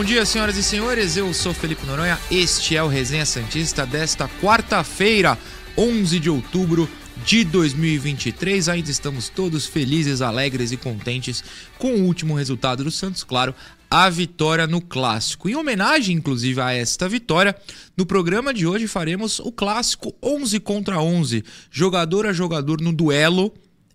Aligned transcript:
Bom 0.00 0.04
dia, 0.04 0.24
senhoras 0.24 0.56
e 0.56 0.62
senhores. 0.62 1.14
Eu 1.18 1.34
sou 1.34 1.52
Felipe 1.52 1.84
Noronha. 1.84 2.18
Este 2.30 2.74
é 2.74 2.82
o 2.82 2.88
Resenha 2.88 3.26
Santista 3.26 3.84
desta 3.84 4.26
quarta-feira, 4.40 5.36
11 5.76 6.18
de 6.18 6.30
outubro 6.30 6.88
de 7.22 7.44
2023. 7.44 8.70
Ainda 8.70 8.90
estamos 8.90 9.28
todos 9.28 9.66
felizes, 9.66 10.22
alegres 10.22 10.72
e 10.72 10.78
contentes 10.78 11.44
com 11.76 11.96
o 11.96 12.04
último 12.06 12.34
resultado 12.34 12.82
do 12.82 12.90
Santos, 12.90 13.22
claro, 13.22 13.54
a 13.90 14.08
vitória 14.08 14.66
no 14.66 14.80
clássico. 14.80 15.50
Em 15.50 15.54
homenagem, 15.54 16.16
inclusive, 16.16 16.58
a 16.62 16.72
esta 16.72 17.06
vitória, 17.06 17.54
no 17.94 18.06
programa 18.06 18.54
de 18.54 18.66
hoje 18.66 18.86
faremos 18.86 19.38
o 19.38 19.52
clássico 19.52 20.14
11 20.22 20.60
contra 20.60 20.98
11, 20.98 21.44
jogador 21.70 22.24
a 22.24 22.32
jogador 22.32 22.80
no 22.80 22.90
duelo 22.90 23.52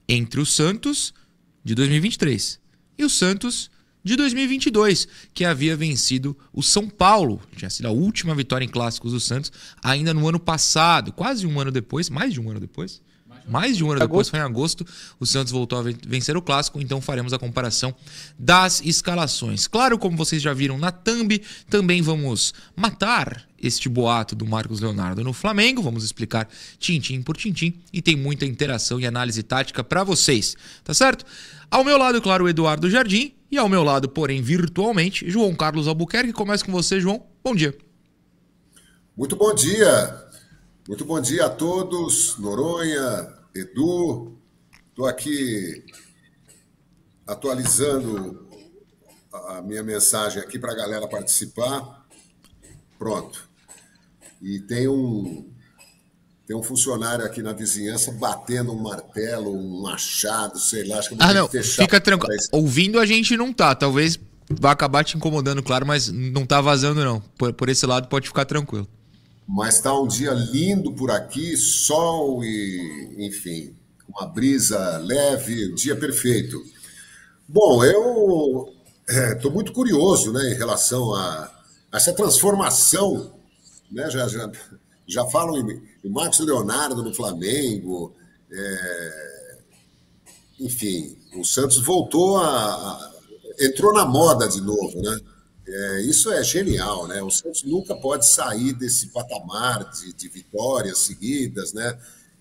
entre 0.07 0.39
o 0.39 0.45
Santos 0.45 1.15
de 1.63 1.73
2023 1.73 2.59
e 2.95 3.03
o 3.03 3.09
Santos 3.09 3.71
de 4.05 4.15
2022, 4.15 5.07
que 5.33 5.43
havia 5.43 5.75
vencido 5.75 6.37
o 6.53 6.61
São 6.61 6.87
Paulo. 6.87 7.41
Tinha 7.57 7.71
sido 7.71 7.87
a 7.87 7.91
última 7.91 8.35
vitória 8.35 8.63
em 8.63 8.69
clássicos 8.69 9.13
do 9.13 9.19
Santos, 9.19 9.51
ainda 9.83 10.13
no 10.13 10.29
ano 10.29 10.39
passado, 10.39 11.11
quase 11.11 11.47
um 11.47 11.59
ano 11.59 11.71
depois, 11.71 12.07
mais 12.07 12.31
de 12.31 12.39
um 12.39 12.51
ano 12.51 12.59
depois. 12.59 13.01
Mais 13.47 13.77
de 13.77 13.83
um 13.83 13.91
ano 13.91 13.99
depois, 13.99 14.27
foi 14.27 14.39
em 14.39 14.41
agosto, 14.41 14.85
o 15.19 15.25
Santos 15.25 15.51
voltou 15.51 15.79
a 15.79 15.83
vencer 16.07 16.35
o 16.35 16.41
clássico, 16.41 16.81
então 16.81 16.99
faremos 16.99 17.31
a 17.31 17.37
comparação 17.37 17.93
das 18.39 18.81
escalações. 18.81 19.67
Claro, 19.67 19.99
como 19.99 20.17
vocês 20.17 20.41
já 20.41 20.51
viram 20.51 20.79
na 20.79 20.91
thumb, 20.91 21.39
também 21.69 22.01
vamos 22.01 22.55
matar 22.75 23.47
este 23.61 23.87
boato 23.87 24.35
do 24.35 24.47
Marcos 24.47 24.79
Leonardo 24.79 25.23
no 25.23 25.31
Flamengo, 25.31 25.81
vamos 25.81 26.03
explicar 26.03 26.47
tintim 26.79 27.21
por 27.21 27.37
tintim 27.37 27.73
e 27.93 28.01
tem 28.01 28.15
muita 28.15 28.45
interação 28.45 28.99
e 28.99 29.05
análise 29.05 29.43
tática 29.43 29.83
para 29.83 30.03
vocês, 30.03 30.55
tá 30.83 30.93
certo? 30.93 31.23
Ao 31.69 31.83
meu 31.83 31.97
lado, 31.99 32.19
claro, 32.21 32.45
o 32.45 32.49
Eduardo 32.49 32.89
Jardim 32.89 33.34
e 33.51 33.57
ao 33.57 33.69
meu 33.69 33.83
lado, 33.83 34.09
porém 34.09 34.41
virtualmente, 34.41 35.29
João 35.29 35.55
Carlos 35.55 35.87
Albuquerque. 35.87 36.33
Começa 36.33 36.65
com 36.65 36.71
você, 36.71 36.99
João. 36.99 37.25
Bom 37.43 37.55
dia. 37.55 37.77
Muito 39.15 39.35
bom 39.35 39.53
dia. 39.53 40.25
Muito 40.87 41.05
bom 41.05 41.21
dia 41.21 41.45
a 41.45 41.49
todos. 41.49 42.37
Noronha, 42.37 43.33
Edu. 43.55 44.37
Estou 44.89 45.05
aqui 45.07 45.85
atualizando 47.25 48.47
a 49.31 49.61
minha 49.61 49.83
mensagem 49.83 50.41
aqui 50.41 50.59
para 50.59 50.71
a 50.71 50.75
galera 50.75 51.07
participar. 51.07 52.05
Pronto. 52.97 53.49
E 54.41 54.59
tem 54.59 54.87
um, 54.87 55.54
tem 56.47 56.55
um 56.55 56.61
funcionário 56.61 57.25
aqui 57.25 57.41
na 57.41 57.53
vizinhança 57.53 58.11
batendo 58.11 58.71
um 58.71 58.79
martelo, 58.79 59.51
um 59.51 59.81
machado, 59.81 60.59
sei 60.59 60.87
lá. 60.87 60.99
Acho 60.99 61.09
que 61.09 61.15
eu 61.15 61.17
vou 61.17 61.27
Ah, 61.27 61.33
não. 61.33 61.47
Fica 61.47 61.99
tranquilo. 61.99 62.39
Ouvindo 62.51 62.99
a 62.99 63.05
gente 63.05 63.35
não 63.35 63.51
tá. 63.51 63.73
Talvez 63.73 64.19
vá 64.49 64.71
acabar 64.71 65.03
te 65.03 65.17
incomodando, 65.17 65.63
claro, 65.63 65.87
mas 65.87 66.07
não 66.09 66.45
tá 66.45 66.61
vazando, 66.61 67.03
não. 67.03 67.19
Por, 67.37 67.51
por 67.53 67.67
esse 67.67 67.85
lado, 67.85 68.07
pode 68.07 68.27
ficar 68.27 68.45
tranquilo. 68.45 68.87
Mas 69.47 69.75
está 69.75 69.97
um 69.99 70.07
dia 70.07 70.31
lindo 70.31 70.91
por 70.93 71.09
aqui, 71.09 71.57
sol 71.57 72.43
e, 72.43 73.27
enfim, 73.27 73.75
uma 74.07 74.27
brisa 74.27 74.97
leve, 74.99 75.71
um 75.71 75.75
dia 75.75 75.95
perfeito. 75.95 76.63
Bom, 77.47 77.83
eu 77.83 78.73
estou 79.33 79.51
muito 79.51 79.71
curioso 79.71 80.31
né, 80.31 80.51
em 80.51 80.55
relação 80.55 81.13
a 81.13 81.51
essa 81.91 82.13
transformação. 82.13 83.33
Né, 83.91 84.09
já, 84.09 84.27
já, 84.27 84.49
já 85.07 85.25
falam 85.27 85.57
em, 85.57 85.81
em 86.03 86.09
Marcos 86.09 86.39
Leonardo 86.39 87.03
no 87.03 87.13
Flamengo. 87.13 88.13
é, 88.51 89.57
enfim, 90.59 91.17
o 91.35 91.43
Santos 91.43 91.77
voltou 91.79 92.37
a, 92.37 92.47
a- 92.47 93.11
entrou 93.59 93.93
na 93.93 94.05
moda 94.05 94.47
de 94.47 94.61
novo, 94.61 95.01
né? 95.01 95.19
É, 95.67 96.01
isso 96.03 96.31
é 96.31 96.43
genial, 96.43 97.07
né? 97.07 97.21
O 97.23 97.29
Santos 97.31 97.63
nunca 97.63 97.95
pode 97.95 98.27
sair 98.27 98.73
desse 98.73 99.07
patamar 99.07 99.89
de, 99.91 100.13
de 100.13 100.29
vitórias 100.29 100.99
seguidas, 100.99 101.73
né? 101.73 101.97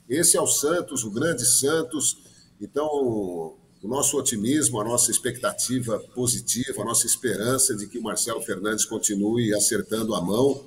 Esse 0.09 0.37
é 0.37 0.41
o 0.41 0.47
Santos, 0.47 1.05
o 1.05 1.11
grande 1.11 1.45
Santos. 1.47 2.19
Então, 2.61 2.87
o 2.87 3.57
nosso 3.89 4.17
otimismo, 4.19 4.81
a 4.81 4.85
nossa 4.85 5.11
expectativa 5.11 5.99
positiva, 6.15 6.83
a 6.83 6.85
nossa 6.85 7.07
esperança 7.07 7.75
de 7.75 7.87
que 7.87 7.99
o 7.99 8.03
Marcelo 8.03 8.43
Fernandes 8.43 8.85
continue 8.85 9.55
acertando 9.55 10.15
a 10.15 10.21
mão 10.21 10.67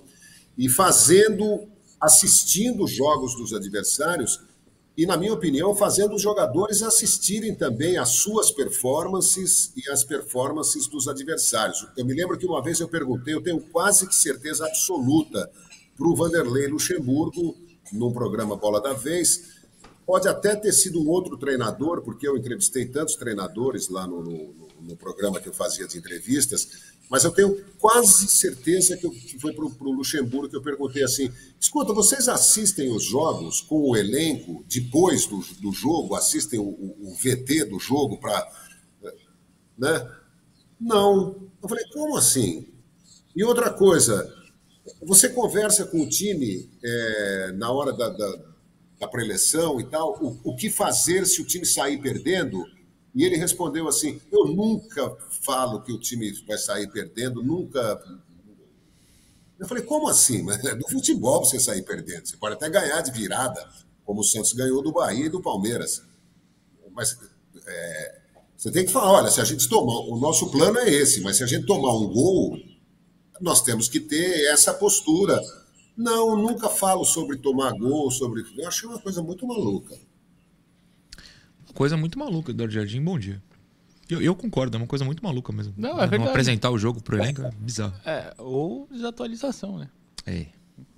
e 0.58 0.68
fazendo, 0.68 1.68
assistindo 2.00 2.84
os 2.84 2.92
jogos 2.92 3.36
dos 3.36 3.54
adversários 3.54 4.40
e, 4.98 5.06
na 5.06 5.16
minha 5.16 5.34
opinião, 5.34 5.76
fazendo 5.76 6.16
os 6.16 6.22
jogadores 6.22 6.82
assistirem 6.82 7.54
também 7.54 7.98
às 7.98 8.10
suas 8.10 8.52
performances 8.52 9.72
e 9.76 9.90
às 9.92 10.04
performances 10.04 10.88
dos 10.88 11.08
adversários. 11.08 11.86
Eu 11.96 12.06
me 12.06 12.14
lembro 12.16 12.38
que 12.38 12.46
uma 12.46 12.62
vez 12.64 12.80
eu 12.80 12.88
perguntei, 12.88 13.34
eu 13.34 13.42
tenho 13.44 13.60
quase 13.60 14.08
que 14.08 14.16
certeza 14.16 14.66
absoluta 14.66 15.50
para 15.96 16.08
o 16.08 16.16
Vanderlei 16.16 16.68
Luxemburgo, 16.68 17.56
num 17.94 18.12
programa 18.12 18.56
Bola 18.56 18.82
da 18.82 18.94
Vez. 18.94 19.56
Pode 20.06 20.28
até 20.28 20.56
ter 20.56 20.72
sido 20.72 21.02
um 21.02 21.08
outro 21.10 21.38
treinador, 21.38 22.02
porque 22.02 22.28
eu 22.28 22.38
entrevistei 22.38 22.86
tantos 22.86 23.16
treinadores 23.16 23.90
lá 23.90 24.08
no, 24.08 24.24
no- 24.24 24.68
no 24.80 24.96
programa 24.96 25.40
que 25.40 25.50
eu 25.50 25.54
fazia 25.54 25.88
de 25.88 25.98
entrevistas, 25.98 26.68
mas 27.10 27.24
eu 27.24 27.32
tenho 27.32 27.58
quase 27.80 28.28
certeza 28.28 28.98
que, 28.98 29.06
eu- 29.06 29.12
que 29.12 29.40
foi 29.40 29.54
para 29.54 29.64
o 29.66 29.92
Luxemburgo 29.92 30.50
que 30.50 30.56
eu 30.58 30.62
perguntei 30.62 31.04
assim: 31.04 31.32
escuta, 31.60 31.94
vocês 31.94 32.28
assistem 32.28 32.92
os 32.92 33.04
jogos 33.04 33.62
com 33.62 33.80
o 33.92 33.96
elenco 33.96 34.64
depois 34.68 35.26
do, 35.26 35.40
do 35.62 35.72
jogo, 35.72 36.16
assistem 36.16 36.60
o, 36.60 36.64
o- 36.64 37.10
o 37.12 37.16
VT 37.16 37.66
do 37.66 37.80
jogo 37.80 38.18
para. 38.18 38.46
Né? 39.78 40.10
Não. 40.80 41.50
Eu 41.62 41.70
falei, 41.70 41.86
como 41.94 42.18
assim? 42.18 42.68
E 43.36 43.44
outra 43.44 43.72
coisa, 43.72 44.34
você 45.04 45.30
conversa 45.30 45.86
com 45.86 46.02
o 46.02 46.10
time 46.10 46.70
é, 46.84 47.54
na 47.54 47.72
hora 47.72 47.94
da, 47.94 48.10
da, 48.10 48.40
da 49.02 49.08
preleção 49.08 49.80
e 49.82 49.86
tal, 49.86 50.18
o, 50.24 50.40
o 50.52 50.56
que 50.56 50.70
fazer 50.70 51.26
se 51.28 51.42
o 51.42 51.46
time 51.48 51.66
sair 51.66 52.00
perdendo? 52.02 52.64
E 53.18 53.24
ele 53.26 53.36
respondeu 53.36 53.88
assim: 53.88 54.22
Eu 54.32 54.46
nunca 54.46 55.18
falo 55.42 55.82
que 55.82 55.92
o 55.92 56.00
time 56.00 56.32
vai 56.48 56.56
sair 56.56 56.88
perdendo, 56.88 57.42
nunca. 57.42 58.00
Eu 59.58 59.68
falei: 59.68 59.84
Como 59.84 60.08
assim? 60.08 60.44
Mas 60.44 60.64
é 60.64 60.76
do 60.76 60.88
futebol 60.88 61.44
você 61.44 61.60
sair 61.60 61.82
perdendo. 61.82 62.28
Você 62.28 62.38
pode 62.38 62.54
até 62.54 62.70
ganhar 62.70 63.02
de 63.02 63.12
virada, 63.12 63.68
como 64.06 64.22
o 64.22 64.24
Santos 64.24 64.54
ganhou 64.54 64.84
do 64.84 64.92
Bahia 64.92 65.26
e 65.26 65.30
do 65.30 65.42
Palmeiras. 65.42 66.04
Mas 66.92 67.18
é, 67.66 68.22
você 68.56 68.70
tem 68.70 68.86
que 68.86 68.92
falar: 68.92 69.12
olha, 69.14 69.32
se 69.32 69.42
a 69.42 69.46
gente 69.46 69.68
tomar. 69.68 69.98
O 70.12 70.20
nosso 70.20 70.52
plano 70.52 70.78
é 70.78 70.88
esse, 70.88 71.20
mas 71.22 71.38
se 71.38 71.44
a 71.44 71.48
gente 71.48 71.66
tomar 71.66 71.96
um 71.96 72.14
gol, 72.14 72.56
nós 73.42 73.64
temos 73.64 73.90
que 73.90 74.00
ter 74.00 74.46
essa 74.52 74.76
postura. 74.76 75.42
Não, 75.98 76.38
nunca 76.38 76.70
falo 76.70 77.04
sobre 77.04 77.38
tomar 77.38 77.72
gol, 77.72 78.12
sobre. 78.12 78.44
Eu 78.56 78.68
achei 78.68 78.88
uma 78.88 79.00
coisa 79.00 79.24
muito 79.24 79.48
maluca. 79.48 79.98
Coisa 81.74 81.98
muito 81.98 82.18
maluca, 82.18 82.52
Eduardo 82.52 82.74
Jardim. 82.74 83.02
Bom 83.02 83.18
dia. 83.18 83.42
Eu, 84.10 84.22
eu 84.22 84.36
concordo, 84.36 84.78
é 84.78 84.80
uma 84.80 84.88
coisa 84.88 85.04
muito 85.04 85.24
maluca 85.24 85.52
mesmo. 85.52 85.74
Não, 85.78 86.00
é 86.02 86.08
verdade. 86.08 86.30
apresentar 86.30 86.72
o 86.72 86.78
jogo 86.78 87.02
pro 87.02 87.18
elenco 87.18 87.42
é 87.42 87.52
bizarro. 87.60 87.94
É, 88.06 88.34
ou 88.38 88.88
desatualização, 88.90 89.78
né? 89.78 89.90
É. 90.26 90.46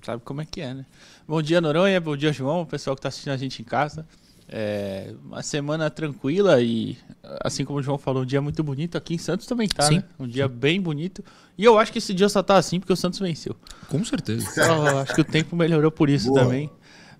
Sabe 0.03 0.21
como 0.23 0.41
é 0.41 0.45
que 0.45 0.61
é, 0.61 0.73
né? 0.73 0.85
Bom 1.27 1.41
dia, 1.41 1.59
Noronha. 1.59 1.99
Bom 1.99 2.15
dia, 2.15 2.31
João. 2.31 2.61
O 2.61 2.65
pessoal 2.65 2.95
que 2.95 3.01
tá 3.01 3.09
assistindo 3.09 3.33
a 3.33 3.37
gente 3.37 3.61
em 3.61 3.65
casa. 3.65 4.05
É, 4.51 5.13
uma 5.23 5.43
semana 5.43 5.91
tranquila 5.91 6.59
e, 6.59 6.97
assim 7.43 7.63
como 7.63 7.77
o 7.77 7.83
João 7.83 7.99
falou, 7.99 8.23
um 8.23 8.25
dia 8.25 8.41
muito 8.41 8.63
bonito. 8.63 8.97
Aqui 8.97 9.13
em 9.13 9.17
Santos 9.17 9.45
também 9.45 9.67
tá, 9.67 9.83
Sim, 9.83 9.97
né? 9.97 10.03
Um 10.19 10.27
dia 10.27 10.47
bem 10.47 10.81
bonito. 10.81 11.23
E 11.57 11.63
eu 11.63 11.77
acho 11.77 11.91
que 11.91 11.99
esse 11.99 12.13
dia 12.13 12.27
só 12.29 12.41
tá 12.41 12.57
assim 12.57 12.79
porque 12.79 12.93
o 12.93 12.95
Santos 12.95 13.19
venceu. 13.19 13.55
Com 13.87 14.03
certeza. 14.03 14.49
Só 14.51 14.99
acho 15.01 15.13
que 15.13 15.21
o 15.21 15.25
tempo 15.25 15.55
melhorou 15.55 15.91
por 15.91 16.09
isso 16.09 16.29
Boa. 16.29 16.41
também. 16.41 16.69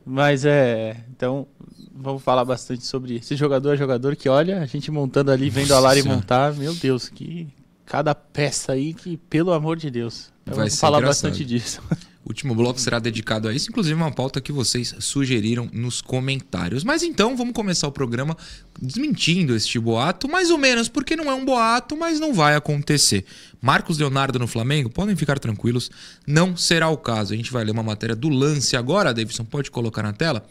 Mas 0.06 0.46
é. 0.46 1.04
Então, 1.12 1.48
vamos 1.94 2.24
falar 2.24 2.46
bastante 2.46 2.86
sobre 2.86 3.16
esse 3.18 3.36
jogador 3.36 3.72
a 3.72 3.75
jogador 3.75 4.16
que, 4.16 4.30
olha, 4.30 4.60
a 4.62 4.66
gente 4.66 4.90
montando 4.90 5.31
ali, 5.31 5.50
vendo 5.50 5.74
a 5.74 5.80
Lari 5.80 6.04
montar. 6.04 6.54
Meu 6.54 6.74
Deus, 6.74 7.10
que. 7.10 7.48
Cada 7.86 8.13
peça 8.13 8.74
aí 8.74 8.94
que, 8.94 9.18
pelo 9.18 9.51
amor 9.51 9.75
de 9.75 9.90
Deus. 9.90 10.31
Então, 10.44 10.57
vamos 10.57 10.80
falar 10.80 11.00
engraçado. 11.00 11.31
bastante 11.31 11.46
disso. 11.46 11.81
O 12.25 12.30
último 12.30 12.54
bloco 12.54 12.80
será 12.80 13.00
dedicado 13.00 13.48
a 13.48 13.54
isso, 13.54 13.69
inclusive 13.69 13.95
uma 13.95 14.12
pauta 14.12 14.42
que 14.42 14.51
vocês 14.51 14.94
sugeriram 15.00 15.69
nos 15.71 16.01
comentários. 16.01 16.83
Mas 16.83 17.01
então 17.01 17.36
vamos 17.36 17.54
começar 17.54 17.88
o 17.88 17.92
programa 17.92 18.38
desmentindo 18.80 19.56
este 19.56 19.80
boato, 19.80 20.27
mais 20.27 20.51
ou 20.51 20.57
menos, 20.57 20.89
porque 20.89 21.16
não 21.16 21.31
é 21.31 21.33
um 21.33 21.45
boato, 21.45 21.95
mas 21.98 22.19
não 22.19 22.33
vai 22.33 22.56
acontecer. 22.56 23.25
Marcos 23.62 23.98
Leonardo 23.98 24.38
no 24.38 24.48
Flamengo, 24.48 24.89
podem 24.89 25.16
ficar 25.16 25.39
tranquilos, 25.39 25.89
não 26.27 26.56
será 26.56 26.89
o 26.89 26.98
caso. 26.98 27.33
A 27.33 27.38
gente 27.38 27.51
vai 27.51 27.63
ler 27.63 27.71
uma 27.71 27.83
matéria 27.83 28.16
do 28.16 28.30
lance 28.30 28.75
agora, 28.75 29.13
Davidson, 29.13 29.45
pode 29.45 29.71
colocar 29.71 30.04
na 30.04 30.13
tela. 30.13 30.45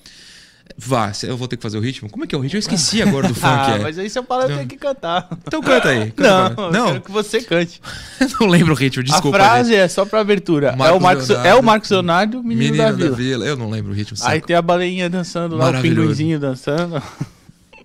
Vá, 0.76 1.10
eu 1.24 1.36
vou 1.36 1.48
ter 1.48 1.56
que 1.56 1.62
fazer 1.62 1.76
o 1.78 1.80
ritmo. 1.80 2.08
Como 2.08 2.24
é 2.24 2.26
que 2.26 2.34
é 2.34 2.38
o 2.38 2.40
ritmo? 2.40 2.56
Eu 2.56 2.60
esqueci 2.60 3.02
agora 3.02 3.26
do 3.28 3.34
funk. 3.36 3.46
ah, 3.46 3.76
é. 3.76 3.78
mas 3.82 3.98
aí 3.98 4.08
seu 4.08 4.22
palavra 4.22 4.56
tem 4.58 4.66
que 4.66 4.76
cantar. 4.76 5.28
Então 5.46 5.60
canta 5.60 5.88
aí. 5.88 6.10
Canta 6.12 6.54
Não, 6.56 6.64
eu 6.66 6.72
não, 6.72 6.86
quero 6.88 7.00
que 7.02 7.10
você 7.10 7.40
cante. 7.42 7.80
eu 8.20 8.28
não 8.40 8.46
lembro 8.46 8.72
o 8.74 8.76
ritmo, 8.76 9.02
desculpa. 9.02 9.36
a 9.36 9.40
frase 9.40 9.74
é 9.74 9.88
só 9.88 10.04
pra 10.04 10.20
abertura. 10.20 10.76
Marcos 10.76 10.88
é, 10.88 10.92
o 10.96 11.00
Marcos, 11.00 11.28
Leonardo. 11.28 11.48
é 11.48 11.54
o 11.54 11.62
Marcos 11.62 11.90
Leonardo, 11.90 12.42
menino, 12.44 12.76
Menino 12.76 12.96
da, 12.96 13.10
Vila. 13.16 13.44
Eu 13.46 13.56
não 13.56 13.70
lembro 13.70 13.90
o 13.92 13.94
ritmo. 13.94 14.16
Aí 14.22 14.36
saco. 14.36 14.46
tem 14.46 14.56
a 14.56 14.62
baleinha 14.62 15.08
dançando 15.10 15.56
lá, 15.56 15.70
o 15.70 15.82
pinguinzinho 15.82 16.38
dançando. 16.38 17.02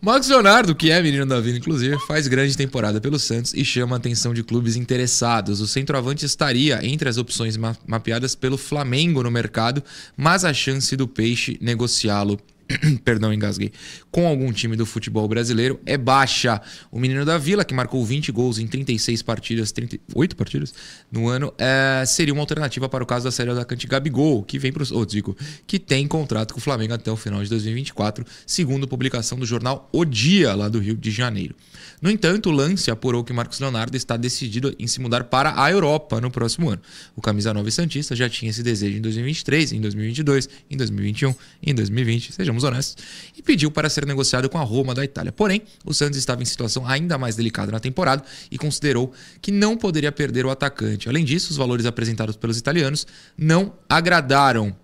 Marcos 0.01 0.27
Leonardo, 0.27 0.75
que 0.75 0.91
é 0.91 1.01
menino 1.01 1.25
da 1.25 1.39
Vila, 1.39 1.57
inclusive, 1.57 1.97
faz 2.07 2.27
grande 2.27 2.57
temporada 2.57 2.99
pelo 2.99 3.17
Santos 3.17 3.53
e 3.53 3.63
chama 3.63 3.95
a 3.95 3.97
atenção 3.97 4.33
de 4.33 4.43
clubes 4.43 4.75
interessados. 4.75 5.61
O 5.61 5.67
centroavante 5.67 6.25
estaria 6.25 6.85
entre 6.85 7.07
as 7.07 7.17
opções 7.17 7.55
ma- 7.55 7.75
mapeadas 7.87 8.35
pelo 8.35 8.57
Flamengo 8.57 9.23
no 9.23 9.31
mercado, 9.31 9.81
mas 10.17 10.43
a 10.43 10.53
chance 10.53 10.93
do 10.97 11.07
Peixe 11.07 11.57
negociá-lo. 11.61 12.37
Perdão, 13.03 13.33
engasguei. 13.33 13.71
Com 14.11 14.27
algum 14.27 14.51
time 14.51 14.75
do 14.75 14.85
futebol 14.85 15.27
brasileiro 15.27 15.79
é 15.85 15.97
baixa. 15.97 16.61
O 16.91 16.99
menino 16.99 17.25
da 17.25 17.37
Vila, 17.37 17.63
que 17.65 17.73
marcou 17.73 18.03
20 18.05 18.31
gols 18.31 18.57
em 18.57 18.67
36 18.67 19.21
partidas, 19.21 19.71
38 19.71 20.35
partidas 20.35 20.73
no 21.11 21.27
ano, 21.27 21.53
é, 21.57 22.03
seria 22.05 22.33
uma 22.33 22.41
alternativa 22.41 22.87
para 22.87 23.03
o 23.03 23.07
caso 23.07 23.25
da 23.25 23.31
série 23.31 23.51
atacante 23.51 23.87
Gabigol, 23.87 24.43
que 24.43 24.57
vem 24.57 24.71
para 24.71 24.83
oh, 24.91 25.05
digo, 25.05 25.35
que 25.67 25.79
tem 25.79 26.07
contrato 26.07 26.53
com 26.53 26.59
o 26.59 26.63
Flamengo 26.63 26.93
até 26.93 27.11
o 27.11 27.15
final 27.15 27.43
de 27.43 27.49
2024, 27.49 28.25
segundo 28.45 28.87
publicação 28.87 29.37
do 29.37 29.45
jornal 29.45 29.89
O 29.91 30.05
Dia, 30.05 30.53
lá 30.55 30.69
do 30.69 30.79
Rio 30.79 30.95
de 30.95 31.11
Janeiro. 31.11 31.55
No 32.01 32.09
entanto, 32.11 32.49
o 32.49 32.51
lance 32.51 32.91
apurou 32.91 33.23
que 33.23 33.31
Marcos 33.31 33.59
Leonardo 33.59 33.95
está 33.95 34.17
decidido 34.17 34.75
em 34.77 34.87
se 34.87 34.99
mudar 34.99 35.23
para 35.23 35.61
a 35.61 35.71
Europa 35.71 36.19
no 36.19 36.29
próximo 36.29 36.69
ano. 36.69 36.81
O 37.15 37.21
camisa 37.21 37.53
9 37.53 37.71
Santista 37.71 38.15
já 38.15 38.29
tinha 38.29 38.49
esse 38.49 38.61
desejo 38.61 38.97
em 38.97 39.01
2023, 39.01 39.71
em 39.71 39.79
2022, 39.79 40.49
em 40.69 40.75
2021, 40.75 41.35
em 41.61 41.73
2020, 41.73 42.33
sejamos 42.53 42.63
honestos, 42.63 43.03
e 43.35 43.41
pediu 43.41 43.71
para 43.71 43.89
ser 43.89 44.05
negociado 44.05 44.49
com 44.49 44.57
a 44.57 44.63
Roma 44.63 44.93
da 44.93 45.03
Itália. 45.03 45.31
Porém, 45.31 45.63
o 45.85 45.93
Santos 45.93 46.17
estava 46.17 46.41
em 46.41 46.45
situação 46.45 46.87
ainda 46.87 47.17
mais 47.17 47.35
delicada 47.35 47.71
na 47.71 47.79
temporada 47.79 48.23
e 48.51 48.57
considerou 48.57 49.11
que 49.41 49.51
não 49.51 49.75
poderia 49.75 50.11
perder 50.11 50.45
o 50.45 50.49
atacante. 50.49 51.09
Além 51.09 51.25
disso, 51.25 51.51
os 51.51 51.57
valores 51.57 51.85
apresentados 51.85 52.35
pelos 52.35 52.57
italianos 52.57 53.07
não 53.37 53.73
agradaram 53.89 54.75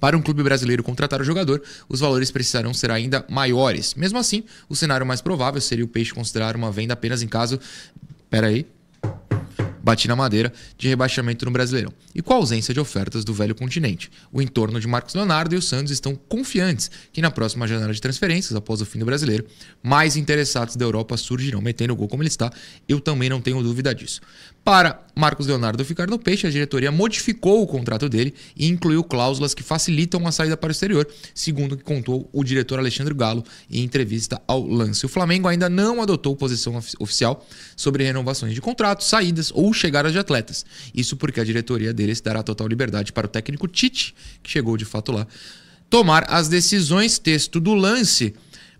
para 0.00 0.16
um 0.16 0.22
clube 0.22 0.42
brasileiro 0.42 0.82
contratar 0.82 1.20
o 1.20 1.24
jogador, 1.24 1.62
os 1.86 2.00
valores 2.00 2.30
precisarão 2.30 2.72
ser 2.72 2.90
ainda 2.90 3.24
maiores. 3.28 3.94
Mesmo 3.94 4.18
assim, 4.18 4.44
o 4.66 4.74
cenário 4.74 5.04
mais 5.04 5.20
provável 5.20 5.60
seria 5.60 5.84
o 5.84 5.88
Peixe 5.88 6.14
considerar 6.14 6.56
uma 6.56 6.72
venda 6.72 6.94
apenas 6.94 7.22
em 7.22 7.28
caso. 7.28 7.60
Pera 8.30 8.46
aí. 8.46 8.66
Bati 9.82 10.06
na 10.08 10.16
madeira 10.16 10.52
de 10.76 10.88
rebaixamento 10.88 11.44
no 11.44 11.50
Brasileirão. 11.50 11.92
E 12.14 12.20
com 12.20 12.32
a 12.32 12.36
ausência 12.36 12.74
de 12.74 12.80
ofertas 12.80 13.24
do 13.24 13.32
velho 13.32 13.54
continente. 13.54 14.10
O 14.32 14.42
entorno 14.42 14.80
de 14.80 14.86
Marcos 14.86 15.14
Leonardo 15.14 15.54
e 15.54 15.58
o 15.58 15.62
Santos 15.62 15.92
estão 15.92 16.14
confiantes 16.14 16.90
que 17.12 17.20
na 17.22 17.30
próxima 17.30 17.66
janela 17.66 17.92
de 17.92 18.00
transferências, 18.00 18.54
após 18.54 18.80
o 18.80 18.86
fim 18.86 18.98
do 18.98 19.04
brasileiro, 19.04 19.46
mais 19.82 20.16
interessados 20.16 20.76
da 20.76 20.84
Europa 20.84 21.16
surgirão 21.16 21.60
metendo 21.60 21.92
o 21.92 21.96
gol 21.96 22.08
como 22.08 22.22
ele 22.22 22.28
está. 22.28 22.52
Eu 22.88 23.00
também 23.00 23.28
não 23.28 23.40
tenho 23.40 23.62
dúvida 23.62 23.94
disso. 23.94 24.20
Para 24.62 25.02
Marcos 25.16 25.46
Leonardo 25.46 25.84
ficar 25.84 26.06
no 26.06 26.18
peixe, 26.18 26.46
a 26.46 26.50
diretoria 26.50 26.92
modificou 26.92 27.62
o 27.62 27.66
contrato 27.66 28.08
dele 28.08 28.34
e 28.54 28.68
incluiu 28.68 29.02
cláusulas 29.02 29.54
que 29.54 29.62
facilitam 29.62 30.26
a 30.26 30.32
saída 30.32 30.56
para 30.56 30.68
o 30.68 30.70
exterior, 30.70 31.08
segundo 31.34 31.76
que 31.76 31.82
contou 31.82 32.28
o 32.32 32.44
diretor 32.44 32.78
Alexandre 32.78 33.14
Galo 33.14 33.42
em 33.70 33.82
entrevista 33.82 34.40
ao 34.46 34.64
Lance. 34.64 35.04
O 35.04 35.08
Flamengo 35.08 35.48
ainda 35.48 35.68
não 35.68 36.02
adotou 36.02 36.36
posição 36.36 36.76
ofi- 36.76 36.94
oficial 36.98 37.44
sobre 37.74 38.04
renovações 38.04 38.54
de 38.54 38.60
contratos, 38.60 39.08
saídas 39.08 39.50
ou 39.54 39.72
chegadas 39.72 40.12
de 40.12 40.18
atletas. 40.18 40.64
Isso 40.94 41.16
porque 41.16 41.40
a 41.40 41.44
diretoria 41.44 41.92
deles 41.92 42.20
dará 42.20 42.42
total 42.42 42.68
liberdade 42.68 43.12
para 43.12 43.26
o 43.26 43.30
técnico 43.30 43.66
Tite, 43.66 44.14
que 44.42 44.50
chegou 44.50 44.76
de 44.76 44.84
fato 44.84 45.10
lá, 45.10 45.26
tomar 45.88 46.26
as 46.28 46.48
decisões. 46.48 47.18
Texto 47.18 47.58
do 47.58 47.74
Lance. 47.74 48.34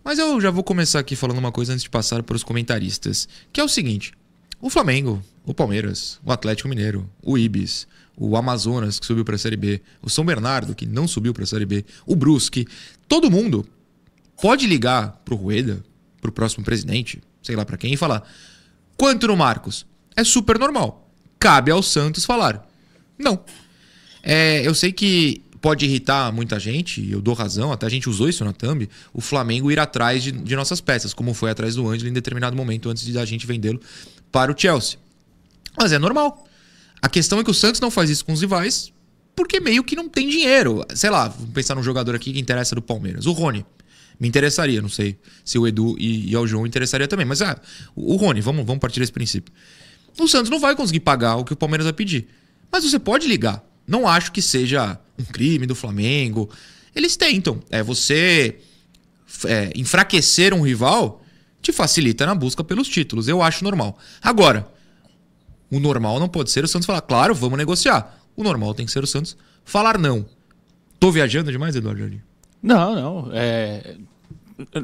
Mas 0.05 0.19
eu 0.19 0.41
já 0.41 0.50
vou 0.50 0.62
começar 0.62 1.00
aqui 1.00 1.17
falando 1.17 1.38
uma 1.38 1.50
coisa 1.53 1.73
antes 1.73 1.83
de 1.83 1.91
passar 1.91 2.23
para 2.23 2.37
os 2.37 2.43
comentaristas, 2.44 3.29
que 3.53 3.61
é 3.61 3.65
o 3.65 3.69
seguinte: 3.69 4.12
o 4.61 4.71
Flamengo, 4.71 5.23
o 5.50 5.55
Palmeiras, 5.55 6.20
o 6.25 6.31
Atlético 6.31 6.69
Mineiro, 6.69 7.11
o 7.20 7.37
Ibis, 7.37 7.88
o 8.17 8.37
Amazonas, 8.37 9.00
que 9.00 9.06
subiu 9.06 9.25
para 9.25 9.35
a 9.35 9.38
Série 9.38 9.56
B, 9.56 9.82
o 10.00 10.08
São 10.08 10.25
Bernardo, 10.25 10.76
que 10.76 10.87
não 10.87 11.08
subiu 11.08 11.35
para 11.35 11.43
a 11.43 11.47
Série 11.47 11.67
B, 11.67 11.85
o 12.06 12.14
Brusque, 12.14 12.69
todo 13.08 13.29
mundo 13.29 13.67
pode 14.41 14.69
ligar 14.69 15.20
pro 15.25 15.35
Rueda, 15.35 15.82
pro 16.20 16.31
próximo 16.31 16.64
presidente, 16.64 17.20
sei 17.43 17.56
lá 17.56 17.64
para 17.64 17.76
quem, 17.76 17.93
e 17.93 17.97
falar: 17.97 18.23
quanto 18.97 19.26
no 19.26 19.37
Marcos? 19.37 19.85
É 20.14 20.23
super 20.23 20.56
normal. 20.56 21.11
Cabe 21.38 21.73
ao 21.73 21.82
Santos 21.82 22.25
falar. 22.25 22.64
Não. 23.19 23.41
É, 24.23 24.64
eu 24.64 24.75
sei 24.75 24.93
que 24.93 25.43
pode 25.61 25.85
irritar 25.85 26.32
muita 26.32 26.61
gente, 26.61 27.11
eu 27.11 27.20
dou 27.20 27.35
razão, 27.35 27.73
até 27.73 27.87
a 27.87 27.91
gente 27.91 28.08
usou 28.08 28.29
isso 28.29 28.44
na 28.44 28.52
thumb, 28.52 28.88
o 29.12 29.20
Flamengo 29.20 29.70
ir 29.70 29.81
atrás 29.81 30.23
de, 30.23 30.31
de 30.31 30.55
nossas 30.55 30.81
peças, 30.81 31.12
como 31.12 31.35
foi 31.35 31.50
atrás 31.50 31.75
do 31.75 31.88
Ângelo 31.88 32.08
em 32.08 32.12
determinado 32.12 32.56
momento 32.56 32.88
antes 32.88 33.05
de 33.05 33.19
a 33.19 33.25
gente 33.25 33.49
vendê-lo 33.49 33.81
para 34.31 34.52
o 34.52 34.56
Chelsea. 34.56 34.97
Mas 35.81 35.93
é 35.93 35.99
normal. 35.99 36.47
A 37.00 37.09
questão 37.09 37.41
é 37.41 37.44
que 37.44 37.50
o 37.50 37.55
Santos 37.55 37.81
não 37.81 37.91
faz 37.91 38.11
isso 38.11 38.23
com 38.23 38.35
os 38.35 38.43
rivais 38.43 38.93
porque 39.35 39.59
meio 39.59 39.82
que 39.82 39.97
não 39.97 40.11
tem 40.11 40.29
dinheiro. 40.29 40.85
Sei 40.94 41.09
lá, 41.09 41.29
vamos 41.29 41.55
pensar 41.55 41.75
num 41.75 41.82
jogador 41.82 42.15
aqui 42.15 42.35
que 42.35 42.38
interessa 42.38 42.75
do 42.75 42.82
Palmeiras. 42.82 43.25
O 43.25 43.32
Rony. 43.32 43.65
Me 44.19 44.29
interessaria, 44.29 44.82
não 44.82 44.91
sei 44.91 45.17
se 45.43 45.59
o 45.59 45.67
Edu 45.67 45.97
e, 45.99 46.31
e 46.31 46.37
ao 46.37 46.47
João 46.47 46.67
interessaria 46.67 47.09
também. 47.09 47.25
Mas 47.25 47.41
ah, 47.41 47.59
o 47.97 48.12
o 48.12 48.17
Rony, 48.17 48.43
vamos, 48.43 48.67
vamos 48.67 48.79
partir 48.79 49.00
desse 49.00 49.11
princípio. 49.11 49.50
O 50.19 50.29
Santos 50.29 50.50
não 50.50 50.61
vai 50.61 50.77
conseguir 50.77 51.00
pagar 51.00 51.37
o 51.37 51.44
que 51.44 51.55
o 51.55 51.56
Palmeiras 51.56 51.87
vai 51.87 51.94
pedir. 51.94 52.29
Mas 52.71 52.85
você 52.85 52.99
pode 52.99 53.26
ligar. 53.26 53.65
Não 53.88 54.06
acho 54.06 54.31
que 54.31 54.43
seja 54.43 55.00
um 55.19 55.25
crime 55.25 55.65
do 55.67 55.75
Flamengo. 55.75 56.50
Eles 56.94 57.17
tentam. 57.17 57.62
É 57.71 57.83
você 57.83 58.59
é, 59.47 59.73
enfraquecer 59.75 60.53
um 60.53 60.61
rival 60.61 61.25
te 61.62 61.73
facilita 61.73 62.26
na 62.26 62.35
busca 62.35 62.62
pelos 62.62 62.88
títulos. 62.88 63.26
Eu 63.26 63.41
acho 63.41 63.65
normal. 63.65 63.99
Agora, 64.21 64.71
o 65.70 65.78
normal 65.78 66.19
não 66.19 66.28
pode 66.28 66.50
ser 66.50 66.64
o 66.64 66.69
Santos 66.69 66.87
falar, 66.87 67.00
claro, 67.02 67.34
vamos 67.34 67.56
negociar. 67.56 68.19
O 68.37 68.43
normal 68.43 68.75
tem 68.75 68.87
que 68.87 68.93
ser 68.93 69.05
o 69.05 69.06
Santos 69.06 69.37
falar 69.64 69.99
não. 69.99 70.26
Tô 70.99 71.11
viajando 71.11 71.50
demais, 71.50 71.76
Eduardo 71.76 72.00
Jardim? 72.00 72.21
Não, 72.62 72.95
não. 72.95 73.30
É... 73.33 73.97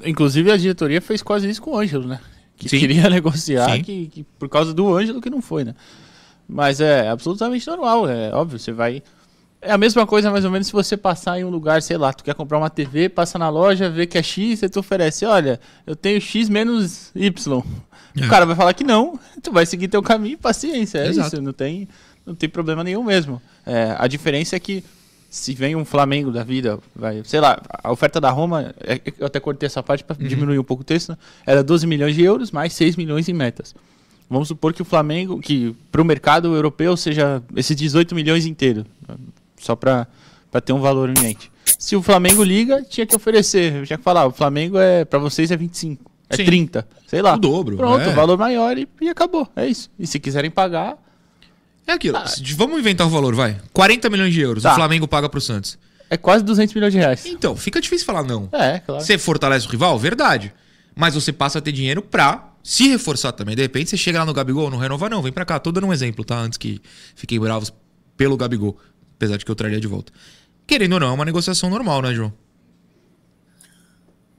Inclusive 0.04 0.50
a 0.50 0.56
diretoria 0.56 1.00
fez 1.00 1.22
quase 1.22 1.49
isso 1.49 1.61
com 1.61 1.72
o 1.72 1.78
Ângelo, 1.78 2.06
né? 2.06 2.20
Que 2.56 2.68
Sim. 2.68 2.78
queria 2.78 3.08
negociar, 3.11 3.78
que, 3.82 4.06
que 4.06 4.25
por 4.38 4.49
causa 4.49 4.72
do 4.72 4.96
Ângelo 4.96 5.20
que 5.20 5.28
não 5.28 5.42
foi, 5.42 5.64
né? 5.64 5.75
Mas 6.49 6.80
é 6.80 7.08
absolutamente 7.08 7.66
normal, 7.66 8.08
é 8.08 8.32
óbvio, 8.32 8.58
você 8.58 8.72
vai. 8.72 9.02
É 9.61 9.72
a 9.72 9.78
mesma 9.78 10.06
coisa, 10.06 10.30
mais 10.30 10.44
ou 10.44 10.50
menos, 10.50 10.68
se 10.68 10.72
você 10.72 10.96
passar 10.96 11.40
em 11.40 11.44
um 11.44 11.50
lugar, 11.50 11.82
sei 11.82 11.96
lá, 11.96 12.12
tu 12.12 12.22
quer 12.22 12.34
comprar 12.34 12.58
uma 12.58 12.70
TV, 12.70 13.08
passa 13.08 13.38
na 13.38 13.49
loja, 13.49 13.90
vê 13.90 14.06
que 14.06 14.16
é 14.16 14.22
X, 14.22 14.61
você 14.61 14.68
te 14.68 14.78
oferece, 14.78 15.26
olha, 15.26 15.58
eu 15.87 15.96
tenho 15.96 16.20
X 16.20 16.49
menos 16.49 17.11
Y. 17.14 17.62
É. 18.16 18.25
O 18.25 18.28
cara 18.28 18.46
vai 18.46 18.56
falar 18.56 18.73
que 18.75 18.85
não, 18.85 19.18
tu 19.42 19.52
vai 19.52 19.66
seguir 19.66 19.88
teu 19.88 20.02
caminho, 20.02 20.38
paciência, 20.38 20.99
é 20.99 21.08
Exato. 21.08 21.35
isso, 21.35 21.42
não 21.42 21.52
tem, 21.52 21.88
não 22.25 22.35
tem 22.35 22.49
problema 22.49 22.82
nenhum 22.82 23.02
mesmo. 23.04 23.40
É, 23.64 23.94
a 23.99 24.06
diferença 24.06 24.56
é 24.56 24.61
que 24.61 24.82
se 25.28 25.52
vem 25.54 25.76
um 25.76 25.85
Flamengo 25.85 26.30
da 26.30 26.42
vida, 26.42 26.78
vai, 26.94 27.23
sei 27.25 27.40
lá, 27.40 27.61
a 27.82 27.92
oferta 27.92 28.20
da 28.20 28.30
Roma, 28.30 28.75
é- 28.80 29.00
eu 29.18 29.26
até 29.26 29.38
cortei 29.38 29.66
essa 29.66 29.82
parte 29.82 30.02
para 30.02 30.16
diminuir 30.16 30.58
um 30.58 30.64
pouco 30.64 30.82
o 30.82 30.85
texto, 30.85 31.11
né? 31.11 31.18
era 31.44 31.62
12 31.62 31.87
milhões 31.87 32.14
de 32.14 32.23
euros 32.23 32.50
mais 32.50 32.73
6 32.73 32.96
milhões 32.96 33.28
em 33.28 33.32
metas. 33.35 33.75
Vamos 34.30 34.49
supor 34.49 34.73
que 34.73 34.82
o 34.82 34.85
Flamengo, 34.85 35.38
que 35.40 35.75
para 35.92 36.00
o 36.00 36.04
mercado 36.04 36.54
europeu 36.54 36.96
seja 36.96 37.42
esses 37.54 37.76
18 37.76 38.14
milhões 38.14 38.46
inteiro, 38.46 38.85
só 39.58 39.76
para 39.76 40.06
ter 40.64 40.73
um 40.73 40.80
valor 40.80 41.11
em 41.11 41.20
mente. 41.23 41.50
Se 41.78 41.94
o 41.94 42.02
Flamengo 42.02 42.42
liga, 42.42 42.82
tinha 42.82 43.06
que 43.06 43.14
oferecer, 43.14 43.85
tinha 43.87 43.99
que 43.99 44.02
falar, 44.02 44.26
o 44.26 44.32
Flamengo 44.32 44.78
é 44.78 45.04
para 45.04 45.18
vocês 45.18 45.50
é 45.50 45.56
25, 45.56 46.11
é 46.28 46.37
Sim. 46.37 46.45
30, 46.45 46.87
sei 47.06 47.23
lá. 47.23 47.35
O 47.35 47.38
dobro, 47.38 47.76
Pronto, 47.76 48.02
é. 48.02 48.09
o 48.09 48.12
valor 48.14 48.37
maior 48.38 48.76
e, 48.76 48.88
e 49.00 49.09
acabou, 49.09 49.49
é 49.56 49.66
isso. 49.66 49.90
E 49.99 50.06
se 50.06 50.18
quiserem 50.18 50.50
pagar, 50.50 50.97
É 51.87 51.92
aquilo. 51.92 52.18
Se- 52.28 52.42
Vamos 52.54 52.78
inventar 52.80 53.06
um 53.06 53.11
valor, 53.11 53.35
vai. 53.35 53.56
40 53.73 54.11
milhões 54.11 54.35
de 54.35 54.40
euros 54.40 54.62
Tá. 54.64 54.73
o 54.73 54.75
Flamengo 54.75 55.06
paga 55.06 55.28
pro 55.28 55.40
Santos. 55.40 55.78
é 56.11 56.16
quase 56.16 56.42
200 56.45 56.75
milhões 56.75 56.92
de 56.92 56.99
reais. 56.99 57.25
Então, 57.26 57.54
fica 57.56 57.80
difícil 57.80 58.04
falar 58.06 58.23
não. 58.25 58.49
É, 58.52 58.80
claro. 58.80 59.00
Você 59.04 59.16
fortalece 59.18 59.66
o 59.66 59.71
rival? 59.71 59.97
Verdade. 59.99 60.52
Mas 60.95 61.14
você 61.14 61.33
passa 61.33 61.59
a 61.59 61.62
ter 61.62 61.73
dinheiro 61.73 62.00
pra 62.02 62.52
se 62.62 62.88
reforçar 62.88 63.30
também. 63.33 63.54
De 63.54 63.62
repente 63.62 63.90
você 63.90 63.97
chega 63.97 64.18
lá 64.18 64.25
no 64.26 64.33
Gabigol, 64.33 64.68
não 64.71 64.78
renova 64.78 65.09
não, 65.09 65.23
vem 65.23 65.30
pra 65.33 65.45
cá. 65.45 65.59
Tô 65.61 65.71
dando 65.71 65.87
um 65.87 65.92
exemplo, 65.92 66.25
tá? 66.25 66.37
Antes 66.38 66.59
que 66.59 66.80
fiquem 67.14 67.38
bravos 67.38 67.73
pelo 68.16 68.37
Gabigol. 68.37 68.76
Apesar 69.16 69.37
de 69.37 69.45
que 69.45 69.50
eu 69.50 69.54
traria 69.54 69.78
de 69.78 69.87
volta. 69.87 70.12
Querendo 70.66 70.95
ou 70.95 71.00
não, 71.00 71.09
é 71.09 71.12
uma 71.12 71.25
negociação 71.25 71.71
normal, 71.71 72.02
né, 72.02 72.12
João? 72.14 72.33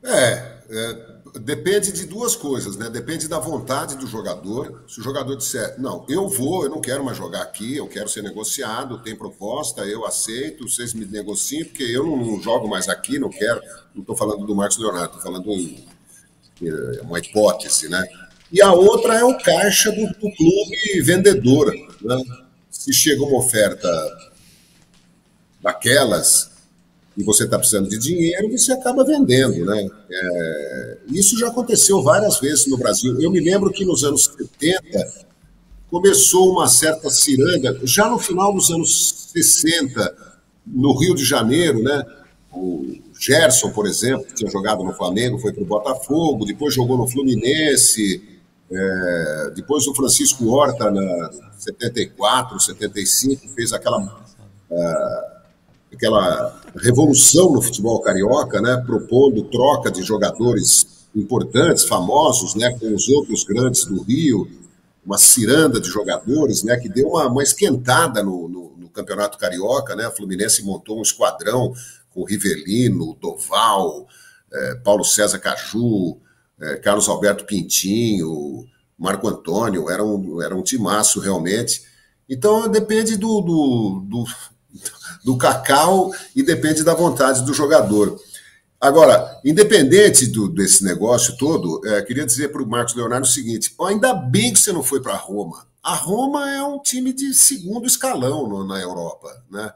É, 0.04 0.58
é, 0.70 1.07
depende 1.34 1.92
de 1.92 2.06
duas 2.06 2.36
coisas, 2.36 2.78
né? 2.78 2.90
Depende 2.90 3.28
da 3.28 3.40
vontade 3.40 3.96
do 3.96 4.08
jogador. 4.08 4.84
Se 4.88 5.00
o 5.00 5.04
jogador 5.04 5.36
disser, 5.36 5.76
não, 5.80 6.06
eu 6.10 6.28
vou, 6.28 6.64
eu 6.64 6.70
não 6.70 6.82
quero 6.82 7.04
mais 7.04 7.18
jogar 7.18 7.42
aqui, 7.42 7.78
eu 7.78 7.88
quero 7.88 8.10
ser 8.10 8.22
negociado, 8.22 9.02
tem 9.02 9.16
proposta, 9.16 9.82
eu 9.86 10.06
aceito, 10.06 10.68
vocês 10.68 10.94
me 10.94 11.06
negociem, 11.06 11.66
porque 11.66 11.84
eu 11.84 12.06
não, 12.06 12.18
não 12.18 12.42
jogo 12.42 12.68
mais 12.68 12.90
aqui, 12.90 13.20
não 13.20 13.30
quero. 13.30 13.62
Não 13.94 14.02
estou 14.02 14.16
falando 14.16 14.46
do 14.46 14.56
Marcos 14.56 14.78
Leonardo, 14.78 15.18
estou 15.18 15.22
falando 15.22 15.52
em, 15.52 15.88
em 16.62 17.00
uma 17.02 17.20
hipótese, 17.20 17.90
né? 17.90 18.04
E 18.52 18.62
a 18.62 18.72
outra 18.72 19.16
é 19.16 19.24
o 19.24 19.38
caixa 19.38 19.92
do, 19.92 20.08
do 20.08 20.36
clube 20.36 21.02
vendedor. 21.02 21.74
Né? 22.02 22.24
Se 22.70 22.94
chega 22.94 23.24
uma 23.24 23.40
oferta 23.40 23.90
daquelas 25.62 26.57
e 27.18 27.24
você 27.24 27.46
está 27.46 27.58
precisando 27.58 27.90
de 27.90 27.98
dinheiro, 27.98 28.50
você 28.52 28.72
acaba 28.72 29.04
vendendo. 29.04 29.66
Né? 29.66 29.90
É, 30.12 30.98
isso 31.10 31.38
já 31.38 31.48
aconteceu 31.48 32.02
várias 32.04 32.40
vezes 32.40 32.68
no 32.68 32.78
Brasil. 32.78 33.20
Eu 33.20 33.32
me 33.32 33.40
lembro 33.40 33.72
que 33.72 33.84
nos 33.84 34.04
anos 34.04 34.26
70 34.26 35.28
começou 35.90 36.52
uma 36.52 36.68
certa 36.68 37.10
ciranda, 37.10 37.80
já 37.84 38.10
no 38.10 38.20
final 38.20 38.54
dos 38.54 38.70
anos 38.70 39.30
60, 39.34 40.16
no 40.66 40.98
Rio 40.98 41.16
de 41.16 41.24
Janeiro, 41.24 41.82
né? 41.82 42.06
o 42.58 42.98
Gerson, 43.20 43.72
por 43.72 43.86
exemplo, 43.88 44.26
que 44.26 44.36
tinha 44.36 44.52
jogado 44.52 44.84
no 44.84 44.94
Flamengo, 44.94 45.40
foi 45.40 45.54
para 45.54 45.64
o 45.64 45.66
Botafogo, 45.66 46.46
depois 46.46 46.74
jogou 46.74 46.98
no 46.98 47.08
Fluminense, 47.08 48.22
é, 48.70 49.52
depois 49.56 49.88
o 49.88 49.96
Francisco 49.96 50.48
Horta, 50.50 50.92
na 50.92 51.32
74, 51.58 52.60
75, 52.60 53.50
fez 53.50 53.74
aquela, 53.74 54.26
é, 54.70 55.37
aquela 55.94 56.62
revolução 56.76 57.52
no 57.52 57.62
futebol 57.62 58.00
carioca, 58.02 58.62
né, 58.62 58.82
propondo 58.86 59.44
troca 59.44 59.90
de 59.92 60.04
jogadores 60.04 61.08
importantes, 61.16 61.86
famosos, 61.86 62.56
né, 62.56 62.78
com 62.78 62.94
os 62.94 63.08
outros 63.10 63.44
grandes 63.44 63.86
do 63.86 64.02
Rio, 64.04 64.48
uma 65.06 65.18
ciranda 65.18 65.80
de 65.80 65.88
jogadores, 65.88 66.64
né, 66.64 66.78
que 66.78 66.90
deu 66.90 67.10
uma, 67.10 67.28
uma 67.28 67.44
esquentada 67.44 68.22
no, 68.22 68.48
no, 68.48 68.78
no 68.78 68.90
campeonato 68.90 69.38
carioca, 69.38 69.96
né, 69.96 70.06
a 70.06 70.12
Fluminense 70.12 70.64
montou 70.64 71.00
um 71.00 71.02
esquadrão 71.02 71.74
com 72.10 72.24
Rivelino, 72.24 73.18
Doval, 73.22 74.08
é, 74.52 74.76
Paulo 74.76 75.04
César 75.04 75.40
Caju, 75.40 76.18
é, 76.60 76.76
Carlos 76.78 77.08
Alberto 77.08 77.46
Pintinho, 77.46 78.66
Marco 78.98 79.28
Antônio, 79.28 79.90
era 79.90 80.04
um, 80.04 80.42
era 80.42 80.56
um 80.56 80.64
timaço 80.64 81.20
realmente. 81.20 81.84
Então 82.28 82.68
depende 82.68 83.16
do, 83.16 83.42
do, 83.42 84.04
do, 84.06 84.26
do 85.24 85.38
cacau 85.38 86.12
e 86.36 86.44
depende 86.44 86.84
da 86.84 86.94
vontade 86.94 87.46
do 87.46 87.54
jogador. 87.54 88.20
Agora, 88.80 89.40
independente 89.44 90.28
do, 90.28 90.48
desse 90.48 90.84
negócio 90.84 91.36
todo, 91.38 91.82
é, 91.86 92.02
queria 92.04 92.26
dizer 92.26 92.52
para 92.52 92.62
o 92.62 92.68
Marcos 92.68 92.96
Leonardo 92.96 93.26
o 93.26 93.30
seguinte: 93.30 93.74
ainda 93.82 94.14
bem 94.14 94.54
que 94.54 94.60
você 94.60 94.72
não 94.72 94.84
foi 94.84 95.02
para 95.02 95.16
Roma. 95.16 95.68
A 95.82 95.96
Roma 95.96 96.52
é 96.52 96.62
um 96.62 96.80
time 96.80 97.12
de 97.12 97.34
segundo 97.34 97.88
escalão 97.88 98.48
no, 98.48 98.68
na 98.68 98.80
Europa. 98.80 99.30
Né? 99.50 99.72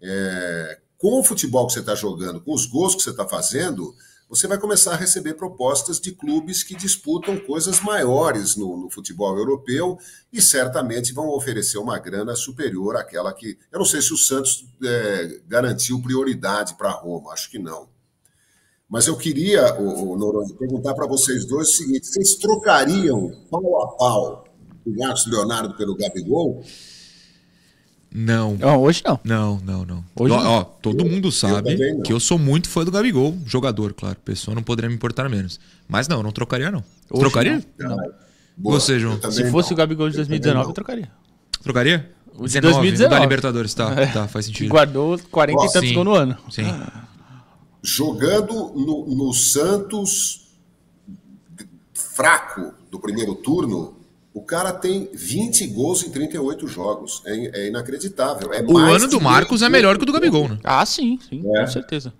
É, 0.00 0.78
com 0.96 1.20
o 1.20 1.24
futebol 1.24 1.66
que 1.66 1.74
você 1.74 1.80
está 1.80 1.94
jogando, 1.94 2.40
com 2.40 2.54
os 2.54 2.64
gols 2.64 2.94
que 2.94 3.02
você 3.02 3.10
está 3.10 3.26
fazendo, 3.26 3.94
você 4.28 4.46
vai 4.46 4.58
começar 4.58 4.92
a 4.92 4.96
receber 4.96 5.34
propostas 5.34 5.98
de 5.98 6.12
clubes 6.12 6.62
que 6.62 6.76
disputam 6.76 7.38
coisas 7.38 7.80
maiores 7.80 8.56
no, 8.56 8.76
no, 8.76 8.90
futebol 8.90 9.36
europeu 9.36 9.98
e 10.32 10.42
certamente 10.42 11.14
vão 11.14 11.28
oferecer 11.28 11.78
uma 11.78 11.98
grana 11.98 12.36
superior 12.36 12.96
àquela 12.96 13.32
que. 13.32 13.58
Eu 13.72 13.78
não 13.78 13.86
sei 13.86 14.02
se 14.02 14.12
o 14.12 14.18
Santos 14.18 14.66
é, 14.84 15.40
garantiu 15.46 16.02
prioridade 16.02 16.74
para 16.74 16.90
Roma, 16.90 17.32
acho 17.32 17.50
que 17.50 17.58
não. 17.58 17.88
Mas 18.88 19.06
eu 19.06 19.16
queria, 19.16 19.74
o, 19.80 20.12
o 20.12 20.16
Noronha, 20.16 20.54
perguntar 20.54 20.94
para 20.94 21.06
vocês 21.06 21.46
dois 21.46 21.68
o 21.68 21.72
seguinte: 21.72 22.06
vocês 22.06 22.34
trocariam 22.34 23.30
pau 23.50 23.82
a 23.82 23.96
pau 23.96 24.44
o 24.84 24.96
Marcos 24.96 25.26
Leonardo 25.26 25.76
pelo 25.76 25.96
Gabigol? 25.96 26.62
Não. 28.10 28.56
Não, 28.56 28.80
hoje 28.80 29.02
não. 29.04 29.20
Não, 29.22 29.60
não, 29.64 29.84
não. 29.84 30.04
Hoje 30.16 30.32
ó, 30.34 30.42
não. 30.42 30.50
ó, 30.50 30.64
todo 30.64 31.04
Eu- 31.04 31.10
mundo 31.10 31.28
eu 31.28 31.32
sabe 31.32 31.76
não. 31.76 32.02
que 32.02 32.12
eu 32.12 32.18
sou 32.18 32.38
muito 32.38 32.68
fã 32.68 32.84
do 32.84 32.90
Gabigol, 32.90 33.36
jogador, 33.44 33.92
claro. 33.92 34.16
Pessoa 34.24 34.54
não 34.54 34.62
poderia 34.62 34.88
me 34.88 34.94
importar 34.96 35.28
menos. 35.28 35.60
Mas 35.86 36.08
não, 36.08 36.22
não 36.22 36.32
trocaria, 36.32 36.70
não. 36.70 36.82
Hoje 37.10 37.20
trocaria? 37.20 37.64
Não. 37.78 37.96
não. 37.96 38.10
Boa, 38.56 38.80
Você, 38.80 38.98
João? 38.98 39.18
eu 39.22 39.30
Se 39.30 39.50
fosse 39.50 39.70
não. 39.70 39.74
o 39.74 39.76
Gabigol 39.76 40.08
de 40.08 40.16
Eu 40.16 40.24
também 40.24 40.40
2019, 40.40 40.62
não. 40.64 40.70
eu 40.70 40.74
trocaria. 40.74 41.10
Trocaria? 41.62 42.10
O 42.34 42.46
de 42.46 42.54
19, 42.54 42.72
2019. 42.74 43.14
da 43.14 43.20
Libertadores, 43.20 43.74
tá, 43.74 43.92
É. 44.00 44.06
tá, 44.06 44.26
faz 44.28 44.46
sentido. 44.46 44.70
guardou 44.70 45.18
40 45.30 45.62
e 45.62 45.66
Ó, 45.66 45.70
tantos 45.70 45.88
sim. 45.88 45.94
gols 45.94 46.06
no 46.06 46.14
ano. 46.14 46.36
Sim. 46.50 46.64
jogando 47.82 48.72
no, 48.74 49.06
no 49.14 49.32
Santos 49.32 50.48
fraco 51.94 52.72
do 52.90 52.98
primeiro 52.98 53.34
turno, 53.36 53.94
o 54.38 54.42
cara 54.42 54.72
tem 54.72 55.08
20 55.12 55.66
gols 55.68 56.04
em 56.04 56.10
38 56.10 56.66
jogos. 56.68 57.22
É, 57.26 57.62
é 57.62 57.68
inacreditável. 57.68 58.52
É 58.52 58.60
O 58.62 58.72
mais 58.72 58.96
ano 59.02 59.08
do 59.10 59.18
que 59.18 59.24
Marcos 59.24 59.62
é 59.62 59.68
melhor 59.68 59.96
que 59.96 60.04
o 60.04 60.06
do 60.06 60.12
Gabigol, 60.12 60.48
né? 60.48 60.58
Ah, 60.62 60.84
sim, 60.86 61.18
sim, 61.28 61.42
É. 61.56 61.60
com 61.60 61.66
certeza. 61.66 62.12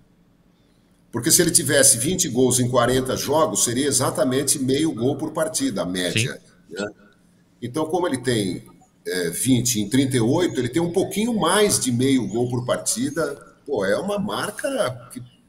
Porque 1.11 1.31
se 1.31 1.41
ele 1.41 1.49
tivesse 1.51 1.97
20 1.97 2.29
gols 2.29 2.59
em 2.59 2.69
40 2.69 3.15
jogos, 3.17 3.63
seria 3.63 3.87
exatamente 3.87 4.59
meio 4.59 4.91
gol 4.91 5.15
por 5.15 5.31
partida, 5.31 5.81
a 5.81 5.85
média. 5.85 6.39
né? 6.69 6.85
Então, 7.61 7.85
como 7.85 8.07
ele 8.07 8.19
tem 8.19 8.63
é, 9.07 9.29
20 9.29 9.81
em 9.81 9.89
38, 9.89 10.59
ele 10.59 10.69
tem 10.69 10.81
um 10.81 10.91
pouquinho 10.91 11.33
mais 11.39 11.79
de 11.79 11.91
meio 11.91 12.27
gol 12.27 12.49
por 12.49 12.63
partida. 12.65 13.35
Pô, 13.65 13.83
é 13.85 13.97
uma 13.97 14.19
marca 14.19 14.67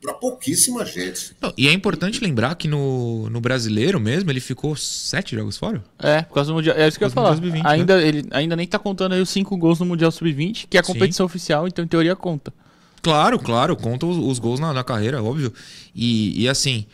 para 0.01 0.15
pouquíssima 0.15 0.85
gente. 0.87 1.37
Não, 1.41 1.53
e 1.57 1.69
é 1.69 1.73
importante 1.73 2.23
lembrar 2.23 2.55
que 2.55 2.67
no, 2.67 3.29
no 3.29 3.41
brasileiro 3.41 4.01
mesmo, 4.01 4.31
ele 4.31 4.41
ficou 4.41 4.75
sete 4.75 5.37
jogos 5.37 5.59
fora. 5.59 5.85
É, 5.99 6.23
por 6.23 6.35
causa 6.35 6.51
do 6.51 6.55
Mundial. 6.55 6.77
É 6.77 6.89
isso 6.89 6.99
que 6.99 7.05
eu 7.05 7.09
ia 7.09 7.13
falar. 7.13 7.35
do 7.35 7.43
Mundial 7.43 7.63
Sub-20, 7.63 7.71
ainda, 7.71 8.03
ele 8.03 8.27
ainda 8.31 8.57
nem 8.57 8.67
tá 8.67 8.79
contando 8.79 9.13
aí 9.13 9.21
os 9.21 9.29
5 9.29 9.57
gols 9.59 9.79
no 9.79 9.87
Mundial 9.87 10.11
Sub-20, 10.11 10.67
que 10.71 10.77
é 10.77 10.81
a 10.81 10.85
Sim. 10.85 10.95
competição 10.95 11.27
oficial, 11.27 11.69
então 11.69 11.85
em 11.85 11.89
teoria 11.89 12.17
conta. 12.17 12.53
Claro, 13.03 13.39
claro, 13.39 13.77
conta 13.77 14.07
os, 14.07 14.17
os 14.17 14.39
gols 14.39 14.59
na, 14.59 14.73
na 14.73 14.85
carreira, 14.85 15.23
óbvio. 15.23 15.53
E, 15.95 16.43
e 16.43 16.49
assim, 16.49 16.87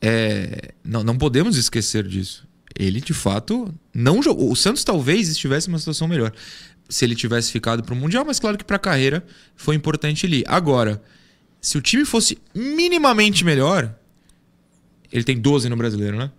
é, 0.00 0.72
não, 0.82 1.04
não 1.04 1.16
podemos 1.18 1.56
esquecer 1.56 2.06
disso. 2.06 2.46
Ele, 2.78 3.00
de 3.00 3.14
fato, 3.14 3.72
não 3.92 4.22
jogou. 4.22 4.50
O 4.50 4.56
Santos 4.56 4.82
talvez 4.84 5.28
estivesse 5.28 5.68
em 5.68 5.72
uma 5.72 5.78
situação 5.78 6.08
melhor 6.08 6.32
se 6.88 7.04
ele 7.04 7.14
tivesse 7.14 7.50
ficado 7.50 7.82
para 7.82 7.94
o 7.94 7.96
Mundial, 7.96 8.24
mas 8.26 8.38
claro 8.38 8.58
que 8.58 8.64
para 8.64 8.76
a 8.76 8.80
carreira 8.80 9.24
foi 9.56 9.74
importante 9.74 10.26
ele 10.26 10.38
ir. 10.38 10.44
Agora, 10.46 11.02
se 11.64 11.78
o 11.78 11.80
time 11.80 12.04
fosse 12.04 12.36
minimamente 12.54 13.42
melhor, 13.42 13.94
ele 15.10 15.24
tem 15.24 15.40
12 15.40 15.66
no 15.70 15.76
brasileiro, 15.76 16.18
né? 16.18 16.30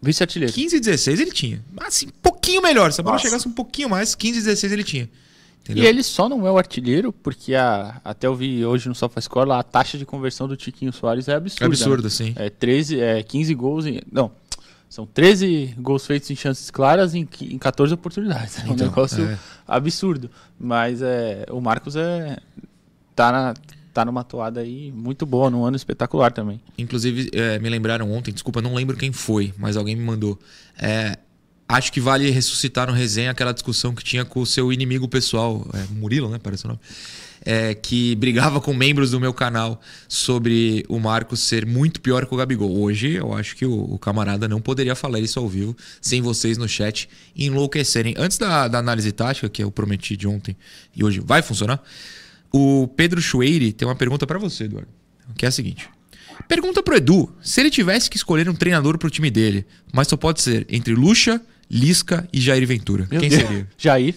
Vice-artilheiro. 0.00 0.54
15 0.54 0.76
e 0.76 0.80
16 0.80 1.20
ele 1.20 1.30
tinha. 1.30 1.62
Assim, 1.76 2.06
um 2.06 2.22
pouquinho 2.22 2.62
melhor. 2.62 2.90
Se 2.92 3.02
a 3.02 3.04
bola 3.04 3.16
Nossa. 3.16 3.26
chegasse 3.28 3.46
um 3.46 3.52
pouquinho 3.52 3.90
mais, 3.90 4.14
15 4.14 4.38
e 4.38 4.42
16 4.42 4.72
ele 4.72 4.84
tinha. 4.84 5.02
E 5.04 5.72
Entendeu? 5.72 5.84
ele 5.84 6.02
só 6.02 6.30
não 6.30 6.46
é 6.46 6.50
o 6.50 6.56
artilheiro, 6.56 7.12
porque 7.12 7.54
a, 7.54 8.00
até 8.02 8.26
eu 8.26 8.34
vi 8.34 8.64
hoje 8.64 8.88
no 8.88 8.94
SofaScore 8.94 9.50
a 9.52 9.62
taxa 9.62 9.98
de 9.98 10.06
conversão 10.06 10.48
do 10.48 10.56
Tiquinho 10.56 10.94
Soares 10.94 11.28
é 11.28 11.34
absurda. 11.34 11.64
É 11.64 11.66
absurdo, 11.66 12.02
né? 12.04 12.06
assim. 12.06 12.32
É, 12.36 12.48
13, 12.48 13.00
é 13.00 13.22
15 13.22 13.54
gols 13.54 13.84
em. 13.84 14.00
Não. 14.10 14.32
São 14.88 15.04
13 15.06 15.74
gols 15.78 16.06
feitos 16.06 16.30
em 16.30 16.36
chances 16.36 16.70
claras 16.70 17.14
em, 17.14 17.28
em 17.42 17.58
14 17.58 17.92
oportunidades. 17.92 18.60
É 18.60 18.62
um 18.62 18.72
Então, 18.72 18.86
negócio 18.86 19.22
é. 19.24 19.38
absurdo. 19.68 20.30
Mas 20.58 21.02
é, 21.02 21.44
o 21.50 21.60
Marcos 21.60 21.96
é. 21.96 22.38
Tá, 23.14 23.30
na, 23.30 23.54
tá 23.92 24.04
numa 24.04 24.24
toada 24.24 24.60
aí 24.60 24.92
muito 24.92 25.26
boa, 25.26 25.50
num 25.50 25.64
ano 25.64 25.76
espetacular 25.76 26.32
também. 26.32 26.60
Inclusive, 26.78 27.30
é, 27.32 27.58
me 27.58 27.68
lembraram 27.68 28.10
ontem, 28.12 28.32
desculpa, 28.32 28.62
não 28.62 28.74
lembro 28.74 28.96
quem 28.96 29.12
foi, 29.12 29.52
mas 29.58 29.76
alguém 29.76 29.96
me 29.96 30.04
mandou. 30.04 30.38
É, 30.78 31.18
acho 31.68 31.92
que 31.92 32.00
vale 32.00 32.30
ressuscitar 32.30 32.88
no 32.88 32.92
resenha 32.92 33.30
aquela 33.30 33.52
discussão 33.52 33.94
que 33.94 34.02
tinha 34.02 34.24
com 34.24 34.40
o 34.40 34.46
seu 34.46 34.72
inimigo 34.72 35.08
pessoal, 35.08 35.66
é, 35.74 35.84
Murilo, 35.94 36.28
né? 36.28 36.38
Parece 36.42 36.64
o 36.64 36.68
nome. 36.68 36.80
É, 37.42 37.74
que 37.74 38.14
brigava 38.16 38.60
com 38.60 38.74
membros 38.74 39.12
do 39.12 39.18
meu 39.18 39.32
canal 39.32 39.80
sobre 40.06 40.84
o 40.90 40.98
Marcos 40.98 41.40
ser 41.40 41.64
muito 41.64 41.98
pior 42.00 42.26
que 42.26 42.34
o 42.34 42.36
Gabigol. 42.36 42.78
Hoje, 42.78 43.14
eu 43.14 43.32
acho 43.32 43.56
que 43.56 43.64
o, 43.64 43.94
o 43.94 43.98
camarada 43.98 44.46
não 44.46 44.60
poderia 44.60 44.94
falar 44.94 45.20
isso 45.20 45.38
ao 45.38 45.48
vivo, 45.48 45.74
sem 46.02 46.20
vocês 46.20 46.58
no 46.58 46.68
chat 46.68 47.08
enlouquecerem. 47.34 48.14
Antes 48.18 48.36
da, 48.36 48.68
da 48.68 48.78
análise 48.78 49.10
tática, 49.10 49.48
que 49.48 49.64
eu 49.64 49.70
prometi 49.70 50.18
de 50.18 50.28
ontem 50.28 50.54
e 50.94 51.02
hoje 51.02 51.20
vai 51.20 51.40
funcionar, 51.40 51.82
o 52.52 52.88
Pedro 52.96 53.20
Chueire 53.20 53.72
tem 53.72 53.86
uma 53.86 53.94
pergunta 53.96 54.26
pra 54.26 54.38
você, 54.38 54.64
Eduardo, 54.64 54.88
que 55.36 55.44
é 55.44 55.48
a 55.48 55.52
seguinte. 55.52 55.88
Pergunta 56.48 56.82
pro 56.82 56.96
Edu 56.96 57.32
se 57.42 57.60
ele 57.60 57.70
tivesse 57.70 58.08
que 58.10 58.16
escolher 58.16 58.48
um 58.48 58.54
treinador 58.54 58.98
pro 58.98 59.10
time 59.10 59.30
dele, 59.30 59.66
mas 59.92 60.08
só 60.08 60.16
pode 60.16 60.40
ser 60.42 60.66
entre 60.68 60.94
Lucha, 60.94 61.40
Lisca 61.70 62.26
e 62.32 62.40
Jair 62.40 62.66
Ventura. 62.66 63.06
Meu 63.10 63.20
Quem 63.20 63.28
Deus. 63.28 63.42
seria? 63.42 63.68
Jair. 63.78 64.14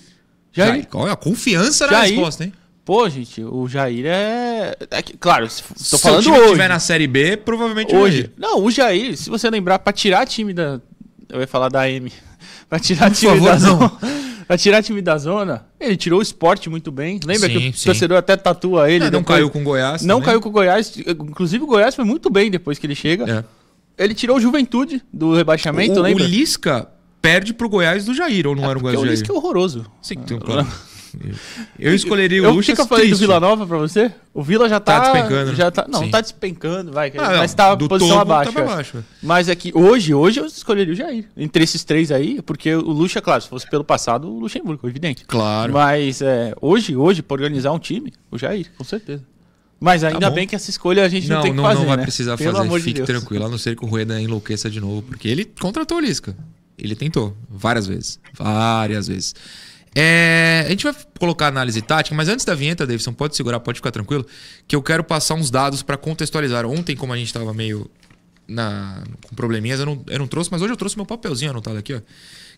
Jair. 0.52 0.70
Jair. 0.74 0.88
Olha 0.94 1.14
a 1.14 1.16
confiança 1.16 1.86
na 1.86 1.94
Jair. 1.94 2.12
resposta, 2.14 2.44
hein? 2.46 2.54
Pô, 2.86 3.08
gente, 3.10 3.42
o 3.44 3.68
Jair 3.68 4.06
é. 4.08 4.76
é 4.92 5.02
que- 5.02 5.16
claro, 5.18 5.50
se- 5.50 5.64
tô 5.64 5.98
Se 5.98 5.98
falando 6.00 6.20
o 6.20 6.24
time 6.24 6.36
hoje. 6.38 6.46
estiver 6.48 6.68
na 6.68 6.80
Série 6.80 7.08
B, 7.08 7.38
provavelmente 7.38 7.96
Hoje. 7.96 8.18
Jair. 8.18 8.32
Não, 8.38 8.64
o 8.64 8.72
Jair, 8.72 9.16
se 9.16 9.30
você 9.30 9.50
lembrar, 9.50 9.80
pra 9.80 9.94
tirar 9.94 10.26
time 10.26 10.54
da. 10.54 10.82
Eu 11.30 11.40
ia 11.40 11.48
falar 11.48 11.70
da 11.70 11.90
M. 11.90 12.12
pra 12.70 12.80
tirar 12.80 13.10
Por 13.10 13.16
time 13.18 13.32
favor, 13.32 13.52
da 13.52 13.60
não. 13.60 14.00
Pra 14.48 14.58
tirar 14.58 14.82
time 14.84 15.02
da 15.02 15.18
zona, 15.18 15.66
ele 15.80 15.96
tirou 15.98 16.20
o 16.20 16.22
esporte 16.22 16.70
muito 16.70 16.92
bem. 16.92 17.20
Lembra 17.26 17.50
Sim, 17.50 17.60
que 17.60 17.70
o 17.70 17.74
sim. 17.74 17.86
torcedor 17.86 18.18
até 18.18 18.36
tatua 18.36 18.90
ele. 18.90 19.06
Não, 19.06 19.12
não 19.12 19.24
caiu 19.24 19.50
com 19.50 19.62
o 19.62 19.64
Goiás. 19.64 20.02
Não 20.04 20.16
também. 20.16 20.26
caiu 20.28 20.42
com 20.42 20.50
o 20.50 20.52
Goiás. 20.52 20.98
Inclusive 20.98 21.64
o 21.64 21.68
Goiás 21.68 21.96
foi 21.96 22.06
muito 22.06 22.30
bem 22.30 22.50
depois 22.52 22.78
que 22.80 22.86
ele 22.86 22.96
chega. 22.96 23.46
É. 23.98 24.04
Ele 24.04 24.14
tirou 24.14 24.38
o 24.38 24.40
Juventude 24.40 25.02
do 25.12 25.36
rebaixamento, 25.36 25.96
o, 25.96 26.00
o 26.00 26.02
lembra? 26.02 26.24
Lisca 26.24 26.88
perde 27.22 27.54
pro 27.54 27.70
Goiás 27.70 28.06
do 28.06 28.14
Jair, 28.14 28.48
ou 28.48 28.56
não 28.56 28.70
era 28.70 28.78
o 28.78 28.82
Goiás 28.82 29.00
o 29.00 29.06
do 29.06 29.10
Lisca 29.10 29.28
Jair? 29.28 29.38
é 29.38 29.40
horroroso. 29.40 29.86
Sim, 30.02 30.16
então, 30.24 30.40
claro. 30.40 30.68
Eu 31.80 31.94
escolheria 31.94 32.42
o 32.42 32.46
Eu 32.46 32.52
Lucha. 32.54 32.72
fico 32.72 32.82
eu 32.82 32.88
falei 32.88 33.10
do 33.10 33.18
Vila 33.18 33.40
Nova 33.40 33.66
pra 33.68 33.78
você? 33.78 34.12
O 34.34 34.42
Vila 34.42 34.68
já 34.68 34.80
Tá 34.80 35.00
tá. 35.00 35.12
despencando, 35.12 35.52
né? 35.52 35.56
Já 35.56 35.72
tá, 35.72 35.86
não, 35.88 36.00
Sim. 36.00 36.10
tá 36.12 36.22
despencando, 36.22 36.92
vai. 36.92 37.10
Ah, 37.18 37.38
mas 37.38 37.52
não, 37.52 37.56
tá 37.58 37.76
do 37.76 37.88
posição 37.88 38.20
abaixo. 38.20 38.52
tá 38.52 39.00
é. 39.00 39.04
Mas 39.22 39.48
é 39.50 39.56
que 39.56 39.72
hoje, 39.76 40.14
hoje 40.14 40.40
eu 40.40 40.46
escolheria 40.46 40.94
o 40.94 40.96
Jair. 40.96 41.26
Entre 41.38 41.64
esses 41.64 41.84
três 41.84 42.12
aí, 42.12 42.42
porque 42.42 42.74
o 42.76 42.82
Lucha, 42.92 43.22
claro, 43.22 43.42
se 43.42 43.48
fosse 43.50 43.70
pelo 43.70 43.84
passado, 43.84 44.28
o 44.30 44.40
Luxemburgo, 44.40 44.88
evidente. 44.88 45.24
Claro. 45.26 45.74
Mas 45.74 46.22
é, 46.22 46.54
hoje, 46.62 46.96
hoje, 46.96 47.22
pra 47.22 47.36
organizar 47.36 47.72
um 47.72 47.80
time, 47.80 48.12
o 48.32 48.38
Jair, 48.38 48.72
com 48.78 48.84
certeza. 48.84 49.24
Mas 49.80 50.04
ainda 50.04 50.20
Tá 50.20 50.30
bem 50.30 50.48
que 50.48 50.56
essa 50.56 50.70
escolha 50.70 51.04
a 51.04 51.10
gente 51.10 51.28
não, 51.28 51.36
Não, 51.38 51.44
tem 51.44 51.52
que 51.52 51.58
não, 51.58 51.64
fazer. 51.66 51.80
não 51.80 51.88
vai 51.88 51.98
né? 51.98 52.04
precisar 52.04 52.38
Pelo 52.38 52.56
fazer. 52.56 52.70
de 52.70 52.80
Fique 52.80 52.94
Deus. 52.94 53.06
tranquilo, 53.08 53.46
a 53.46 53.50
não 53.50 53.58
ser 53.58 53.76
que 53.76 53.84
o 53.84 53.88
Rueda 53.88 54.20
enlouqueça 54.22 54.70
de 54.70 54.80
novo, 54.80 55.02
porque 55.02 55.28
ele 55.28 55.44
contratou 55.46 55.98
o 55.98 56.00
Lisca. 56.00 56.36
Ele 56.78 56.96
tentou 56.96 57.36
várias 57.50 57.86
vezes. 57.86 58.18
Várias 58.34 59.08
vezes. 59.10 59.36
É, 59.96 60.64
a 60.66 60.70
gente 60.70 60.84
vai 60.84 60.96
colocar 61.20 61.48
análise 61.48 61.82
tática, 61.82 62.16
mas 62.16 62.28
antes 62.28 62.46
da 62.46 62.56
vinheta, 62.56 62.86
Davidson, 62.86 63.14
pode 63.14 63.36
segurar, 63.36 63.60
pode 63.60 63.78
ficar 63.78 63.92
tranquilo, 63.92 64.26
que 64.68 64.76
eu 64.76 64.82
quero 64.82 65.04
passar 65.04 65.36
uns 65.36 65.52
dados 65.52 65.84
para 65.84 65.98
contextualizar. 65.98 66.66
Ontem, 66.66 66.96
como 66.96 67.14
a 67.14 67.18
gente 67.18 67.28
estava 67.28 67.54
meio 67.54 67.90
na, 68.48 69.04
com 69.28 69.36
probleminhas, 69.36 69.80
eu 69.80 69.86
não, 69.86 70.04
eu 70.08 70.20
não 70.20 70.28
trouxe, 70.28 70.52
mas 70.52 70.62
hoje 70.62 70.74
eu 70.74 70.78
trouxe 70.78 70.96
meu 70.96 71.06
papelzinho 71.06 71.52
anotado 71.52 71.78
aqui, 71.78 71.94
ó. 71.94 72.02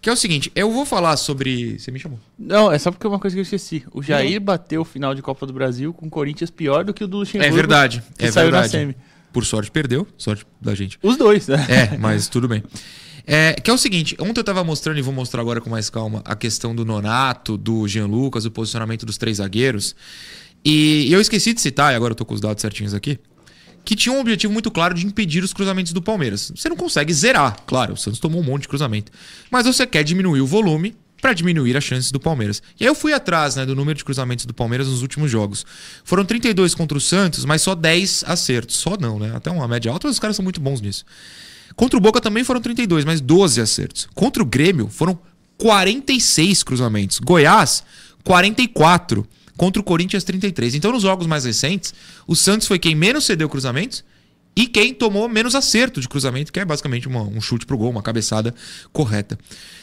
Que 0.02 0.10
é 0.10 0.14
o 0.14 0.16
seguinte, 0.16 0.52
eu 0.56 0.72
vou 0.72 0.86
falar 0.86 1.18
sobre. 1.18 1.80
Você 1.80 1.90
me 1.90 2.00
chamou? 2.00 2.20
Não, 2.38 2.72
é 2.72 2.78
só 2.78 2.92
porque 2.92 3.08
é 3.08 3.10
uma 3.10 3.18
coisa 3.18 3.36
que 3.36 3.40
eu 3.40 3.44
esqueci. 3.44 3.84
O 3.92 4.04
Jair 4.04 4.40
bateu 4.40 4.82
o 4.82 4.86
final 4.86 5.16
de 5.16 5.22
Copa 5.22 5.48
do 5.48 5.54
Brasil 5.54 5.94
com 5.94 6.06
o 6.06 6.10
Corinthians 6.10 6.52
pior 6.52 6.84
do 6.84 6.94
que 6.94 7.04
o 7.04 7.08
do 7.08 7.18
Luxemburgo. 7.18 7.52
É 7.52 7.56
verdade, 7.56 8.04
que 8.18 8.26
é 8.26 8.32
saiu 8.32 8.52
na 8.52 8.62
verdade. 8.62 8.72
semi. 8.72 8.96
Por 9.34 9.46
sorte, 9.46 9.72
perdeu. 9.72 10.08
Sorte 10.18 10.46
da 10.62 10.76
gente. 10.76 11.00
Os 11.02 11.18
dois, 11.18 11.48
né? 11.48 11.66
É, 11.68 11.98
mas 11.98 12.28
tudo 12.28 12.48
bem. 12.48 12.64
É, 13.28 13.54
que 13.54 13.70
é 13.70 13.74
o 13.74 13.78
seguinte, 13.78 14.16
ontem 14.20 14.40
eu 14.40 14.44
tava 14.44 14.64
mostrando 14.64 15.00
e 15.00 15.02
vou 15.02 15.14
mostrar 15.14 15.42
agora 15.42 15.60
com 15.60 15.70
mais 15.70 15.90
calma 15.90 16.22
a 16.24 16.36
questão 16.36 16.76
do 16.76 16.86
Nonato, 16.86 17.58
do 17.58 17.88
Jean 17.88 18.06
Lucas, 18.06 18.46
o 18.46 18.52
posicionamento 18.52 19.06
dos 19.06 19.18
três 19.18 19.38
zagueiros. 19.38 19.96
E, 20.64 21.08
e 21.08 21.14
eu 21.14 21.20
esqueci 21.20 21.54
de 21.54 21.62
citar, 21.62 21.94
e 21.94 21.96
agora 21.96 22.12
eu 22.12 22.16
tô 22.16 22.26
com 22.26 22.34
os 22.34 22.42
dados 22.42 22.62
certinhos 22.62 22.94
aqui, 22.94 23.20
que 23.84 23.96
tinha 23.96 24.14
um 24.14 24.20
objetivo 24.20 24.54
muito 24.54 24.70
claro 24.70 24.94
de 24.94 25.06
impedir 25.06 25.44
os 25.44 25.54
cruzamentos 25.54 25.92
do 25.92 26.02
Palmeiras. 26.02 26.52
Você 26.56 26.70
não 26.70 26.76
consegue 26.76 27.14
zerar, 27.14 27.58
claro, 27.66 27.94
o 27.94 27.98
Santos 27.98 28.20
tomou 28.20 28.42
um 28.42 28.44
monte 28.44 28.64
de 28.64 28.68
cruzamento, 28.68 29.12
mas 29.50 29.66
você 29.66 29.88
quer 29.88 30.04
diminuir 30.04 30.42
o 30.42 30.48
volume 30.48 30.96
para 31.22 31.34
diminuir 31.34 31.76
as 31.76 31.84
chances 31.84 32.12
do 32.12 32.20
Palmeiras. 32.20 32.62
E 32.80 32.84
aí 32.84 32.88
eu 32.88 32.94
fui 32.94 33.12
atrás 33.12 33.56
né, 33.56 33.66
do 33.66 33.76
número 33.76 33.98
de 33.98 34.06
cruzamentos 34.06 34.46
do 34.46 34.54
Palmeiras 34.54 34.88
nos 34.88 35.02
últimos 35.02 35.32
jogos. 35.32 35.66
Foram 36.04 36.24
32 36.24 36.76
contra 36.76 36.96
o 36.96 37.02
Santos, 37.02 37.46
mas 37.46 37.64
só 37.64 37.74
10 37.74 38.26
acertos. 38.28 38.76
Só 38.76 38.96
não, 39.00 39.18
né? 39.18 39.32
Até 39.36 39.50
uma 39.50 39.68
média 39.68 39.92
alta, 39.92 40.08
mas 40.08 40.18
os 40.18 40.20
caras 40.20 40.36
são 40.36 40.44
muito 40.44 40.62
bons 40.62 40.82
nisso. 40.82 41.04
Contra 41.76 41.98
o 41.98 42.02
Boca 42.02 42.22
também 42.22 42.44
foram 42.44 42.62
32, 42.62 43.04
mas 43.06 43.20
12 43.20 43.60
acertos. 43.60 44.08
Contra 44.16 44.42
o 44.42 44.46
Grêmio 44.46 44.88
foram 44.88 45.20
46 45.58 46.64
cruzamentos. 46.64 47.20
Goiás, 47.20 47.84
44. 48.24 49.28
Contra 49.58 49.82
o 49.82 49.84
Corinthians, 49.84 50.24
33. 50.24 50.76
Então, 50.76 50.92
nos 50.92 51.02
jogos 51.04 51.26
mais 51.28 51.46
recentes, 51.46 51.94
o 52.28 52.36
Santos 52.36 52.68
foi 52.68 52.78
quem 52.78 52.94
menos 52.96 53.26
cedeu 53.26 53.48
cruzamentos 53.50 54.04
e 54.56 54.68
quem 54.68 54.94
tomou 54.94 55.28
menos 55.30 55.56
acerto 55.56 56.00
de 56.02 56.08
cruzamento, 56.10 56.52
que 56.52 56.60
é 56.60 56.66
basicamente 56.66 57.08
uma- 57.08 57.24
um 57.24 57.40
chute 57.42 57.66
pro 57.66 57.78
gol, 57.78 57.90
uma 57.90 58.02
cabeçada 58.02 58.54
correta. 58.94 59.38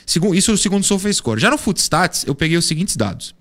Segundo, 0.06 0.34
isso 0.34 0.50
é 0.50 0.54
o 0.54 0.58
segundo 0.58 0.84
SofaScore. 0.84 1.40
Já 1.40 1.50
no 1.50 1.58
Footstats, 1.58 2.24
eu 2.26 2.34
peguei 2.34 2.56
os 2.56 2.64
seguintes 2.66 2.96
dados. 2.96 3.34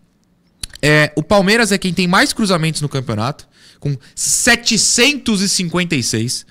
É, 0.81 1.13
o 1.15 1.23
Palmeiras 1.23 1.71
é 1.71 1.77
quem 1.77 1.93
tem 1.93 2.07
mais 2.07 2.33
cruzamentos 2.33 2.81
no 2.81 2.89
campeonato, 2.89 3.47
com 3.79 3.95
756. 4.15 6.45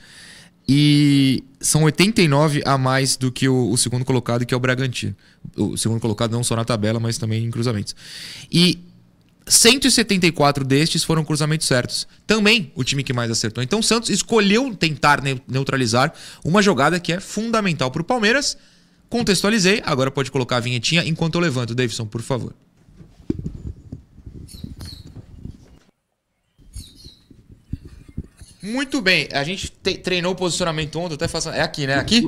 E 0.68 1.42
são 1.60 1.82
89 1.84 2.62
a 2.64 2.78
mais 2.78 3.16
do 3.16 3.30
que 3.30 3.48
o, 3.48 3.70
o 3.70 3.76
segundo 3.76 4.04
colocado, 4.04 4.46
que 4.46 4.54
é 4.54 4.56
o 4.56 4.60
Bragantino. 4.60 5.14
O 5.56 5.76
segundo 5.76 6.00
colocado 6.00 6.32
não 6.32 6.42
só 6.42 6.56
na 6.56 6.64
tabela, 6.64 6.98
mas 6.98 7.18
também 7.18 7.44
em 7.44 7.50
cruzamentos. 7.50 7.94
E 8.50 8.78
174 9.46 10.64
destes 10.64 11.04
foram 11.04 11.24
cruzamentos 11.24 11.66
certos. 11.66 12.06
Também 12.26 12.72
o 12.74 12.84
time 12.84 13.02
que 13.02 13.12
mais 13.12 13.30
acertou. 13.30 13.62
Então 13.62 13.80
o 13.80 13.82
Santos 13.82 14.08
escolheu 14.08 14.74
tentar 14.74 15.20
ne- 15.22 15.40
neutralizar 15.48 16.12
uma 16.44 16.62
jogada 16.62 16.98
que 17.00 17.12
é 17.12 17.20
fundamental 17.20 17.90
para 17.90 18.02
o 18.02 18.04
Palmeiras. 18.04 18.56
Contextualizei, 19.08 19.82
agora 19.84 20.10
pode 20.10 20.30
colocar 20.30 20.58
a 20.58 20.60
vinhetinha 20.60 21.04
enquanto 21.04 21.34
eu 21.34 21.40
levanto. 21.40 21.74
Davidson, 21.74 22.06
por 22.06 22.22
favor. 22.22 22.54
Muito 28.62 29.00
bem, 29.00 29.26
a 29.32 29.42
gente 29.42 29.70
te- 29.70 29.96
treinou 29.96 30.32
o 30.32 30.36
posicionamento 30.36 30.96
ontem, 30.98 31.14
até 31.14 31.26
faço. 31.26 31.48
É 31.48 31.62
aqui, 31.62 31.86
né? 31.86 31.94
Aqui? 31.94 32.26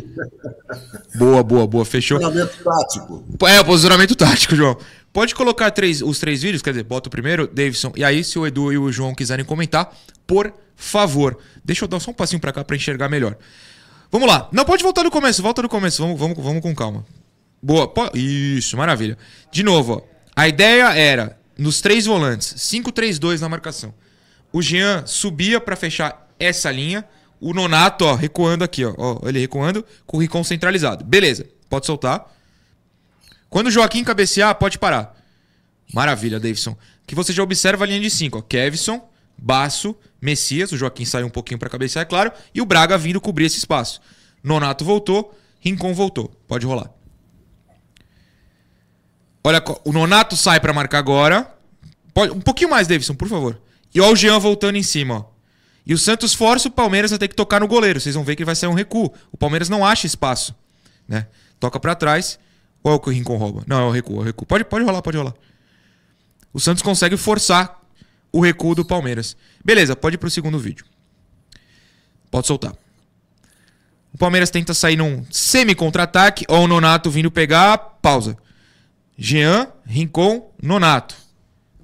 Boa, 1.17 1.43
boa, 1.43 1.67
boa, 1.67 1.85
fechou. 1.85 2.19
Treinamento 2.19 2.57
tático. 2.65 3.25
É, 3.47 3.61
o 3.61 3.65
posicionamento 3.65 4.15
tático, 4.17 4.57
João. 4.57 4.79
Pode 5.13 5.35
colocar 5.35 5.71
três, 5.71 6.01
os 6.01 6.19
três 6.19 6.41
vídeos, 6.43 6.63
quer 6.63 6.71
dizer, 6.71 6.85
bota 6.85 7.09
o 7.09 7.11
primeiro, 7.11 7.47
Davidson. 7.47 7.93
E 7.95 8.03
aí, 8.03 8.25
se 8.25 8.39
o 8.39 8.47
Edu 8.47 8.73
e 8.73 8.79
o 8.79 8.91
João 8.91 9.15
quiserem 9.15 9.45
comentar, 9.45 9.95
por 10.27 10.53
favor. 10.75 11.37
Deixa 11.63 11.85
eu 11.85 11.89
dar 11.89 12.01
só 12.01 12.11
um 12.11 12.15
passinho 12.15 12.41
pra 12.41 12.51
cá 12.51 12.65
pra 12.65 12.75
enxergar 12.77 13.11
melhor. 13.11 13.37
Vamos 14.11 14.27
lá. 14.27 14.49
Não, 14.53 14.65
pode 14.65 14.83
voltar 14.83 15.03
no 15.05 15.11
começo, 15.11 15.43
volta 15.43 15.61
no 15.61 15.69
começo. 15.69 16.01
Vamos, 16.03 16.19
vamos, 16.19 16.39
vamos 16.43 16.63
com 16.63 16.75
calma. 16.75 17.05
Boa. 17.63 17.87
po- 17.87 18.11
Isso, 18.17 18.75
maravilha. 18.79 19.19
De 19.53 19.63
novo, 19.63 20.03
ó. 20.09 20.13
A 20.35 20.49
ideia 20.49 20.95
era, 20.95 21.39
nos 21.59 21.83
três 21.83 22.07
volantes, 22.07 22.55
5-3-2 22.57 23.41
na 23.41 23.51
marcação. 23.51 23.93
O 24.51 24.63
Jean 24.63 25.05
subia 25.07 25.61
pra 25.61 25.77
fechar 25.77 26.22
essa 26.45 26.71
linha. 26.71 27.05
O 27.41 27.53
Nonato, 27.53 28.05
ó, 28.05 28.15
recuando 28.15 28.63
aqui, 28.63 28.85
ó. 28.85 28.95
ó 28.97 29.29
ele 29.29 29.41
recuando 29.41 29.85
com 30.07 30.17
o 30.17 30.21
Ricon 30.21 30.45
centralizado. 30.45 31.05
Beleza, 31.05 31.47
pode 31.69 31.87
soltar. 31.87 32.31
Quando 33.51 33.67
o 33.67 33.71
Joaquim 33.71 34.05
cabecear, 34.05 34.55
pode 34.55 34.79
parar. 34.79 35.17
Maravilha, 35.93 36.41
Davidson. 36.41 36.77
Que 37.07 37.15
você 37.15 37.33
já 37.33 37.43
observa 37.43 37.85
a 37.85 37.87
linha 37.87 38.01
de 38.01 38.09
5, 38.09 38.43
Kevson, 38.43 39.07
Baço, 39.37 39.95
Messias, 40.21 40.73
o 40.73 40.77
Joaquim 40.77 41.05
saiu 41.05 41.27
um 41.27 41.31
pouquinho 41.31 41.59
para 41.59 41.69
cabecear, 41.69 42.03
é 42.03 42.07
claro, 42.07 42.33
e 42.55 42.61
o 42.61 42.65
Braga 42.65 42.97
vindo 42.97 43.21
cobrir 43.21 43.47
esse 43.47 43.59
espaço. 43.59 44.01
Nonato 44.43 44.85
voltou, 44.85 45.37
Rincon 45.61 45.93
voltou. 45.93 46.31
Pode 46.47 46.65
rolar. 46.65 46.91
Olha, 49.45 49.63
o 49.85 49.93
Nonato 49.93 50.37
sai 50.37 50.61
para 50.61 50.73
marcar 50.73 50.99
agora. 50.99 51.53
Pode, 52.15 52.33
um 52.33 52.41
pouquinho 52.41 52.71
mais, 52.71 52.87
Davidson, 52.87 53.15
por 53.15 53.29
favor. 53.29 53.61
E 53.93 54.01
ó 54.01 54.11
o 54.11 54.17
Jean 54.17 54.39
voltando 54.39 54.77
em 54.77 54.83
cima, 54.83 55.19
ó. 55.19 55.32
E 55.85 55.93
o 55.93 55.99
Santos 55.99 56.33
força 56.33 56.69
o 56.69 56.71
Palmeiras 56.71 57.13
a 57.13 57.19
ter 57.19 57.29
que 57.29 57.35
tocar 57.35 57.61
no 57.61 57.67
goleiro. 57.67 58.01
Vocês 58.01 58.15
vão 58.15 58.25
ver 58.25 58.37
que 58.37 58.45
vai 58.45 58.55
sair 58.55 58.71
um 58.71 58.75
recuo. 58.75 59.13
O 59.33 59.37
Palmeiras 59.37 59.69
não 59.69 59.85
acha 59.85 60.07
espaço, 60.07 60.55
né? 61.09 61.27
Toca 61.59 61.81
para 61.81 61.95
trás. 61.95 62.39
Ou 62.83 62.93
é 62.93 62.95
o 62.95 63.01
que 63.01 63.09
o 63.09 63.13
Rincon 63.13 63.37
rouba? 63.37 63.63
Não, 63.67 63.81
é 63.81 63.85
o 63.85 63.91
recuo, 63.91 64.17
é 64.17 64.21
o 64.21 64.23
recuo. 64.23 64.47
Pode, 64.47 64.65
pode 64.65 64.85
rolar, 64.85 65.03
pode 65.03 65.17
rolar. 65.17 65.35
O 66.53 66.61
Santos 66.61 66.83
consegue 66.83 67.17
forçar 67.17 67.81
o 68.33 68.41
recuo 68.41 68.75
do 68.75 68.85
Palmeiras. 68.85 69.37
Beleza, 69.65 69.95
pode 69.95 70.17
ir 70.17 70.19
pro 70.19 70.31
segundo 70.31 70.59
vídeo. 70.59 70.85
Pode 72.31 72.47
soltar. 72.47 72.75
O 74.13 74.19
Palmeiras 74.19 74.51
tenta 74.51 74.75
sair 74.75 74.97
num 74.97 75.25
semi-contra-ataque. 75.31 76.45
Ó 76.49 76.61
o 76.61 76.69
Nonato 76.69 77.11
vindo 77.11 77.31
pegar. 77.31 77.79
Pausa. 77.79 78.37
Jean, 79.17 79.69
Rincon, 79.85 80.51
Nonato. 80.61 81.15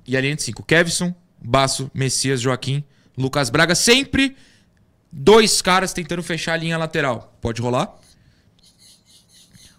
E 0.06 0.16
a 0.16 0.20
linha 0.20 0.34
de 0.34 0.42
5. 0.42 0.62
Kevson, 0.64 1.14
Baço, 1.40 1.90
Messias, 1.94 2.40
Joaquim, 2.40 2.82
Lucas 3.18 3.50
Braga. 3.50 3.74
Sempre 3.74 4.36
dois 5.10 5.60
caras 5.60 5.92
tentando 5.92 6.22
fechar 6.22 6.54
a 6.54 6.56
linha 6.56 6.78
lateral. 6.78 7.36
Pode 7.40 7.60
rolar. 7.60 7.92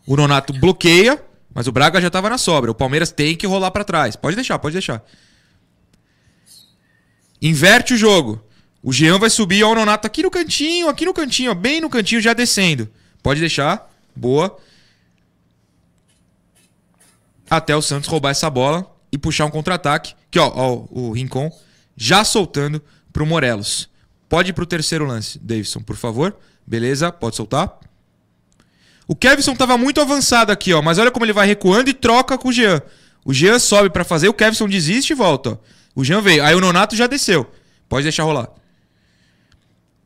O 0.06 0.16
Nonato 0.16 0.52
bloqueia, 0.54 1.24
mas 1.54 1.68
o 1.68 1.72
Braga 1.72 2.02
já 2.02 2.08
estava 2.08 2.30
na 2.30 2.38
sobra. 2.38 2.72
O 2.72 2.76
Palmeiras 2.76 3.12
tem 3.12 3.36
que 3.36 3.48
rolar 3.48 3.72
para 3.72 3.84
trás. 3.84 4.16
Pode 4.16 4.36
deixar, 4.36 4.60
pode 4.60 4.74
deixar. 4.74 5.04
Inverte 7.42 7.94
o 7.94 7.98
jogo. 7.98 8.44
O 8.82 8.92
Jean 8.92 9.18
vai 9.18 9.30
subir, 9.30 9.64
ó, 9.64 9.72
o 9.72 9.76
Nonato 9.76 10.08
aqui 10.08 10.24
no 10.24 10.32
cantinho, 10.32 10.88
aqui 10.90 11.06
no 11.06 11.14
cantinho, 11.14 11.52
ó, 11.52 11.54
bem 11.54 11.82
no 11.82 11.90
cantinho, 11.90 12.22
já 12.22 12.34
descendo. 12.34 12.90
Pode 13.22 13.40
deixar. 13.40 13.90
Boa. 14.16 14.58
Até 17.50 17.76
o 17.76 17.82
Santos 17.82 18.10
roubar 18.10 18.32
essa 18.32 18.50
bola 18.50 18.90
e 19.12 19.18
puxar 19.18 19.46
um 19.46 19.52
contra-ataque. 19.52 20.14
Que, 20.32 20.40
ó, 20.40 20.52
ó, 20.54 20.86
o 20.90 21.12
Rincon 21.12 21.52
já 21.96 22.24
soltando 22.24 22.82
pro 23.12 23.26
Morelos. 23.26 23.90
Pode 24.28 24.52
ir 24.52 24.54
pro 24.54 24.66
terceiro 24.66 25.06
lance, 25.06 25.40
Davidson, 25.40 25.82
por 25.82 25.96
favor. 25.96 26.38
Beleza, 26.66 27.12
pode 27.12 27.36
soltar. 27.36 27.80
O 29.08 29.16
Kevson 29.16 29.56
tava 29.56 29.76
muito 29.78 30.00
avançado 30.00 30.52
aqui, 30.52 30.72
ó, 30.72 30.84
mas 30.84 31.00
olha 31.00 31.10
como 31.10 31.26
ele 31.26 31.34
vai 31.34 31.48
recuando 31.48 31.90
e 31.90 31.94
troca 31.94 32.38
com 32.38 32.50
o 32.50 32.54
Jean. 32.54 32.80
O 33.26 33.34
Jean 33.34 33.58
sobe 33.58 33.90
pra 33.90 34.04
fazer, 34.04 34.30
o 34.30 34.34
Kevson 34.34 34.68
desiste 34.68 35.14
e 35.14 35.16
volta, 35.16 35.52
ó. 35.52 35.58
O 35.96 36.04
Jean 36.04 36.22
veio, 36.22 36.44
aí 36.44 36.54
o 36.54 36.62
Nonato 36.62 36.96
já 36.96 37.08
desceu. 37.08 37.52
Pode 37.90 38.04
deixar 38.04 38.24
rolar. 38.24 38.50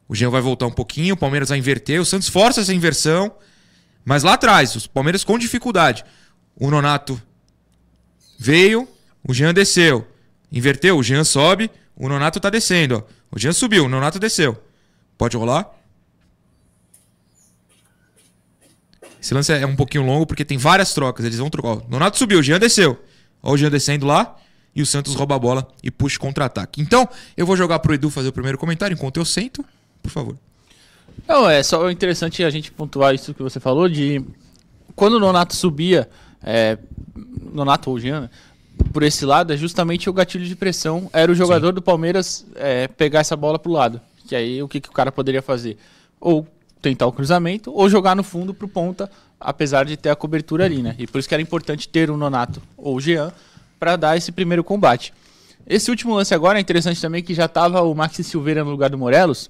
O 0.08 0.16
Jean 0.16 0.30
vai 0.30 0.42
voltar 0.42 0.66
um 0.68 0.72
pouquinho, 0.72 1.16
o 1.16 1.18
Palmeiras 1.18 1.50
vai 1.50 1.58
inverter, 1.58 2.00
o 2.00 2.06
Santos 2.06 2.30
força 2.30 2.62
essa 2.62 2.74
inversão, 2.74 3.36
mas 4.06 4.24
lá 4.24 4.34
atrás, 4.34 4.76
os 4.76 4.88
Palmeiras 4.88 5.24
com 5.24 5.38
dificuldade. 5.38 6.06
O 6.56 6.72
Nonato 6.72 7.22
veio, 8.39 8.88
o 9.28 9.34
Jean 9.34 9.54
desceu. 9.54 10.08
Inverteu, 10.52 10.98
o 10.98 11.04
Jean 11.04 11.24
sobe, 11.24 11.70
o 11.95 12.10
Nonato 12.10 12.39
tá 12.39 12.49
descendo, 12.49 12.97
ó. 12.97 13.13
O 13.32 13.39
Jean 13.39 13.53
subiu, 13.53 13.86
o 13.86 13.89
Nonato 13.89 14.19
desceu. 14.19 14.62
Pode 15.17 15.38
rolar? 15.38 15.69
Esse 19.21 19.34
lance 19.34 19.53
é 19.53 19.65
um 19.65 19.75
pouquinho 19.75 20.06
longo 20.06 20.25
porque 20.25 20.43
tem 20.43 20.58
várias 20.58 20.93
trocas. 20.93 21.25
Eles 21.25 21.38
vão 21.38 21.49
trocar. 21.49 21.69
Ó, 21.69 21.82
Nonato 21.88 22.17
subiu, 22.17 22.39
o 22.39 22.43
Jean 22.43 22.60
desceu. 22.60 23.01
Ó, 23.41 23.53
o 23.53 23.58
Jean 23.58 23.69
descendo 23.69 24.06
lá 24.06 24.38
e 24.75 24.82
o 24.82 24.86
Santos 24.86 25.15
rouba 25.15 25.36
a 25.36 25.39
bola 25.39 25.67
e 25.82 25.89
puxa 25.89 26.17
o 26.17 26.19
contra-ataque. 26.19 26.82
Então, 26.82 27.08
eu 27.38 27.45
vou 27.45 27.56
jogar 27.56 27.79
pro 27.79 27.93
Edu 27.93 28.10
fazer 28.10 28.29
o 28.29 28.34
primeiro 28.34 28.58
comentário 28.58 28.93
enquanto 28.93 29.17
eu 29.17 29.25
sento. 29.25 29.63
Por 30.01 30.12
favor. 30.12 30.36
Não, 31.27 31.49
é 31.49 31.63
só 31.63 31.89
interessante 31.89 32.43
a 32.43 32.49
gente 32.49 32.71
pontuar 32.71 33.13
isso 33.13 33.34
que 33.34 33.41
você 33.41 33.60
falou 33.60 33.88
de 33.88 34.23
quando 34.95 35.13
o 35.13 35.19
Nonato 35.19 35.56
subia, 35.56 36.10
é, 36.41 36.77
Nonato 37.53 37.89
ou 37.89 37.99
Jean, 37.99 38.29
por 38.92 39.04
esse 39.04 39.26
lado, 39.26 39.54
é 39.54 39.58
justamente 39.58 40.10
o 40.10 40.14
gatilho 40.14 40.46
de 40.46 40.56
pressão. 40.56 41.10
Era 41.14 41.32
o 41.32 41.36
jogador 41.36 41.72
do 41.72 41.82
Palmeiras 41.82 42.46
é, 42.56 42.88
pegar 42.88 43.20
essa 43.20 43.36
bola 43.36 43.58
pro 43.58 43.72
lado. 43.72 44.02
Que 44.28 44.36
aí 44.36 44.62
o 44.62 44.68
que, 44.68 44.80
que 44.80 44.90
o 44.90 44.94
cara 44.94 45.12
poderia 45.12 45.42
fazer? 45.42 45.78
Ou 46.20 46.48
tentar 46.82 47.08
o 47.08 47.12
cruzamento, 47.12 47.72
ou 47.74 47.90
jogar 47.90 48.16
no 48.16 48.24
fundo 48.24 48.54
pro 48.54 48.68
ponta, 48.68 49.10
apesar 49.40 49.86
de 49.86 49.96
ter 49.96 50.10
a 50.10 50.16
cobertura 50.16 50.66
ali, 50.66 50.82
né? 50.82 50.96
E 51.00 51.08
por 51.08 51.20
isso 51.20 51.28
que 51.28 51.34
era 51.34 51.42
importante 51.42 51.88
ter 51.88 52.10
o 52.10 52.18
Nonato 52.18 52.62
ou 52.78 52.96
o 52.96 53.02
Jean 53.02 53.32
para 53.80 53.96
dar 53.96 54.18
esse 54.18 54.32
primeiro 54.32 54.64
combate. 54.64 55.14
Esse 55.66 55.90
último 55.90 56.14
lance 56.16 56.34
agora 56.34 56.60
é 56.60 56.62
interessante 56.62 57.02
também 57.02 57.24
que 57.24 57.34
já 57.34 57.48
tava 57.48 57.82
o 57.82 57.96
Maxi 57.96 58.24
Silveira 58.24 58.64
no 58.64 58.72
lugar 58.72 58.90
do 58.90 58.98
Morelos. 58.98 59.50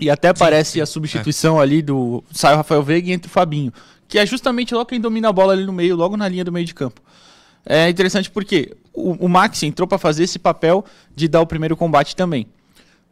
E 0.00 0.08
até 0.08 0.32
parece 0.32 0.80
a 0.80 0.86
substituição 0.86 1.60
ali 1.60 1.82
do. 1.82 2.22
Sai 2.32 2.54
o 2.54 2.56
Rafael 2.56 2.82
Veiga 2.82 3.08
e 3.08 3.12
entra 3.12 3.28
o 3.28 3.30
Fabinho. 3.30 3.72
Que 4.06 4.18
é 4.18 4.24
justamente 4.24 4.72
logo 4.72 4.86
quem 4.86 5.00
domina 5.00 5.28
a 5.28 5.32
bola 5.32 5.52
ali 5.52 5.66
no 5.66 5.72
meio, 5.72 5.96
logo 5.96 6.16
na 6.16 6.28
linha 6.28 6.44
do 6.44 6.52
meio 6.52 6.64
de 6.64 6.72
campo. 6.72 7.02
É 7.70 7.86
interessante 7.90 8.30
porque 8.30 8.74
o, 8.94 9.26
o 9.26 9.28
Maxi 9.28 9.66
entrou 9.66 9.86
para 9.86 9.98
fazer 9.98 10.24
esse 10.24 10.38
papel 10.38 10.82
de 11.14 11.28
dar 11.28 11.42
o 11.42 11.46
primeiro 11.46 11.76
combate 11.76 12.16
também. 12.16 12.46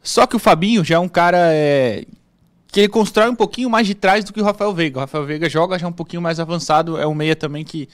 Só 0.01 0.25
que 0.25 0.35
o 0.35 0.39
Fabinho 0.39 0.83
já 0.83 0.95
é 0.95 0.99
um 0.99 1.07
cara 1.07 1.37
é, 1.53 2.05
que 2.67 2.79
ele 2.79 2.89
constrói 2.89 3.29
um 3.29 3.35
pouquinho 3.35 3.69
mais 3.69 3.85
de 3.85 3.93
trás 3.93 4.25
do 4.25 4.33
que 4.33 4.41
o 4.41 4.43
Rafael 4.43 4.73
Veiga. 4.73 4.97
O 4.97 4.99
Rafael 5.01 5.25
Veiga 5.25 5.47
joga 5.47 5.77
já 5.77 5.87
um 5.87 5.91
pouquinho 5.91 6.23
mais 6.23 6.39
avançado, 6.39 6.97
é 6.97 7.05
um 7.05 7.13
meia 7.13 7.35
também 7.35 7.63
que 7.63 7.87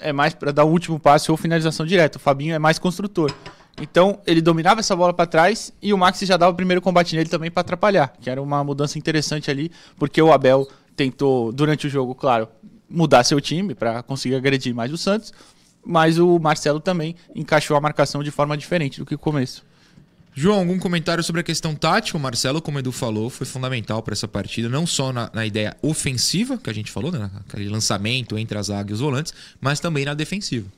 é 0.00 0.12
mais 0.12 0.34
para 0.34 0.50
dar 0.50 0.64
o 0.64 0.70
último 0.70 0.98
passe 0.98 1.30
ou 1.30 1.36
finalização 1.36 1.86
direta. 1.86 2.18
O 2.18 2.20
Fabinho 2.20 2.52
é 2.52 2.58
mais 2.58 2.80
construtor. 2.80 3.32
Então, 3.80 4.18
ele 4.26 4.40
dominava 4.40 4.80
essa 4.80 4.96
bola 4.96 5.14
para 5.14 5.24
trás 5.24 5.72
e 5.80 5.92
o 5.92 5.98
Maxi 5.98 6.26
já 6.26 6.36
dava 6.36 6.50
o 6.50 6.54
primeiro 6.54 6.82
combate 6.82 7.14
nele 7.14 7.28
também 7.28 7.48
para 7.48 7.60
atrapalhar, 7.60 8.12
que 8.20 8.28
era 8.28 8.42
uma 8.42 8.64
mudança 8.64 8.98
interessante 8.98 9.52
ali, 9.52 9.70
porque 9.96 10.20
o 10.20 10.32
Abel 10.32 10.66
tentou, 10.96 11.52
durante 11.52 11.86
o 11.86 11.90
jogo, 11.90 12.12
claro, 12.12 12.48
mudar 12.90 13.22
seu 13.22 13.40
time 13.40 13.74
para 13.74 14.02
conseguir 14.02 14.34
agredir 14.34 14.74
mais 14.74 14.92
o 14.92 14.98
Santos, 14.98 15.32
mas 15.84 16.18
o 16.18 16.38
Marcelo 16.38 16.80
também 16.80 17.16
encaixou 17.34 17.76
a 17.76 17.80
marcação 17.80 18.22
de 18.22 18.30
forma 18.30 18.56
diferente 18.56 18.98
do 18.98 19.06
que 19.06 19.14
o 19.14 19.18
começo. 19.18 19.64
João, 20.34 20.60
algum 20.60 20.78
comentário 20.78 21.24
sobre 21.24 21.40
a 21.40 21.44
questão 21.44 21.74
tática? 21.74 22.16
O 22.16 22.20
Marcelo, 22.20 22.62
como 22.62 22.76
o 22.76 22.80
Edu 22.80 22.92
falou, 22.92 23.28
foi 23.28 23.44
fundamental 23.44 24.02
para 24.02 24.12
essa 24.12 24.28
partida, 24.28 24.68
não 24.68 24.86
só 24.86 25.12
na, 25.12 25.28
na, 25.34 25.44
ideia 25.44 25.76
ofensiva, 25.82 26.56
que 26.56 26.70
a 26.70 26.72
gente 26.72 26.92
falou, 26.92 27.10
né? 27.10 27.28
aquele 27.40 27.68
lançamento 27.68 28.38
entre 28.38 28.56
as 28.56 28.70
águias 28.70 28.90
e 28.90 28.92
os 28.94 29.00
volantes, 29.00 29.34
mas 29.60 29.80
também 29.80 30.04
na 30.04 30.14
defensiva. 30.14 30.68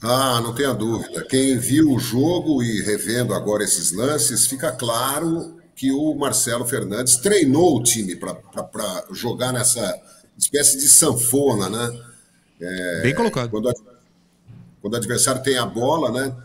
Ah, 0.00 0.40
não 0.42 0.54
tenha 0.54 0.72
dúvida. 0.72 1.24
Quem 1.24 1.58
viu 1.58 1.92
o 1.92 1.98
jogo 1.98 2.62
e 2.62 2.80
revendo 2.82 3.34
agora 3.34 3.64
esses 3.64 3.92
lances, 3.92 4.46
fica 4.46 4.72
claro 4.72 5.56
que 5.74 5.92
o 5.92 6.14
Marcelo 6.14 6.64
Fernandes 6.66 7.16
treinou 7.16 7.76
o 7.76 7.82
time 7.82 8.16
para 8.16 9.04
jogar 9.12 9.52
nessa 9.52 10.00
espécie 10.38 10.78
de 10.78 10.88
sanfona, 10.88 11.68
né? 11.68 12.00
É, 12.60 13.02
Bem 13.02 13.14
colocado. 13.14 13.50
Quando, 13.50 13.72
quando 14.80 14.94
o 14.94 14.96
adversário 14.96 15.42
tem 15.42 15.56
a 15.56 15.66
bola, 15.66 16.10
né? 16.10 16.36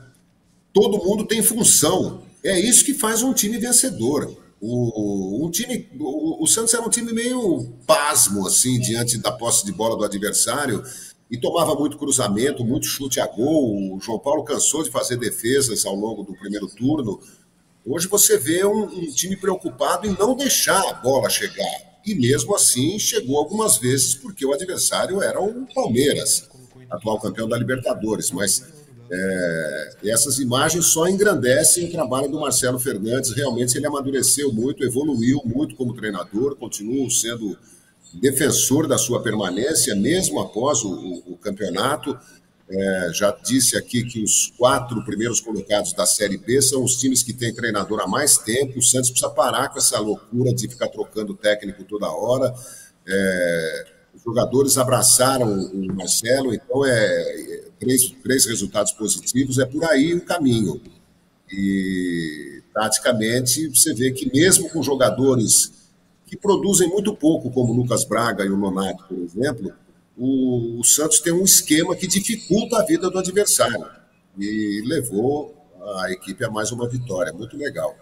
Todo 0.74 1.04
mundo 1.04 1.26
tem 1.26 1.41
função. 1.41 2.24
É 2.43 2.60
isso 2.60 2.86
que 2.86 2.93
faz 2.93 3.21
um 3.21 3.34
time 3.34 3.58
vencedor. 3.58 4.36
O, 4.60 5.45
um 5.45 5.50
time, 5.50 5.89
o, 6.00 6.43
o 6.43 6.47
Santos 6.47 6.74
era 6.74 6.84
um 6.84 6.89
time 6.89 7.12
meio 7.12 7.74
pasmo, 7.86 8.45
assim, 8.47 8.80
diante 8.80 9.17
da 9.17 9.32
posse 9.32 9.65
de 9.65 9.71
bola 9.71 9.97
do 9.97 10.06
adversário 10.06 10.84
e 11.32 11.38
tomava 11.38 11.74
muito 11.74 11.97
cruzamento, 11.97 12.63
muito 12.63 12.86
chute 12.86 13.19
a 13.19 13.26
gol. 13.26 13.95
O 13.95 14.00
João 14.02 14.19
Paulo 14.19 14.43
cansou 14.43 14.84
de 14.84 14.91
fazer 14.91 15.17
defesas 15.17 15.86
ao 15.86 15.95
longo 15.95 16.24
do 16.24 16.34
primeiro 16.34 16.67
turno. 16.67 17.19
Hoje 17.86 18.08
você 18.08 18.38
vê 18.38 18.65
um, 18.65 18.84
um, 18.84 19.12
time 19.12 19.36
preocupado 19.36 20.06
em 20.06 20.15
não 20.17 20.36
deixar 20.36 20.80
a 20.89 20.93
bola 20.93 21.30
chegar. 21.30 21.90
E 22.06 22.16
mesmo 22.16 22.56
assim 22.56 22.98
chegou 22.98 23.38
algumas 23.38 23.78
vezes 23.78 24.16
porque 24.16 24.46
o 24.46 24.54
adversário 24.54 25.22
era 25.22 25.40
o 25.42 25.66
Palmeiras, 25.74 26.50
atual 26.90 27.20
campeão 27.20 27.48
da 27.48 27.58
Libertadores. 27.58 28.32
Mas 28.32 28.64
é, 29.12 29.96
essas 30.06 30.40
imagens 30.40 30.86
só 30.86 31.08
engrandecem 31.08 31.86
o 31.86 31.92
trabalho 31.92 32.30
do 32.30 32.40
Marcelo 32.40 32.80
Fernandes. 32.80 33.32
Realmente 33.36 33.78
ele 33.78 33.86
amadureceu 33.86 34.52
muito, 34.54 34.84
evoluiu 34.84 35.42
muito 35.46 35.76
como 35.76 35.94
treinador, 35.94 36.56
continua 36.56 37.10
sendo 37.10 37.58
defensor 38.14 38.88
da 38.88 38.98
sua 38.98 39.22
permanência, 39.22 39.96
mesmo 39.96 40.40
após 40.40 40.84
o, 40.84 40.90
o, 40.90 41.34
o 41.34 41.38
campeonato. 41.38 42.18
É, 42.74 43.12
já 43.14 43.38
disse 43.44 43.76
aqui 43.76 44.02
que 44.06 44.24
os 44.24 44.54
quatro 44.58 45.04
primeiros 45.04 45.42
colocados 45.42 45.92
da 45.92 46.06
Série 46.06 46.38
B 46.38 46.62
são 46.62 46.82
os 46.82 46.96
times 46.96 47.22
que 47.22 47.34
têm 47.34 47.54
treinador 47.54 48.00
há 48.00 48.08
mais 48.08 48.38
tempo. 48.38 48.80
O 48.80 48.82
Santos 48.82 49.10
precisa 49.10 49.30
parar 49.30 49.68
com 49.70 49.78
essa 49.78 50.00
loucura 50.00 50.54
de 50.54 50.70
ficar 50.70 50.88
trocando 50.88 51.34
técnico 51.34 51.84
toda 51.84 52.10
hora. 52.10 52.54
É, 53.06 53.86
os 54.16 54.24
jogadores 54.24 54.78
abraçaram 54.78 55.52
o 55.52 55.94
Marcelo, 55.94 56.54
então 56.54 56.86
é, 56.86 56.92
é 56.94 57.64
três, 57.78 58.10
três 58.24 58.46
resultados 58.46 58.94
positivos, 58.94 59.60
é 59.60 59.66
por 59.66 59.84
aí 59.84 60.14
o 60.14 60.22
caminho. 60.22 60.82
E 61.52 62.64
praticamente 62.72 63.68
você 63.68 63.94
vê 63.94 64.12
que 64.12 64.32
mesmo 64.32 64.70
com 64.70 64.82
jogadores 64.82 65.74
que 66.26 66.38
produzem 66.38 66.88
muito 66.88 67.14
pouco, 67.14 67.52
como 67.52 67.74
o 67.74 67.76
Lucas 67.76 68.06
Braga 68.06 68.46
e 68.46 68.50
o 68.50 68.56
Nonato, 68.56 69.04
por 69.04 69.18
exemplo, 69.18 69.74
o, 70.24 70.80
o 70.80 70.84
Santos 70.84 71.20
tem 71.20 71.34
um 71.34 71.44
esquema 71.44 71.96
que 71.96 72.06
dificulta 72.06 72.78
a 72.78 72.86
vida 72.86 73.10
do 73.10 73.18
adversário 73.18 73.88
e 74.38 74.84
levou 74.86 75.58
a 75.98 76.12
equipe 76.12 76.46
a 76.46 76.50
mais 76.50 76.72
uma 76.72 76.88
vitória. 76.88 77.34
Muito 77.34 77.58
legal. 77.58 77.98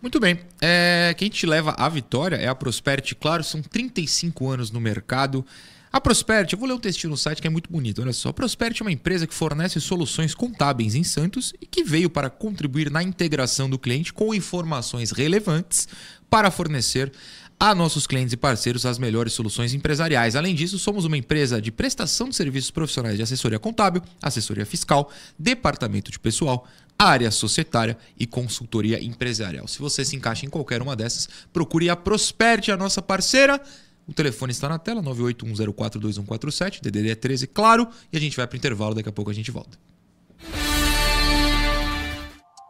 Muito 0.00 0.20
bem. 0.20 0.38
É, 0.60 1.12
quem 1.18 1.28
te 1.28 1.44
leva 1.44 1.72
à 1.72 1.88
vitória 1.88 2.36
é 2.36 2.46
a 2.46 2.54
Prosperity. 2.54 3.16
Claro, 3.16 3.42
são 3.42 3.60
35 3.60 4.48
anos 4.48 4.70
no 4.70 4.80
mercado. 4.80 5.44
A 5.90 6.00
Prosperity, 6.00 6.52
eu 6.52 6.58
vou 6.60 6.68
ler 6.68 6.74
um 6.74 6.78
textinho 6.78 7.10
no 7.10 7.16
site 7.16 7.42
que 7.42 7.48
é 7.48 7.50
muito 7.50 7.68
bonito, 7.68 8.00
olha 8.00 8.12
só. 8.12 8.28
A 8.28 8.32
Prosperity 8.32 8.82
é 8.82 8.84
uma 8.84 8.92
empresa 8.92 9.26
que 9.26 9.34
fornece 9.34 9.80
soluções 9.80 10.36
contábeis 10.36 10.94
em 10.94 11.02
Santos 11.02 11.52
e 11.60 11.66
que 11.66 11.82
veio 11.82 12.08
para 12.08 12.30
contribuir 12.30 12.92
na 12.92 13.02
integração 13.02 13.68
do 13.68 13.76
cliente 13.76 14.12
com 14.12 14.32
informações 14.32 15.10
relevantes 15.10 15.88
para 16.30 16.48
fornecer 16.48 17.10
a 17.60 17.74
nossos 17.74 18.06
clientes 18.06 18.32
e 18.32 18.36
parceiros 18.36 18.86
as 18.86 18.98
melhores 18.98 19.32
soluções 19.32 19.74
empresariais. 19.74 20.36
Além 20.36 20.54
disso, 20.54 20.78
somos 20.78 21.04
uma 21.04 21.16
empresa 21.16 21.60
de 21.60 21.72
prestação 21.72 22.28
de 22.28 22.36
serviços 22.36 22.70
profissionais 22.70 23.16
de 23.16 23.22
assessoria 23.22 23.58
contábil, 23.58 24.02
assessoria 24.22 24.64
fiscal, 24.64 25.10
departamento 25.38 26.10
de 26.10 26.18
pessoal, 26.18 26.66
área 26.98 27.30
societária 27.30 27.96
e 28.18 28.26
consultoria 28.26 29.02
empresarial. 29.02 29.66
Se 29.66 29.78
você 29.80 30.04
se 30.04 30.14
encaixa 30.14 30.46
em 30.46 30.48
qualquer 30.48 30.82
uma 30.82 30.94
dessas, 30.94 31.28
procure 31.52 31.90
a 31.90 31.96
Prosperte, 31.96 32.70
a 32.70 32.76
nossa 32.76 33.02
parceira. 33.02 33.60
O 34.06 34.12
telefone 34.12 34.52
está 34.52 34.68
na 34.68 34.78
tela, 34.78 35.02
981042147, 35.02 36.80
DDD 36.80 37.10
é 37.10 37.14
13, 37.14 37.46
claro, 37.46 37.88
e 38.12 38.16
a 38.16 38.20
gente 38.20 38.36
vai 38.36 38.46
para 38.46 38.54
o 38.54 38.58
intervalo, 38.58 38.94
daqui 38.94 39.08
a 39.08 39.12
pouco 39.12 39.30
a 39.30 39.34
gente 39.34 39.50
volta. 39.50 39.78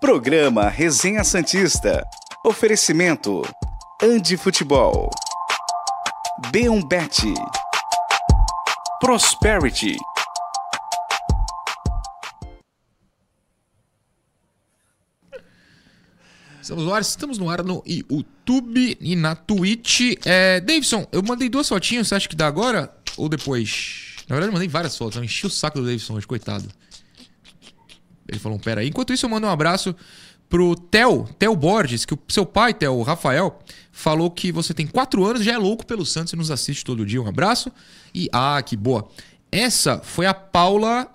Programa 0.01 0.68
Resenha 0.68 1.22
Santista. 1.22 2.05
Oferecimento 2.44 3.42
Andi 4.01 4.37
Futebol. 4.37 5.11
B1Bet. 6.53 7.35
Prosperity. 9.01 9.97
Estamos 16.63 16.85
no 16.85 16.95
ar, 16.95 17.03
estamos 17.03 17.39
no 17.39 17.51
ar 17.51 17.65
no 17.65 17.83
YouTube 17.85 18.97
e 19.01 19.17
na 19.17 19.35
Twitch. 19.35 20.15
É, 20.25 20.61
Davidson, 20.61 21.05
eu 21.11 21.21
mandei 21.21 21.49
duas 21.49 21.69
fotinhas, 21.69 22.07
você 22.07 22.15
acha 22.15 22.29
que 22.29 22.37
dá 22.37 22.47
agora 22.47 22.97
ou 23.17 23.29
depois? 23.29 24.15
Na 24.29 24.37
verdade, 24.37 24.51
eu 24.51 24.53
mandei 24.53 24.69
várias 24.69 24.97
fotos, 24.97 25.17
eu 25.17 25.25
enchi 25.25 25.45
o 25.45 25.51
saco 25.51 25.81
do 25.81 25.85
Davidson 25.85 26.15
hoje, 26.15 26.27
coitado. 26.27 26.69
Ele 28.29 28.39
falou, 28.39 28.61
pera 28.61 28.81
aí. 28.81 28.89
Enquanto 28.91 29.13
isso, 29.13 29.27
eu 29.27 29.31
mando 29.31 29.49
um 29.49 29.51
abraço 29.51 29.97
pro 30.49 30.75
Theo, 30.75 31.29
Theo 31.39 31.55
Borges, 31.55 32.05
que 32.05 32.15
o 32.15 32.19
seu 32.29 32.47
pai, 32.47 32.73
Theo, 32.73 32.95
o 32.95 33.03
Rafael, 33.03 33.59
falou 33.93 34.31
que 34.31 34.51
você 34.51 34.73
tem 34.73 34.87
quatro 34.87 35.25
anos, 35.25 35.45
já 35.45 35.53
é 35.53 35.59
louco 35.59 35.85
pelo 35.85 36.07
Santos 36.07 36.33
e 36.33 36.37
nos 36.37 36.51
assiste 36.51 36.85
todo 36.85 37.05
dia. 37.05 37.21
Um 37.21 37.29
abraço. 37.29 37.71
E, 38.15 38.29
ah, 38.33 38.61
que 38.63 38.77
boa. 38.77 39.09
Essa 39.51 39.99
foi 39.99 40.27
a 40.27 40.35
Paula 40.35 41.11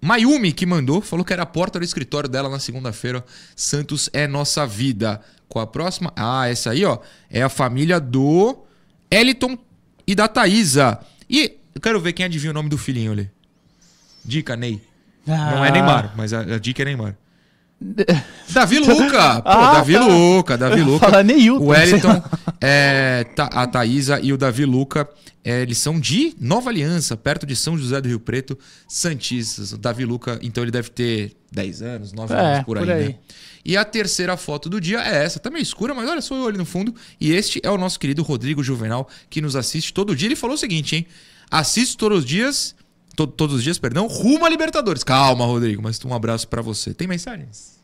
Mayumi 0.00 0.52
que 0.52 0.66
mandou, 0.66 1.00
falou 1.00 1.24
que 1.24 1.32
era 1.32 1.42
a 1.42 1.46
porta 1.46 1.78
do 1.78 1.84
escritório 1.84 2.28
dela 2.28 2.48
na 2.48 2.58
segunda-feira. 2.58 3.24
Santos 3.54 4.08
é 4.12 4.26
nossa 4.26 4.66
vida. 4.66 5.20
Com 5.48 5.60
a 5.60 5.66
próxima? 5.66 6.12
Ah, 6.16 6.48
essa 6.48 6.70
aí, 6.70 6.84
ó, 6.84 6.98
é 7.30 7.40
a 7.42 7.48
família 7.48 8.00
do 8.00 8.64
Eliton 9.10 9.56
e 10.06 10.14
da 10.14 10.26
Thaisa. 10.26 10.98
E 11.30 11.56
eu 11.74 11.80
quero 11.80 12.00
ver 12.00 12.12
quem 12.12 12.26
adivinha 12.26 12.50
o 12.50 12.54
nome 12.54 12.68
do 12.68 12.76
filhinho 12.76 13.12
ali. 13.12 13.30
Dica, 14.24 14.56
Ney. 14.56 14.82
Ah. 15.26 15.52
Não 15.52 15.64
é 15.64 15.70
Neymar, 15.70 16.14
mas 16.16 16.32
a, 16.32 16.40
a 16.40 16.58
dica 16.58 16.82
é 16.82 16.84
Neymar. 16.84 17.16
Davi 18.50 18.78
Luca! 18.80 19.42
Pô, 19.42 19.48
Ah, 19.50 19.72
Davi 19.74 19.92
tá. 19.94 20.06
Luca, 20.06 20.58
Davi 20.58 20.82
Luca. 20.82 21.06
falar 21.10 21.22
Neilton, 21.22 21.62
O 21.64 21.66
Wellington, 21.68 22.22
é, 22.60 23.24
tá- 23.34 23.50
a 23.52 23.66
Thaísa 23.66 24.18
e 24.20 24.32
o 24.32 24.38
Davi 24.38 24.64
Luca, 24.64 25.08
é, 25.44 25.60
eles 25.62 25.78
são 25.78 26.00
de 26.00 26.34
Nova 26.40 26.70
Aliança, 26.70 27.16
perto 27.16 27.44
de 27.46 27.54
São 27.54 27.76
José 27.76 28.00
do 28.00 28.08
Rio 28.08 28.18
Preto, 28.20 28.58
Santistas. 28.88 29.72
O 29.72 29.78
Davi 29.78 30.04
Luca, 30.04 30.38
então 30.42 30.64
ele 30.64 30.70
deve 30.70 30.90
ter 30.90 31.36
10 31.52 31.82
anos, 31.82 32.12
9 32.12 32.32
É, 32.34 32.38
anos 32.38 32.64
por 32.64 32.78
aí, 32.78 32.84
por 32.84 32.92
aí. 32.92 33.08
né? 33.08 33.14
E 33.64 33.76
a 33.76 33.84
terceira 33.84 34.36
foto 34.36 34.68
do 34.70 34.80
dia 34.80 35.00
é 35.00 35.24
essa, 35.24 35.38
tá 35.40 35.50
meio 35.50 35.62
escura, 35.62 35.92
mas 35.92 36.08
olha 36.08 36.20
só 36.22 36.34
eu 36.36 36.46
ali 36.46 36.56
no 36.56 36.64
fundo. 36.64 36.94
E 37.20 37.32
este 37.32 37.60
é 37.64 37.70
o 37.70 37.76
nosso 37.76 37.98
querido 37.98 38.22
Rodrigo 38.22 38.62
Juvenal, 38.62 39.08
que 39.28 39.40
nos 39.40 39.56
assiste 39.56 39.92
todo 39.92 40.14
dia. 40.14 40.28
Ele 40.28 40.36
falou 40.36 40.54
o 40.54 40.58
seguinte, 40.58 40.96
hein? 40.96 41.06
Assisto 41.50 41.96
todos 41.98 42.20
os 42.20 42.24
dias, 42.24 42.74
to- 43.16 43.26
todos 43.26 43.56
os 43.56 43.62
dias, 43.62 43.78
perdão, 43.78 44.06
rumo 44.06 44.44
a 44.44 44.48
Libertadores. 44.48 45.02
Calma, 45.02 45.44
Rodrigo, 45.46 45.82
mas 45.82 45.98
um 46.04 46.14
abraço 46.14 46.46
pra 46.46 46.62
você. 46.62 46.92
Tem 46.94 47.08
mensagens? 47.08 47.76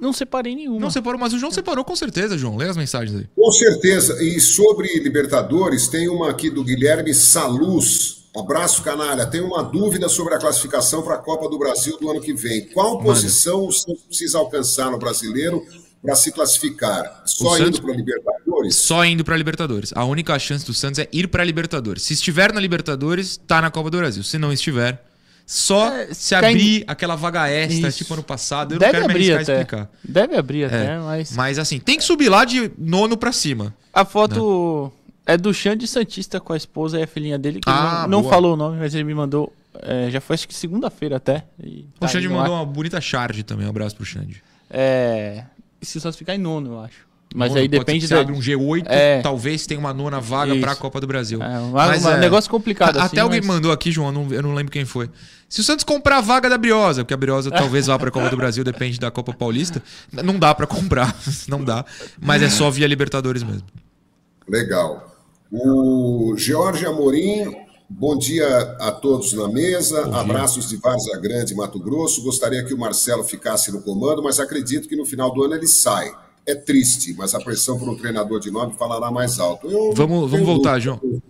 Não 0.00 0.12
separei 0.12 0.54
nenhuma. 0.54 0.78
Não 0.78 0.90
separou, 0.90 1.18
mas 1.18 1.32
o 1.32 1.38
João 1.38 1.50
separou 1.50 1.84
com 1.84 1.96
certeza, 1.96 2.38
João. 2.38 2.56
Lê 2.56 2.68
as 2.68 2.76
mensagens 2.76 3.18
aí. 3.18 3.26
Com 3.34 3.50
certeza. 3.50 4.22
E 4.22 4.38
sobre 4.40 4.86
Libertadores, 5.00 5.88
tem 5.88 6.08
uma 6.08 6.30
aqui 6.30 6.48
do 6.48 6.62
Guilherme 6.62 7.12
Saluz. 7.12 8.18
Abraço, 8.36 8.82
canalha. 8.84 9.26
Tem 9.26 9.40
uma 9.40 9.62
dúvida 9.64 10.08
sobre 10.08 10.34
a 10.34 10.38
classificação 10.38 11.02
para 11.02 11.16
a 11.16 11.18
Copa 11.18 11.48
do 11.48 11.58
Brasil 11.58 11.98
do 11.98 12.08
ano 12.08 12.20
que 12.20 12.32
vem. 12.32 12.66
Qual 12.68 13.00
posição 13.02 13.66
o 13.66 13.72
Santos 13.72 14.02
precisa 14.04 14.38
alcançar 14.38 14.88
no 14.92 14.98
brasileiro 14.98 15.66
para 16.02 16.14
se 16.14 16.32
classificar? 16.32 17.22
Só 17.26 17.52
O 17.52 17.58
indo 17.58 17.80
para 17.82 17.92
Libertadores? 17.94 18.74
Só 18.76 19.04
indo 19.04 19.24
pra 19.24 19.36
Libertadores. 19.36 19.92
A 19.94 20.04
única 20.04 20.38
chance 20.38 20.64
do 20.64 20.72
Santos 20.74 20.98
é 20.98 21.08
ir 21.12 21.28
pra 21.28 21.44
Libertadores. 21.44 22.02
Se 22.02 22.14
estiver 22.14 22.52
na 22.52 22.60
Libertadores, 22.60 23.36
tá 23.46 23.60
na 23.60 23.70
Copa 23.70 23.90
do 23.90 23.98
Brasil. 23.98 24.22
Se 24.22 24.38
não 24.38 24.52
estiver, 24.52 25.02
só 25.46 25.92
É, 25.92 26.12
se 26.14 26.34
abrir 26.34 26.84
aquela 26.86 27.16
vaga 27.16 27.48
extra, 27.50 27.88
Isso. 27.88 27.98
tipo 27.98 28.14
ano 28.14 28.22
passado. 28.22 28.74
Eu 28.74 28.78
Deve 28.78 28.92
não 28.92 29.00
quero 29.00 29.06
me 29.08 29.14
abrir 29.14 29.32
até. 29.32 29.52
explicar. 29.52 29.90
Deve 30.04 30.36
abrir 30.36 30.62
É, 30.62 30.66
até, 30.66 30.98
mas. 30.98 31.32
Mas 31.32 31.58
assim, 31.58 31.78
tem 31.80 31.96
que 31.96 32.04
subir 32.04 32.28
lá 32.28 32.44
de 32.44 32.70
nono 32.78 33.16
pra 33.16 33.32
cima. 33.32 33.74
A 33.92 34.04
foto 34.04 34.92
é 35.26 35.36
do 35.36 35.52
Xande 35.52 35.86
Santista 35.86 36.38
com 36.38 36.52
a 36.52 36.56
esposa 36.56 36.98
e 36.98 37.02
a 37.02 37.06
filhinha 37.06 37.38
dele, 37.38 37.60
que 37.60 37.68
Ah, 37.68 38.06
não, 38.08 38.22
não 38.22 38.28
falou 38.30 38.54
o 38.54 38.56
nome, 38.56 38.78
mas 38.78 38.94
ele 38.94 39.04
me 39.04 39.14
mandou. 39.14 39.52
é, 39.82 40.10
já 40.10 40.20
foi 40.20 40.34
acho 40.34 40.46
que 40.48 40.54
segunda-feira 40.54 41.16
até. 41.16 41.44
e 41.62 41.86
O 41.96 42.00
tá 42.00 42.08
Xande 42.08 42.28
mandou 42.28 42.54
uma 42.54 42.64
bonita 42.64 43.00
charge 43.00 43.42
também. 43.42 43.66
Um 43.66 43.70
abraço 43.70 43.96
pro 43.96 44.04
Xande. 44.04 44.42
É. 44.70 45.44
Se 45.82 46.00
só 46.00 46.12
ficar 46.12 46.34
em 46.34 46.38
nono, 46.38 46.72
eu 46.74 46.80
acho. 46.80 47.08
Mas 47.34 47.50
Nono, 47.50 47.60
aí 47.60 47.68
depende 47.68 48.06
da. 48.08 48.16
você 48.16 48.20
abre 48.22 48.32
um 48.34 48.40
G8, 48.40 48.84
É. 48.86 49.20
talvez 49.20 49.66
tenha 49.66 49.78
uma 49.78 49.92
nona 49.92 50.18
vaga 50.18 50.52
Isso. 50.52 50.62
pra 50.62 50.74
Copa 50.74 50.98
do 50.98 51.06
Brasil. 51.06 51.42
É, 51.42 51.58
um, 51.60 51.72
Mas 51.72 52.02
um 52.04 52.10
é- 52.10 52.16
negócio 52.18 52.50
complicado. 52.50 52.96
Até 52.96 53.00
assim, 53.06 53.18
alguém 53.18 53.40
mas- 53.40 53.46
mandou 53.48 53.70
aqui, 53.70 53.92
João, 53.92 54.08
eu 54.08 54.12
não, 54.12 54.32
eu 54.32 54.42
não 54.42 54.54
lembro 54.54 54.72
quem 54.72 54.86
foi. 54.86 55.10
Se 55.46 55.60
o 55.60 55.64
Santos 55.64 55.84
comprar 55.84 56.18
a 56.18 56.20
vaga 56.22 56.48
da 56.48 56.56
Briosa, 56.56 57.02
porque 57.04 57.12
a 57.12 57.16
Briosa 57.18 57.50
talvez 57.50 57.86
vá 57.86 57.98
pra 57.98 58.10
Copa 58.10 58.30
do 58.30 58.36
Brasil, 58.36 58.64
depende 58.64 58.98
da 58.98 59.10
Copa 59.10 59.34
Paulista, 59.34 59.82
não 60.10 60.38
dá 60.38 60.54
pra 60.54 60.66
comprar, 60.66 61.14
não 61.48 61.62
dá. 61.62 61.84
Mas 62.18 62.42
é 62.42 62.48
só 62.48 62.70
via 62.70 62.86
Libertadores 62.86 63.42
mesmo. 63.42 63.62
Legal. 64.48 65.14
O 65.52 66.34
Jorge 66.36 66.86
Amorim, 66.86 67.54
bom 67.88 68.16
dia 68.16 68.46
a 68.80 68.92
todos 68.92 69.32
na 69.32 69.48
mesa. 69.48 70.14
Abraços 70.16 70.68
de 70.68 70.76
Várzea 70.76 71.18
Grande, 71.18 71.54
Mato 71.54 71.78
Grosso. 71.78 72.22
Gostaria 72.22 72.64
que 72.64 72.74
o 72.74 72.78
Marcelo 72.78 73.24
ficasse 73.24 73.70
no 73.72 73.82
comando, 73.82 74.22
mas 74.22 74.38
acredito 74.40 74.88
que 74.88 74.96
no 74.96 75.04
final 75.06 75.32
do 75.32 75.42
ano 75.44 75.54
ele 75.54 75.66
sai. 75.66 76.12
É 76.46 76.54
triste, 76.54 77.14
mas 77.14 77.34
a 77.34 77.40
pressão 77.40 77.78
por 77.78 77.88
um 77.88 77.96
treinador 77.96 78.40
de 78.40 78.50
nome 78.50 78.74
falará 78.78 79.10
mais 79.10 79.38
alto. 79.38 79.70
Eu 79.70 79.92
Vamos- 79.94 80.30
vamos 80.30 80.46
voltar, 80.46 80.78
dúvida. 80.80 80.98
João. 81.02 81.22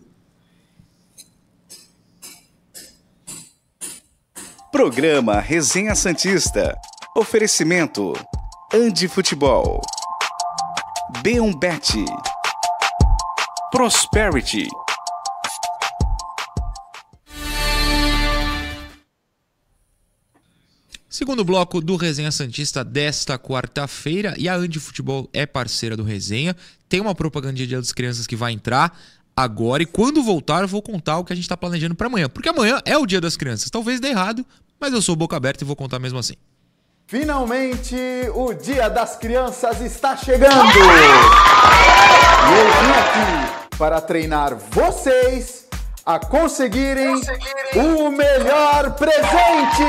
Programa 4.70 5.40
Resenha 5.40 5.94
Santista. 5.94 6.76
Oferecimento. 7.16 8.12
Andi 8.72 9.08
Futebol. 9.08 9.80
B1Bet. 11.22 12.04
Prosperity. 13.72 14.68
Segundo 21.18 21.44
bloco 21.44 21.81
do 21.81 21.96
Resenha 21.96 22.31
Santista 22.31 22.85
desta 22.85 23.37
quarta-feira. 23.37 24.37
E 24.38 24.48
a 24.48 24.54
Andi 24.54 24.78
Futebol 24.78 25.28
é 25.33 25.44
parceira 25.44 25.96
do 25.96 26.04
Resenha. 26.04 26.54
Tem 26.88 27.00
uma 27.00 27.12
propaganda 27.12 27.54
Dia 27.54 27.78
das 27.78 27.90
Crianças 27.90 28.24
que 28.24 28.37
vai 28.37 28.52
entrar 28.52 28.96
agora. 29.37 29.83
E 29.83 29.87
quando 29.87 30.22
voltar, 30.22 30.62
eu 30.62 30.68
vou 30.68 30.81
contar 30.81 31.18
o 31.18 31.24
que 31.24 31.33
a 31.33 31.35
gente 31.35 31.42
está 31.42 31.57
planejando 31.57 31.96
para 31.96 32.07
amanhã. 32.07 32.28
Porque 32.28 32.48
amanhã 32.48 32.81
é 32.85 32.96
o 32.96 33.04
Dia 33.04 33.20
das 33.20 33.37
Crianças. 33.37 33.68
Talvez 33.68 33.98
dê 33.98 34.11
errado, 34.11 34.46
mas 34.78 34.92
eu 34.92 35.02
sou 35.02 35.16
boca 35.16 35.37
aberta 35.37 35.64
e 35.64 35.66
vou 35.66 35.74
contar 35.74 35.98
mesmo 35.98 36.20
assim. 36.20 36.35
Finalmente, 37.09 37.96
o 38.33 38.54
Dia 38.54 38.88
das 38.88 39.16
Crianças 39.16 39.81
está 39.81 40.16
chegando! 40.16 40.54
E 40.54 40.78
eu 42.54 42.64
vim 42.81 42.92
aqui 42.92 43.76
para 43.76 44.00
treinar 44.00 44.54
vocês 44.54 45.57
a 46.08 46.18
conseguirem, 46.18 47.20
o 47.76 48.10
melhor 48.10 48.92
presente! 48.92 49.84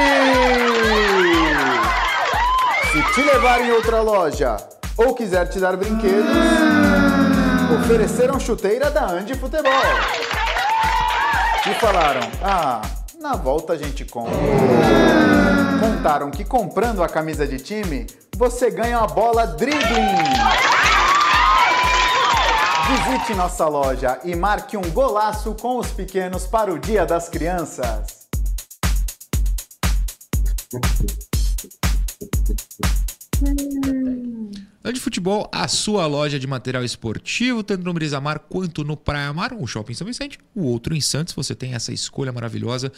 Se 2.91 3.13
te 3.13 3.21
levar 3.21 3.61
em 3.61 3.71
outra 3.71 4.01
loja 4.01 4.57
ou 4.97 5.15
quiser 5.15 5.47
te 5.47 5.61
dar 5.61 5.77
brinquedos, 5.77 6.35
ofereceram 7.73 8.37
chuteira 8.37 8.91
da 8.91 9.05
Andi 9.05 9.33
Futebol. 9.33 9.71
E 11.65 11.73
falaram, 11.75 12.27
ah, 12.43 12.81
na 13.21 13.37
volta 13.37 13.71
a 13.71 13.77
gente 13.77 14.03
compra 14.03 14.35
contaram 15.79 16.29
que 16.29 16.43
comprando 16.43 17.01
a 17.01 17.07
camisa 17.07 17.47
de 17.47 17.57
time, 17.57 18.05
você 18.35 18.69
ganha 18.69 18.99
a 18.99 19.07
bola 19.07 19.47
dribbling. 19.47 20.78
Visite 22.89 23.35
nossa 23.35 23.67
loja 23.67 24.19
e 24.23 24.35
marque 24.35 24.75
um 24.75 24.89
golaço 24.89 25.53
com 25.53 25.77
os 25.77 25.91
pequenos 25.91 26.47
para 26.47 26.73
o 26.73 26.79
Dia 26.79 27.05
das 27.05 27.29
Crianças. 27.29 28.27
Andi 34.83 34.99
Futebol, 34.99 35.47
a 35.51 35.67
sua 35.67 36.07
loja 36.07 36.39
de 36.39 36.47
material 36.47 36.83
esportivo, 36.83 37.61
tanto 37.61 37.83
no 37.83 37.93
Brisa 37.93 38.19
Mar 38.19 38.39
quanto 38.39 38.83
no 38.83 38.97
Praia 38.97 39.31
Mar, 39.31 39.53
um 39.53 39.67
shopping 39.67 39.91
em 39.91 39.95
São 39.95 40.07
Vicente, 40.07 40.39
o 40.55 40.63
outro 40.63 40.95
em 40.95 41.01
Santos. 41.01 41.35
Você 41.35 41.53
tem 41.53 41.75
essa 41.75 41.93
escolha 41.93 42.31
maravilhosa. 42.31 42.91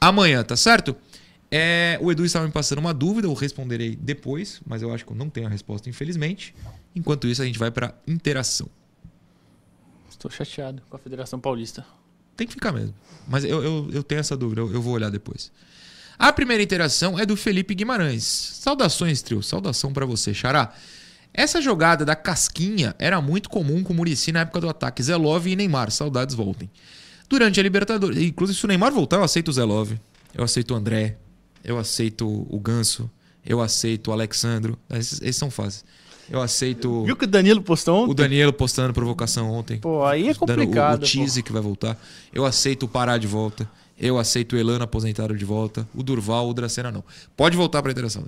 amanhã, 0.00 0.42
tá 0.42 0.56
certo? 0.56 0.96
É, 1.50 1.98
o 2.00 2.10
Edu 2.10 2.24
estava 2.24 2.46
me 2.46 2.52
passando 2.52 2.78
uma 2.78 2.92
dúvida, 2.92 3.28
eu 3.28 3.34
responderei 3.34 3.94
depois, 3.94 4.60
mas 4.66 4.82
eu 4.82 4.92
acho 4.92 5.04
que 5.04 5.12
eu 5.12 5.16
não 5.16 5.30
tenho 5.30 5.46
a 5.46 5.50
resposta, 5.50 5.88
infelizmente. 5.88 6.54
Enquanto 6.96 7.28
isso, 7.28 7.42
a 7.42 7.44
gente 7.44 7.58
vai 7.58 7.70
pra 7.70 7.94
interação. 8.06 8.68
Estou 10.10 10.30
chateado 10.30 10.82
com 10.88 10.96
a 10.96 10.98
Federação 10.98 11.38
Paulista. 11.38 11.84
Tem 12.36 12.46
que 12.46 12.52
ficar 12.52 12.72
mesmo. 12.72 12.94
Mas 13.26 13.44
eu, 13.44 13.62
eu, 13.62 13.90
eu 13.92 14.02
tenho 14.02 14.20
essa 14.20 14.36
dúvida, 14.36 14.60
eu, 14.60 14.72
eu 14.72 14.82
vou 14.82 14.94
olhar 14.94 15.10
depois. 15.10 15.50
A 16.18 16.32
primeira 16.32 16.62
interação 16.62 17.18
é 17.18 17.26
do 17.26 17.36
Felipe 17.36 17.74
Guimarães. 17.74 18.24
Saudações, 18.24 19.22
trio. 19.22 19.42
Saudação 19.42 19.92
pra 19.92 20.06
você, 20.06 20.32
Xará. 20.32 20.72
Essa 21.32 21.60
jogada 21.60 22.04
da 22.04 22.14
casquinha 22.14 22.94
era 22.98 23.20
muito 23.20 23.48
comum 23.50 23.82
com 23.82 23.92
o 23.92 23.96
Murici 23.96 24.30
na 24.30 24.40
época 24.40 24.60
do 24.60 24.68
ataque. 24.68 25.02
Zé 25.02 25.16
Love 25.16 25.50
e 25.50 25.56
Neymar. 25.56 25.90
Saudades, 25.90 26.34
voltem. 26.34 26.70
Durante 27.28 27.58
a 27.58 27.62
Libertadores. 27.62 28.22
Inclusive, 28.22 28.58
se 28.58 28.64
o 28.64 28.68
Neymar 28.68 28.92
voltar, 28.92 29.16
eu 29.16 29.24
aceito 29.24 29.48
o 29.48 29.52
Zé 29.52 29.64
Love. 29.64 30.00
Eu 30.32 30.44
aceito 30.44 30.72
o 30.72 30.76
André. 30.76 31.16
Eu 31.64 31.78
aceito 31.78 32.28
o 32.28 32.60
Ganso. 32.60 33.10
Eu 33.44 33.60
aceito 33.60 34.08
o 34.08 34.12
Alexandro. 34.12 34.78
Esses, 34.90 35.20
esses 35.20 35.36
são 35.36 35.50
fáceis. 35.50 35.84
Eu 36.30 36.40
aceito 36.40 37.04
Viu 37.04 37.16
que 37.16 37.24
o 37.24 37.28
Danilo 37.28 37.60
postou 37.62 38.00
o 38.00 38.04
ontem? 38.04 38.14
Danilo 38.14 38.52
postando 38.52 38.92
provocação 38.94 39.50
ontem. 39.50 39.78
Pô, 39.78 40.04
aí 40.04 40.22
é 40.28 40.32
Dando 40.32 40.36
o- 40.36 40.38
complicado. 40.46 41.02
O, 41.02 41.06
Tise 41.06 41.42
que 41.42 41.52
vai 41.52 41.60
voltar. 41.62 41.96
Eu 42.32 42.44
aceito 42.46 42.84
o 42.84 42.88
Pará 42.88 43.18
de 43.18 43.26
volta. 43.26 43.68
Eu 43.98 44.18
aceito 44.18 44.54
o 44.54 44.58
Elano 44.58 44.82
aposentado 44.84 45.36
de 45.36 45.44
volta. 45.44 45.86
O 45.94 46.02
Durval, 46.02 46.48
o 46.48 46.54
Dracena 46.54 46.90
não. 46.90 47.04
Pode 47.36 47.56
voltar 47.56 47.80
pra 47.82 47.92
interação. 47.92 48.24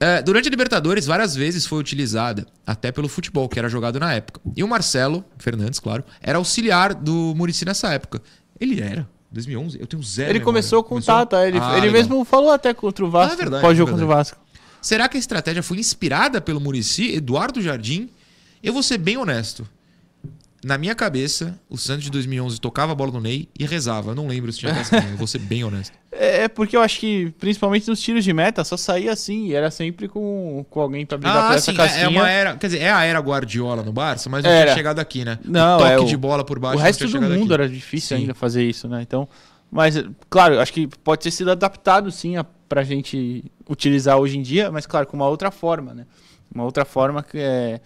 É, 0.00 0.20
durante 0.20 0.48
a 0.48 0.50
Libertadores, 0.50 1.06
várias 1.06 1.34
vezes 1.36 1.64
foi 1.66 1.78
utilizada, 1.78 2.46
até 2.66 2.90
pelo 2.90 3.08
futebol, 3.08 3.48
que 3.48 3.58
era 3.58 3.68
jogado 3.68 4.00
na 4.00 4.12
época. 4.12 4.40
E 4.56 4.64
o 4.64 4.68
Marcelo 4.68 5.24
Fernandes, 5.38 5.78
claro, 5.78 6.02
era 6.20 6.38
auxiliar 6.38 6.92
do 6.94 7.32
Murici 7.36 7.64
nessa 7.64 7.92
época. 7.92 8.20
Ele 8.60 8.80
era. 8.80 9.08
2011, 9.30 9.80
eu 9.80 9.86
tenho 9.86 10.02
zero. 10.02 10.30
Ele 10.30 10.38
memória. 10.38 10.44
começou 10.44 10.84
com 10.84 10.96
o 10.96 11.02
Tata, 11.02 11.46
ele, 11.46 11.58
Ah, 11.60 11.76
ele 11.78 11.90
mesmo 11.90 12.24
falou 12.24 12.50
até 12.50 12.72
contra 12.74 13.04
o 13.04 13.10
Vasco, 13.10 13.32
Ah, 13.32 13.34
é 13.34 13.36
verdade, 13.36 13.62
pós-jogo 13.62 13.90
é 13.90 13.92
contra 13.92 14.04
o. 14.04 14.08
Vasco. 14.08 14.38
Será 14.84 15.08
que 15.08 15.16
a 15.16 15.20
estratégia 15.20 15.62
foi 15.62 15.78
inspirada 15.78 16.42
pelo 16.42 16.60
Murici, 16.60 17.14
Eduardo 17.14 17.62
Jardim? 17.62 18.10
Eu 18.62 18.70
vou 18.74 18.82
ser 18.82 18.98
bem 18.98 19.16
honesto. 19.16 19.66
Na 20.62 20.76
minha 20.76 20.94
cabeça, 20.94 21.58
o 21.70 21.78
Santos 21.78 22.04
de 22.04 22.10
2011 22.10 22.60
tocava 22.60 22.92
a 22.92 22.94
bola 22.94 23.10
no 23.12 23.20
Ney 23.20 23.48
e 23.58 23.64
rezava. 23.64 24.10
Eu 24.10 24.14
não 24.14 24.26
lembro 24.26 24.52
se 24.52 24.58
tinha 24.58 24.72
casquinha, 24.76 25.08
eu 25.10 25.16
vou 25.16 25.26
ser 25.26 25.38
bem 25.38 25.64
honesto. 25.64 25.96
É 26.12 26.42
é 26.44 26.48
porque 26.48 26.76
eu 26.76 26.82
acho 26.82 27.00
que, 27.00 27.32
principalmente 27.38 27.88
nos 27.88 27.98
tiros 27.98 28.22
de 28.24 28.32
meta, 28.34 28.62
só 28.62 28.76
saía 28.76 29.10
assim, 29.10 29.46
e 29.46 29.54
era 29.54 29.70
sempre 29.70 30.06
com, 30.06 30.66
com 30.68 30.80
alguém 30.82 31.06
pra 31.06 31.16
brigar 31.16 31.46
por 31.46 31.52
Ah, 31.52 31.56
essa 31.56 31.70
sim, 31.70 31.76
casquinha. 31.78 32.02
é, 32.02 32.04
é 32.04 32.08
uma 32.08 32.28
era, 32.30 32.54
quer 32.58 32.66
dizer, 32.66 32.80
é 32.80 32.90
a 32.92 33.04
era 33.04 33.18
Guardiola 33.20 33.82
no 33.82 33.92
Barça, 33.92 34.28
mas 34.28 34.44
não 34.44 34.50
Era. 34.50 34.64
tinha 34.66 34.74
chegado 34.76 34.98
aqui, 34.98 35.24
né? 35.24 35.38
Não, 35.42 35.76
o 35.76 35.78
toque 35.80 35.92
é, 35.92 35.98
o- 35.98 36.04
de 36.04 36.16
bola 36.18 36.44
por 36.44 36.58
baixo 36.58 36.78
o 36.78 36.82
resto 36.82 37.08
do 37.08 37.22
mundo 37.22 37.44
aqui. 37.44 37.52
era 37.54 37.68
difícil 37.70 38.16
Sim. 38.18 38.22
ainda 38.24 38.34
fazer 38.34 38.62
isso, 38.68 38.86
né? 38.86 39.00
Então, 39.00 39.26
mas, 39.72 39.96
claro, 40.28 40.60
acho 40.60 40.72
que 40.74 40.86
pode 40.86 41.22
ter 41.22 41.30
sido 41.30 41.50
adaptado 41.50 42.10
sim 42.10 42.36
a, 42.36 42.44
pra 42.74 42.82
gente 42.82 43.44
utilizar 43.70 44.18
hoje 44.18 44.36
em 44.36 44.42
dia, 44.42 44.68
mas 44.68 44.84
claro, 44.84 45.06
com 45.06 45.16
uma 45.16 45.28
outra 45.28 45.48
forma, 45.52 45.94
né? 45.94 46.06
Uma 46.52 46.64
outra 46.64 46.84
forma 46.84 47.22
que 47.22 47.38
é 47.38 47.80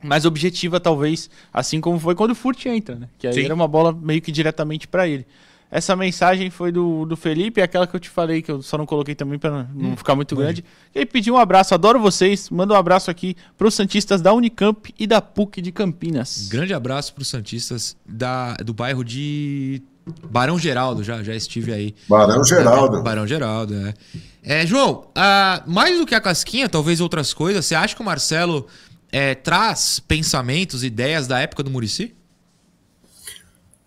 mais 0.00 0.24
objetiva, 0.24 0.78
talvez, 0.78 1.28
assim 1.52 1.80
como 1.80 1.98
foi 1.98 2.14
quando 2.14 2.30
o 2.30 2.34
Furt 2.36 2.64
entra, 2.66 2.94
né? 2.94 3.08
Que 3.18 3.26
aí 3.26 3.34
Sim. 3.34 3.44
era 3.46 3.52
uma 3.54 3.66
bola 3.66 3.92
meio 3.92 4.22
que 4.22 4.30
diretamente 4.30 4.86
pra 4.86 5.08
ele. 5.08 5.26
Essa 5.68 5.96
mensagem 5.96 6.48
foi 6.48 6.70
do, 6.70 7.04
do 7.04 7.16
Felipe, 7.16 7.60
aquela 7.60 7.88
que 7.88 7.96
eu 7.96 7.98
te 7.98 8.08
falei, 8.08 8.40
que 8.40 8.52
eu 8.52 8.62
só 8.62 8.78
não 8.78 8.86
coloquei 8.86 9.16
também 9.16 9.36
pra 9.36 9.50
não- 9.50 9.68
não 9.90 9.96
ficar 9.96 10.14
muito 10.14 10.36
grande. 10.36 10.64
Ele 10.94 11.06
pediu 11.06 11.34
um 11.34 11.38
abraço, 11.38 11.74
adoro 11.74 11.98
vocês, 11.98 12.48
manda 12.50 12.72
um 12.72 12.76
abraço 12.76 13.10
aqui 13.10 13.34
pros 13.58 13.74
Santistas 13.74 14.22
da 14.22 14.32
Unicamp 14.32 14.94
e 14.96 15.08
da 15.08 15.20
PUC 15.20 15.60
de 15.60 15.72
Campinas. 15.72 16.46
Grande 16.48 16.72
abraço 16.72 17.12
para 17.12 17.22
os 17.22 17.28
Santistas 17.28 17.96
da, 18.06 18.54
do 18.58 18.72
bairro 18.72 19.02
de 19.02 19.82
Barão 20.30 20.58
Geraldo, 20.58 21.02
já, 21.02 21.22
já 21.22 21.34
estive 21.34 21.72
aí. 21.72 21.94
Barão 22.08 22.44
Geraldo. 22.44 23.02
Barão 23.02 23.26
Geraldo, 23.26 23.74
é. 23.74 23.94
É, 24.42 24.66
João, 24.66 25.06
ah, 25.14 25.62
mais 25.66 25.98
do 25.98 26.04
que 26.04 26.14
a 26.14 26.20
casquinha, 26.20 26.68
talvez 26.68 27.00
outras 27.00 27.32
coisas, 27.32 27.64
você 27.64 27.74
acha 27.74 27.94
que 27.94 28.02
o 28.02 28.04
Marcelo 28.04 28.66
é, 29.10 29.34
traz 29.34 29.98
pensamentos, 30.00 30.84
ideias 30.84 31.26
da 31.26 31.38
época 31.38 31.62
do 31.62 31.70
Murici? 31.70 32.14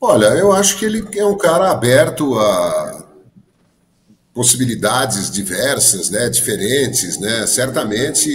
Olha, 0.01 0.27
eu 0.27 0.51
acho 0.51 0.77
que 0.77 0.86
ele 0.86 1.08
é 1.15 1.25
um 1.25 1.38
cara 1.38 1.71
aberto 1.71 2.38
a 2.39 3.06
possibilidades 4.34 5.32
diversas, 5.32 6.12
né, 6.12 6.30
diferentes, 6.30 7.17
né? 7.17 7.47
Certamente, 7.47 8.30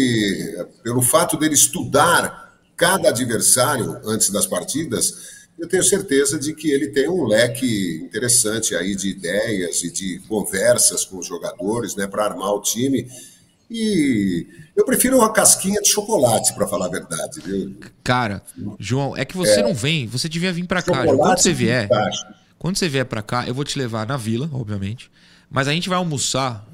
pelo 0.82 1.00
fato 1.00 1.36
dele 1.36 1.54
estudar 1.54 2.52
cada 2.76 3.10
adversário 3.10 4.00
antes 4.04 4.28
das 4.30 4.44
partidas, 4.44 5.41
eu 5.62 5.68
tenho 5.68 5.84
certeza 5.84 6.40
de 6.40 6.52
que 6.54 6.68
ele 6.72 6.88
tem 6.88 7.08
um 7.08 7.24
leque 7.24 8.00
interessante 8.02 8.74
aí 8.74 8.96
de 8.96 9.10
ideias 9.10 9.84
e 9.84 9.92
de 9.92 10.18
conversas 10.28 11.04
com 11.04 11.18
os 11.18 11.26
jogadores, 11.26 11.94
né, 11.94 12.04
para 12.04 12.24
armar 12.24 12.52
o 12.52 12.60
time. 12.60 13.08
E 13.70 14.44
eu 14.74 14.84
prefiro 14.84 15.18
uma 15.18 15.32
casquinha 15.32 15.80
de 15.80 15.88
chocolate, 15.88 16.52
para 16.52 16.66
falar 16.66 16.86
a 16.86 16.88
verdade, 16.88 17.40
viu? 17.40 17.76
Cara, 18.02 18.42
João, 18.76 19.16
é 19.16 19.24
que 19.24 19.36
você 19.36 19.62
não 19.62 19.72
vem, 19.72 20.08
você 20.08 20.28
devia 20.28 20.52
vir 20.52 20.66
pra 20.66 20.82
cá. 20.82 21.06
João. 21.06 21.18
Quando 21.18 21.38
você 21.38 21.52
vier, 21.52 21.88
quando 22.58 22.76
você 22.76 22.88
vier 22.88 23.06
pra 23.06 23.22
cá, 23.22 23.46
eu 23.46 23.54
vou 23.54 23.64
te 23.64 23.78
levar 23.78 24.04
na 24.04 24.16
vila, 24.16 24.50
obviamente. 24.52 25.08
Mas 25.48 25.68
a 25.68 25.72
gente 25.72 25.88
vai 25.88 25.96
almoçar 25.96 26.66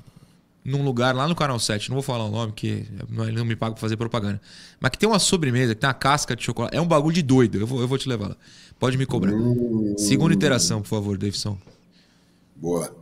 num 0.65 0.83
lugar 0.83 1.15
lá 1.15 1.27
no 1.29 1.35
Canal 1.35 1.59
7, 1.59 1.89
não 1.89 1.97
vou 1.97 2.03
falar 2.03 2.25
o 2.25 2.31
nome, 2.31 2.53
que 2.53 2.87
não, 3.09 3.27
ele 3.27 3.37
não 3.37 3.45
me 3.45 3.57
paga 3.57 3.73
pra 3.73 3.81
fazer 3.81 3.97
propaganda. 3.97 4.41
Mas 4.81 4.91
que 4.91 4.99
tem 4.99 5.09
uma 5.09 5.19
sobremesa, 5.19 5.75
que 5.75 5.81
tem 5.81 5.89
uma 5.89 5.95
casca 5.95 6.37
de 6.37 6.43
chocolate. 6.43 6.77
É 6.77 6.81
um 6.81 6.87
bagulho 6.87 7.15
de 7.15 7.23
doido. 7.23 7.59
Eu 7.59 7.67
vou, 7.67 7.81
eu 7.81 7.89
vou 7.89 7.97
te 7.97 8.09
levar 8.09 8.29
lá. 8.29 8.37
Pode 8.79 8.97
me 8.97 9.07
cobrar. 9.07 9.33
Segunda 9.97 10.35
interação, 10.35 10.81
por 10.83 10.89
favor, 10.89 11.17
Davidson. 11.19 11.59
Boa. 12.57 12.95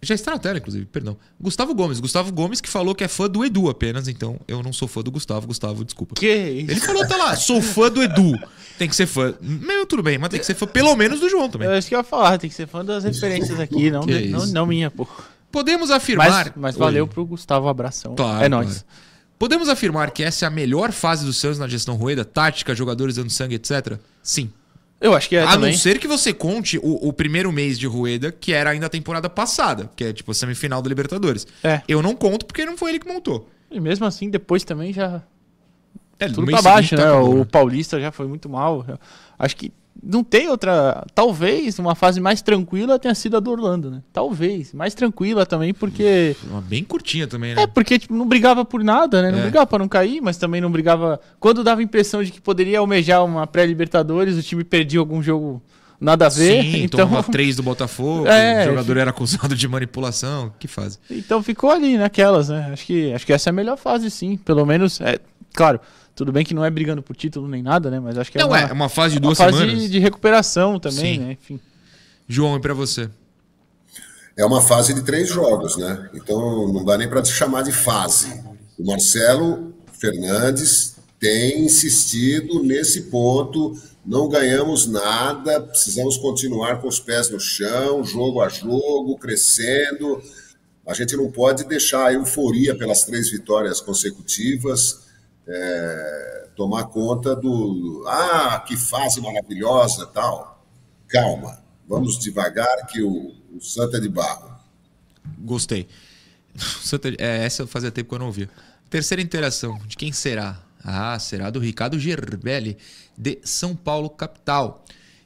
Já 0.00 0.14
está 0.14 0.30
na 0.30 0.38
tela, 0.38 0.58
inclusive, 0.58 0.86
perdão. 0.86 1.16
Gustavo 1.40 1.74
Gomes. 1.74 1.98
Gustavo 1.98 2.32
Gomes 2.32 2.60
que 2.60 2.68
falou 2.68 2.94
que 2.94 3.02
é 3.02 3.08
fã 3.08 3.28
do 3.28 3.44
Edu 3.44 3.68
apenas, 3.68 4.06
então 4.06 4.38
eu 4.46 4.62
não 4.62 4.72
sou 4.72 4.86
fã 4.86 5.02
do 5.02 5.10
Gustavo. 5.10 5.48
Gustavo, 5.48 5.84
desculpa. 5.84 6.14
Que 6.14 6.32
isso? 6.32 6.70
Ele 6.70 6.80
falou, 6.80 7.06
tá 7.06 7.16
lá, 7.16 7.34
sou 7.34 7.60
fã 7.60 7.90
do 7.90 8.00
Edu. 8.02 8.32
Tem 8.78 8.88
que 8.88 8.94
ser 8.94 9.06
fã. 9.06 9.34
Meu, 9.40 9.84
tudo 9.86 10.02
bem, 10.02 10.16
mas 10.16 10.28
tem 10.30 10.38
que 10.38 10.46
ser 10.46 10.54
fã 10.54 10.66
pelo 10.68 10.94
menos 10.94 11.18
do 11.18 11.28
João 11.28 11.50
também. 11.50 11.68
É 11.68 11.76
isso 11.78 11.88
que 11.88 11.96
eu 11.96 11.98
ia 11.98 12.04
falar, 12.04 12.38
tem 12.38 12.48
que 12.48 12.54
ser 12.54 12.68
fã 12.68 12.84
das 12.84 13.02
referências 13.02 13.58
aqui, 13.58 13.90
não, 13.90 14.00
de- 14.06 14.28
não, 14.28 14.46
não 14.46 14.66
minha, 14.66 14.88
pô. 14.90 15.06
Podemos 15.50 15.88
Mas, 15.88 15.96
afirmar. 15.96 16.52
mas 16.56 16.76
Oi. 16.76 16.80
valeu 16.80 17.06
pro 17.08 17.24
Gustavo, 17.26 17.66
abração. 17.68 18.14
Claro, 18.14 18.44
é 18.44 18.48
nóis. 18.48 18.68
claro. 18.68 18.84
Podemos 19.36 19.68
afirmar 19.68 20.10
que 20.12 20.22
essa 20.22 20.44
é 20.44 20.48
a 20.48 20.50
melhor 20.50 20.92
fase 20.92 21.24
do 21.24 21.32
Santos 21.32 21.58
na 21.58 21.66
gestão 21.66 21.96
Rueda? 21.96 22.24
Tática, 22.24 22.72
jogadores 22.74 23.16
dando 23.16 23.30
sangue, 23.30 23.54
etc? 23.56 23.98
Sim. 24.22 24.50
Eu 25.00 25.14
acho 25.14 25.28
que 25.28 25.36
é 25.36 25.42
a 25.42 25.52
também. 25.52 25.70
não 25.70 25.78
ser 25.78 25.98
que 25.98 26.08
você 26.08 26.32
conte 26.32 26.78
o, 26.78 27.08
o 27.08 27.12
primeiro 27.12 27.52
mês 27.52 27.78
de 27.78 27.86
Rueda, 27.86 28.32
que 28.32 28.52
era 28.52 28.70
ainda 28.70 28.86
a 28.86 28.90
temporada 28.90 29.30
passada, 29.30 29.88
que 29.94 30.04
é 30.04 30.12
tipo 30.12 30.32
a 30.32 30.34
semifinal 30.34 30.82
da 30.82 30.88
Libertadores. 30.88 31.46
É. 31.62 31.82
Eu 31.86 32.02
não 32.02 32.14
conto 32.16 32.44
porque 32.44 32.64
não 32.64 32.76
foi 32.76 32.90
ele 32.90 32.98
que 32.98 33.06
montou. 33.06 33.48
E 33.70 33.78
mesmo 33.78 34.04
assim, 34.06 34.28
depois 34.28 34.64
também 34.64 34.92
já. 34.92 35.22
É, 36.18 36.26
Tudo 36.26 36.46
pra 36.46 36.60
baixo, 36.60 36.88
seguinte 36.88 37.06
né? 37.06 37.12
tá 37.12 37.22
o 37.22 37.46
Paulista 37.46 38.00
já 38.00 38.10
foi 38.10 38.26
muito 38.26 38.48
mal. 38.48 38.84
Acho 39.38 39.54
que 39.54 39.72
não 40.02 40.22
tem 40.22 40.48
outra. 40.48 41.04
Talvez 41.14 41.78
uma 41.78 41.94
fase 41.94 42.20
mais 42.20 42.40
tranquila 42.42 42.98
tenha 42.98 43.14
sido 43.14 43.36
a 43.36 43.40
do 43.40 43.50
Orlando, 43.50 43.90
né? 43.90 44.02
Talvez. 44.12 44.72
Mais 44.72 44.94
tranquila 44.94 45.44
também, 45.44 45.74
porque. 45.74 46.36
Uma 46.48 46.60
bem 46.60 46.84
curtinha 46.84 47.26
também, 47.26 47.54
né? 47.54 47.62
É, 47.62 47.66
porque 47.66 47.98
tipo, 47.98 48.14
não 48.14 48.26
brigava 48.26 48.64
por 48.64 48.82
nada, 48.84 49.20
né? 49.22 49.30
Não 49.30 49.38
É. 49.38 49.42
brigava 49.42 49.66
pra 49.66 49.78
não 49.78 49.88
cair, 49.88 50.20
mas 50.20 50.36
também 50.36 50.60
não 50.60 50.70
brigava. 50.70 51.20
Quando 51.40 51.64
dava 51.64 51.80
a 51.80 51.84
impressão 51.84 52.22
de 52.22 52.30
que 52.30 52.40
poderia 52.40 52.78
almejar 52.78 53.24
uma 53.24 53.46
pré-Libertadores, 53.46 54.36
o 54.36 54.42
time 54.42 54.62
perdia 54.64 55.00
algum 55.00 55.22
jogo 55.22 55.62
nada 56.00 56.26
a 56.26 56.28
ver. 56.28 56.62
Sim, 56.62 56.82
então, 56.84 57.06
tomava 57.08 57.26
três 57.32 57.56
do 57.56 57.62
Botafogo, 57.64 58.26
É, 58.28 58.62
o 58.62 58.70
jogador 58.70 58.96
era 58.98 59.10
acusado 59.10 59.56
de 59.56 59.66
manipulação. 59.66 60.52
Que 60.58 60.68
fase? 60.68 60.98
então 61.10 61.42
ficou 61.42 61.70
ali 61.70 61.98
naquelas, 61.98 62.48
né? 62.48 62.70
Acho 62.72 62.86
que, 62.86 63.12
acho 63.12 63.26
que 63.26 63.32
essa 63.32 63.48
é 63.48 63.50
a 63.50 63.54
melhor 63.54 63.76
fase, 63.76 64.10
sim. 64.10 64.36
Pelo 64.36 64.64
menos, 64.64 65.00
é, 65.00 65.18
claro, 65.52 65.80
tudo 66.18 66.32
bem 66.32 66.44
que 66.44 66.52
não 66.52 66.64
é 66.64 66.70
brigando 66.70 67.00
por 67.00 67.14
título 67.14 67.46
nem 67.46 67.62
nada, 67.62 67.88
né? 67.92 68.00
Mas 68.00 68.18
acho 68.18 68.32
que 68.32 68.38
é 68.38 68.40
não, 68.40 68.48
uma, 68.48 68.58
é 68.58 68.72
uma 68.72 68.88
fase 68.88 69.14
de 69.14 69.20
uma 69.20 69.28
duas 69.28 69.38
fase 69.38 69.56
semanas. 69.56 69.88
de 69.88 69.98
recuperação 70.00 70.80
também, 70.80 71.14
Sim. 71.14 71.24
né? 71.24 71.32
Enfim. 71.40 71.60
João, 72.26 72.56
e 72.56 72.60
pra 72.60 72.74
você? 72.74 73.08
É 74.36 74.44
uma 74.44 74.60
fase 74.60 74.92
de 74.92 75.02
três 75.02 75.28
jogos, 75.28 75.76
né? 75.76 76.10
Então 76.12 76.72
não 76.72 76.84
dá 76.84 76.98
nem 76.98 77.08
para 77.08 77.22
te 77.22 77.30
chamar 77.30 77.62
de 77.62 77.70
fase. 77.70 78.42
O 78.76 78.84
Marcelo 78.84 79.72
Fernandes 79.92 80.96
tem 81.20 81.64
insistido 81.64 82.64
nesse 82.64 83.02
ponto. 83.02 83.80
Não 84.04 84.28
ganhamos 84.28 84.88
nada, 84.88 85.60
precisamos 85.60 86.16
continuar 86.16 86.80
com 86.80 86.88
os 86.88 86.98
pés 86.98 87.30
no 87.30 87.38
chão, 87.38 88.02
jogo 88.02 88.40
a 88.40 88.48
jogo, 88.48 89.16
crescendo. 89.18 90.20
A 90.84 90.94
gente 90.94 91.16
não 91.16 91.30
pode 91.30 91.62
deixar 91.62 92.06
a 92.06 92.12
euforia 92.12 92.76
pelas 92.76 93.04
três 93.04 93.30
vitórias 93.30 93.80
consecutivas 93.80 95.06
é, 95.48 96.48
tomar 96.56 96.84
conta 96.84 97.34
do. 97.34 98.04
Ah, 98.06 98.62
que 98.66 98.76
fase 98.76 99.20
maravilhosa 99.20 100.06
tal. 100.06 100.64
Calma, 101.08 101.62
vamos 101.88 102.18
devagar 102.18 102.86
que 102.86 103.02
o, 103.02 103.34
o 103.54 103.60
Santa 103.60 103.96
é 103.96 104.00
de 104.00 104.08
barro. 104.08 104.50
Gostei. 105.38 105.88
Santa- 106.82 107.08
é, 107.18 107.44
essa 107.44 107.66
fazia 107.66 107.90
tempo 107.90 108.10
que 108.10 108.14
eu 108.14 108.18
não 108.18 108.26
ouvia. 108.26 108.48
Terceira 108.90 109.22
interação. 109.22 109.78
De 109.86 109.96
quem 109.96 110.12
será? 110.12 110.60
Ah, 110.84 111.18
será 111.18 111.50
do 111.50 111.58
Ricardo 111.58 111.98
Gerbelli, 111.98 112.78
de 113.16 113.38
São 113.42 113.74
Paulo, 113.74 114.08
capital. 114.08 114.84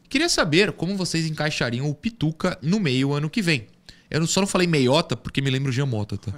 Queria 0.08 0.28
saber 0.28 0.72
como 0.72 0.96
vocês 0.96 1.26
encaixariam 1.26 1.88
o 1.88 1.94
Pituca 1.94 2.58
no 2.62 2.80
meio 2.80 3.12
ano 3.12 3.30
que 3.30 3.40
vem. 3.42 3.66
Eu 4.12 4.26
só 4.26 4.40
não 4.40 4.46
falei 4.46 4.66
meiota 4.66 5.16
porque 5.16 5.40
me 5.40 5.48
lembro 5.48 5.72
Giamota, 5.72 6.18
tá? 6.18 6.32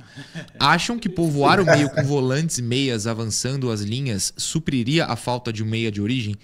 Acham 0.60 0.96
que 0.96 1.08
povoar 1.08 1.60
o 1.60 1.64
meio 1.64 1.90
com 1.90 2.04
volantes 2.04 2.58
e 2.58 2.62
meias 2.62 3.06
avançando 3.06 3.70
as 3.70 3.80
linhas 3.80 4.32
supriria 4.36 5.06
a 5.06 5.16
falta 5.16 5.52
de 5.52 5.62
um 5.62 5.66
meia 5.66 5.90
de 5.90 6.00
origem? 6.00 6.36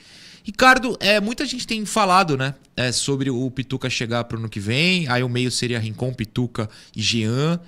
Ricardo, 0.43 0.97
é, 0.99 1.21
muita 1.21 1.47
gente 1.47 1.67
tem 1.67 1.85
falado, 1.87 2.37
né, 2.37 2.55
é, 2.77 2.91
sobre 2.91 3.31
o 3.31 3.49
Pituca 3.51 3.89
chegar 3.89 4.25
pro 4.25 4.39
ano 4.39 4.49
que 4.49 4.59
vem, 4.59 5.07
aí 5.09 5.23
o 5.23 5.29
meio 5.29 5.51
seria 5.51 5.79
Rincon, 5.79 6.13
Pituca 6.13 6.69
e 6.97 7.01
Jean. 7.01 7.61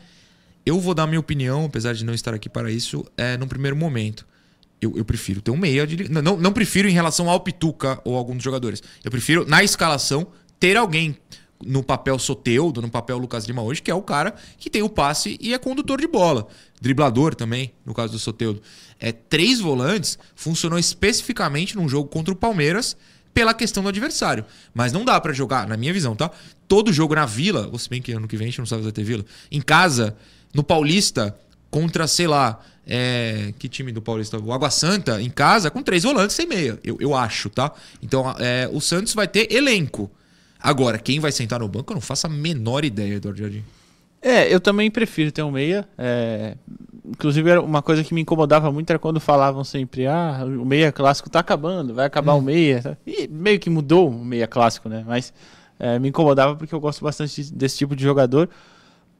Eu 0.66 0.80
vou 0.80 0.94
dar 0.94 1.06
minha 1.06 1.20
opinião, 1.20 1.66
apesar 1.66 1.92
de 1.92 2.04
não 2.04 2.14
estar 2.14 2.34
aqui 2.34 2.48
para 2.48 2.72
isso, 2.72 3.04
é, 3.16 3.36
no 3.36 3.46
primeiro 3.46 3.76
momento. 3.76 4.26
Eu, 4.80 4.96
eu 4.96 5.04
prefiro 5.04 5.40
ter 5.40 5.52
um 5.52 5.56
meia 5.56 5.86
de. 5.86 6.10
Não, 6.10 6.20
não, 6.20 6.36
não 6.36 6.52
prefiro 6.52 6.88
em 6.88 6.92
relação 6.92 7.30
ao 7.30 7.38
Pituca 7.38 8.00
ou 8.04 8.16
algum 8.16 8.34
dos 8.34 8.42
jogadores. 8.42 8.82
Eu 9.04 9.12
prefiro, 9.12 9.46
na 9.46 9.62
escalação, 9.62 10.26
ter 10.58 10.76
alguém 10.76 11.16
no 11.64 11.82
papel 11.82 12.18
Soteudo, 12.18 12.82
no 12.82 12.90
papel 12.90 13.18
Lucas 13.18 13.44
Lima 13.44 13.62
hoje, 13.62 13.82
que 13.82 13.90
é 13.90 13.94
o 13.94 14.02
cara 14.02 14.34
que 14.58 14.70
tem 14.70 14.82
o 14.82 14.88
passe 14.88 15.38
e 15.40 15.54
é 15.54 15.58
condutor 15.58 16.00
de 16.00 16.06
bola. 16.06 16.46
Driblador 16.80 17.34
também, 17.34 17.72
no 17.84 17.94
caso 17.94 18.12
do 18.12 18.18
Soteudo. 18.18 18.60
É, 18.98 19.12
três 19.12 19.60
volantes 19.60 20.18
funcionou 20.34 20.78
especificamente 20.78 21.76
num 21.76 21.88
jogo 21.88 22.08
contra 22.08 22.32
o 22.32 22.36
Palmeiras 22.36 22.96
pela 23.32 23.54
questão 23.54 23.82
do 23.82 23.88
adversário. 23.88 24.44
Mas 24.74 24.92
não 24.92 25.04
dá 25.04 25.20
pra 25.20 25.32
jogar, 25.32 25.66
na 25.66 25.76
minha 25.76 25.92
visão, 25.92 26.14
tá? 26.14 26.30
Todo 26.68 26.92
jogo 26.92 27.14
na 27.14 27.26
Vila, 27.26 27.68
ou 27.72 27.78
se 27.78 27.88
bem 27.88 28.02
que 28.02 28.12
ano 28.12 28.28
que 28.28 28.36
vem 28.36 28.46
a 28.46 28.50
gente 28.50 28.58
não 28.58 28.66
sabe 28.66 28.82
se 28.82 28.84
vai 28.84 28.92
ter 28.92 29.04
Vila, 29.04 29.24
em 29.50 29.60
casa, 29.60 30.16
no 30.52 30.62
Paulista, 30.62 31.36
contra, 31.70 32.06
sei 32.06 32.26
lá, 32.26 32.60
é, 32.86 33.54
que 33.58 33.68
time 33.68 33.92
do 33.92 34.02
Paulista? 34.02 34.38
O 34.38 34.52
Água 34.52 34.70
Santa, 34.70 35.20
em 35.22 35.30
casa, 35.30 35.70
com 35.70 35.82
três 35.82 36.02
volantes 36.02 36.36
sem 36.36 36.46
meia, 36.46 36.78
eu, 36.84 36.96
eu 37.00 37.14
acho, 37.14 37.48
tá? 37.48 37.72
Então, 38.02 38.34
é, 38.38 38.68
o 38.72 38.80
Santos 38.80 39.14
vai 39.14 39.26
ter 39.26 39.52
elenco. 39.52 40.10
Agora, 40.62 40.98
quem 40.98 41.18
vai 41.18 41.32
sentar 41.32 41.60
no 41.60 41.68
banco, 41.68 41.92
eu 41.92 41.94
não 41.96 42.00
faço 42.00 42.26
a 42.26 42.30
menor 42.30 42.84
ideia, 42.84 43.14
Eduardo 43.14 43.40
Jardim. 43.40 43.64
É, 44.22 44.54
eu 44.54 44.60
também 44.60 44.88
prefiro 44.88 45.32
ter 45.32 45.42
um 45.42 45.50
meia. 45.50 45.86
É... 45.98 46.56
Inclusive, 47.04 47.50
era 47.50 47.60
uma 47.60 47.82
coisa 47.82 48.04
que 48.04 48.14
me 48.14 48.20
incomodava 48.20 48.70
muito 48.70 48.88
era 48.88 48.98
quando 48.98 49.18
falavam 49.18 49.64
sempre: 49.64 50.06
ah, 50.06 50.42
o 50.44 50.64
meia 50.64 50.92
clássico 50.92 51.28
tá 51.28 51.40
acabando, 51.40 51.92
vai 51.92 52.06
acabar 52.06 52.34
hum. 52.34 52.38
o 52.38 52.42
meia. 52.42 52.96
E 53.04 53.26
meio 53.26 53.58
que 53.58 53.68
mudou 53.68 54.08
o 54.08 54.24
meia 54.24 54.46
clássico, 54.46 54.88
né? 54.88 55.02
Mas 55.04 55.32
é, 55.80 55.98
me 55.98 56.10
incomodava 56.10 56.54
porque 56.54 56.72
eu 56.72 56.78
gosto 56.78 57.02
bastante 57.02 57.52
desse 57.52 57.78
tipo 57.78 57.96
de 57.96 58.04
jogador. 58.04 58.48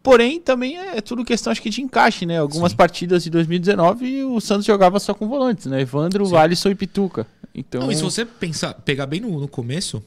Porém, 0.01 0.40
também 0.40 0.78
é 0.78 1.01
tudo 1.01 1.24
questão, 1.24 1.51
acho 1.51 1.62
que, 1.62 1.70
de 1.70 1.80
encaixe, 1.80 2.24
né? 2.24 2.38
Algumas 2.38 2.72
Sim. 2.72 2.76
partidas 2.76 3.24
de 3.24 3.30
2019 3.30 4.24
o 4.24 4.40
Santos 4.40 4.64
jogava 4.64 4.99
só 4.99 5.14
com 5.14 5.28
volantes, 5.28 5.66
né? 5.66 5.80
Evandro, 5.80 6.26
Sim. 6.26 6.36
Alisson 6.36 6.70
e 6.70 6.74
Pituca. 6.74 7.26
Então... 7.55 7.82
Não, 7.82 7.93
e 7.93 7.97
se 7.97 8.03
você 8.03 8.24
pensar, 8.24 8.74
pegar 8.74 9.07
bem 9.07 9.20
no, 9.20 9.40
no 9.40 9.47
começo, 9.47 10.03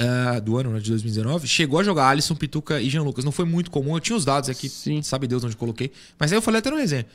uh, 0.00 0.40
do 0.40 0.56
ano, 0.56 0.70
né, 0.70 0.80
de 0.80 0.90
2019, 0.90 1.46
chegou 1.46 1.78
a 1.78 1.82
jogar 1.82 2.08
Alisson, 2.08 2.34
Pituca 2.34 2.80
e 2.80 2.88
Jean 2.88 3.02
Lucas. 3.02 3.24
Não 3.24 3.32
foi 3.32 3.44
muito 3.44 3.70
comum, 3.70 3.96
eu 3.96 4.00
tinha 4.00 4.16
os 4.16 4.24
dados 4.24 4.48
aqui, 4.48 4.68
Sim. 4.68 5.02
sabe 5.02 5.26
Deus 5.26 5.44
onde 5.44 5.56
coloquei. 5.56 5.92
Mas 6.18 6.32
aí 6.32 6.38
eu 6.38 6.42
falei 6.42 6.58
até 6.58 6.70
no 6.70 6.76
resenha. 6.76 7.06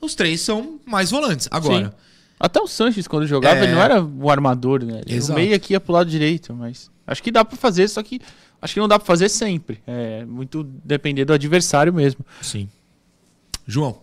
Os 0.00 0.14
três 0.14 0.40
são 0.40 0.80
mais 0.84 1.10
volantes. 1.10 1.48
Agora. 1.50 1.86
Sim. 1.86 1.92
Até 2.38 2.60
o 2.60 2.66
Sanches, 2.66 3.06
quando 3.06 3.24
jogava, 3.24 3.60
é... 3.60 3.64
ele 3.64 3.72
não 3.72 3.82
era 3.82 4.02
o 4.02 4.28
armador, 4.28 4.82
né? 4.82 5.02
Ele 5.06 5.14
Exato. 5.14 5.38
meio 5.38 5.54
aqui 5.54 5.74
ia 5.74 5.80
pro 5.80 5.92
lado 5.92 6.10
direito, 6.10 6.52
mas. 6.52 6.90
Acho 7.06 7.22
que 7.22 7.30
dá 7.30 7.44
para 7.44 7.56
fazer, 7.56 7.88
só 7.88 8.02
que 8.02 8.20
acho 8.60 8.74
que 8.74 8.80
não 8.80 8.88
dá 8.88 8.98
para 8.98 9.06
fazer 9.06 9.28
sempre. 9.28 9.80
É 9.86 10.24
muito 10.24 10.64
depender 10.84 11.24
do 11.24 11.32
adversário 11.32 11.92
mesmo. 11.92 12.24
Sim. 12.40 12.68
João. 13.64 14.00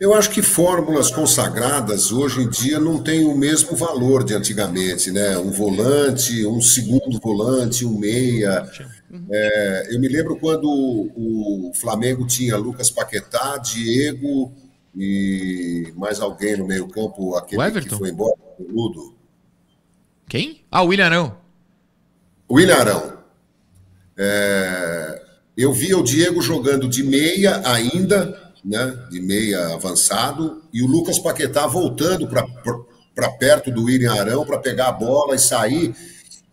Eu 0.00 0.14
acho 0.14 0.30
que 0.30 0.42
fórmulas 0.42 1.10
consagradas 1.10 2.12
hoje 2.12 2.42
em 2.42 2.48
dia 2.48 2.78
não 2.78 3.02
têm 3.02 3.24
o 3.24 3.36
mesmo 3.36 3.76
valor 3.76 4.22
de 4.22 4.32
antigamente, 4.32 5.10
né? 5.10 5.36
Um 5.38 5.50
volante, 5.50 6.46
um 6.46 6.60
segundo 6.60 7.18
volante, 7.18 7.84
um 7.84 7.98
meia. 7.98 8.64
É, 9.28 9.88
eu 9.90 9.98
me 9.98 10.06
lembro 10.06 10.36
quando 10.36 10.68
o 10.68 11.72
Flamengo 11.74 12.24
tinha 12.26 12.56
Lucas 12.56 12.90
Paquetá, 12.90 13.58
Diego 13.58 14.52
e 14.96 15.92
mais 15.96 16.20
alguém 16.20 16.56
no 16.56 16.66
meio 16.66 16.86
campo, 16.86 17.34
aquele 17.34 17.80
que 17.80 17.94
foi 17.96 18.10
embora, 18.10 18.36
o 18.58 18.72
Ludo. 18.72 19.16
Quem? 20.28 20.64
Ah, 20.70 20.82
o 20.82 20.88
William 20.88 21.06
Arão. 21.06 21.38
William 22.50 22.76
Arão. 22.76 23.18
É, 24.16 25.22
eu 25.56 25.72
via 25.72 25.98
o 25.98 26.04
Diego 26.04 26.40
jogando 26.40 26.88
de 26.88 27.02
meia 27.02 27.62
ainda, 27.64 28.47
né, 28.68 28.94
de 29.10 29.18
meia 29.18 29.74
avançado, 29.74 30.62
e 30.70 30.82
o 30.82 30.86
Lucas 30.86 31.18
Paquetá 31.18 31.66
voltando 31.66 32.28
para 32.28 33.30
perto 33.30 33.70
do 33.70 33.84
William 33.84 34.12
Arão 34.12 34.44
para 34.44 34.58
pegar 34.58 34.88
a 34.88 34.92
bola 34.92 35.34
e 35.34 35.38
sair. 35.38 35.94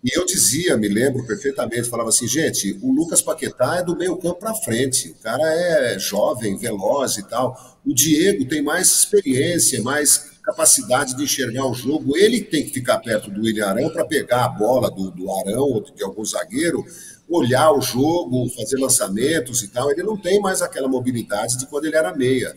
E 0.01 0.18
eu 0.18 0.26
dizia, 0.26 0.78
me 0.78 0.88
lembro 0.88 1.26
perfeitamente, 1.26 1.89
falava 1.89 2.09
assim, 2.09 2.28
gente, 2.28 2.80
o 2.82 2.93
Lucas 2.93 3.22
Paquetá 3.22 3.78
é 3.80 3.84
do 3.84 3.97
meio 3.97 4.16
campo 4.16 4.39
para 4.39 4.53
frente, 4.53 5.09
o 5.09 5.16
cara 5.16 5.43
é 5.43 5.99
jovem, 5.99 6.57
veloz 6.57 7.18
e 7.18 7.24
tal. 7.28 7.80
O 7.86 7.93
Diego 7.93 8.45
tem 8.45 8.61
mais 8.61 8.88
experiência, 8.88 9.82
mais 9.82 10.36
capacidade 10.41 11.18
de 11.18 11.24
enxergar 11.24 11.66
o 11.66 11.74
jogo. 11.74 12.16
Ele 12.16 12.39
tem 12.39 12.63
que 12.63 12.72
ficar 12.72 12.99
perto 12.99 13.30
do 13.30 13.41
William 13.41 13.66
Arão 13.66 13.89
para 13.89 14.05
pegar 14.05 14.45
a 14.45 14.49
bola 14.49 14.89
do, 14.89 15.11
do 15.11 15.30
Arão 15.30 15.63
ou 15.63 15.84
de 15.84 16.03
algum 16.03 16.24
zagueiro 16.24 16.86
olhar 17.30 17.72
o 17.72 17.82
jogo, 17.82 18.50
fazer 18.50 18.78
lançamentos 18.78 19.64
e 19.64 19.68
tal. 19.68 19.92
Ele 19.92 20.04
não 20.04 20.18
tem 20.18 20.40
mais 20.40 20.62
aquela 20.62 20.88
mobilidade 20.88 21.58
de 21.58 21.66
quando 21.68 21.86
ele 21.86 21.96
era 21.96 22.16
meia. 22.16 22.56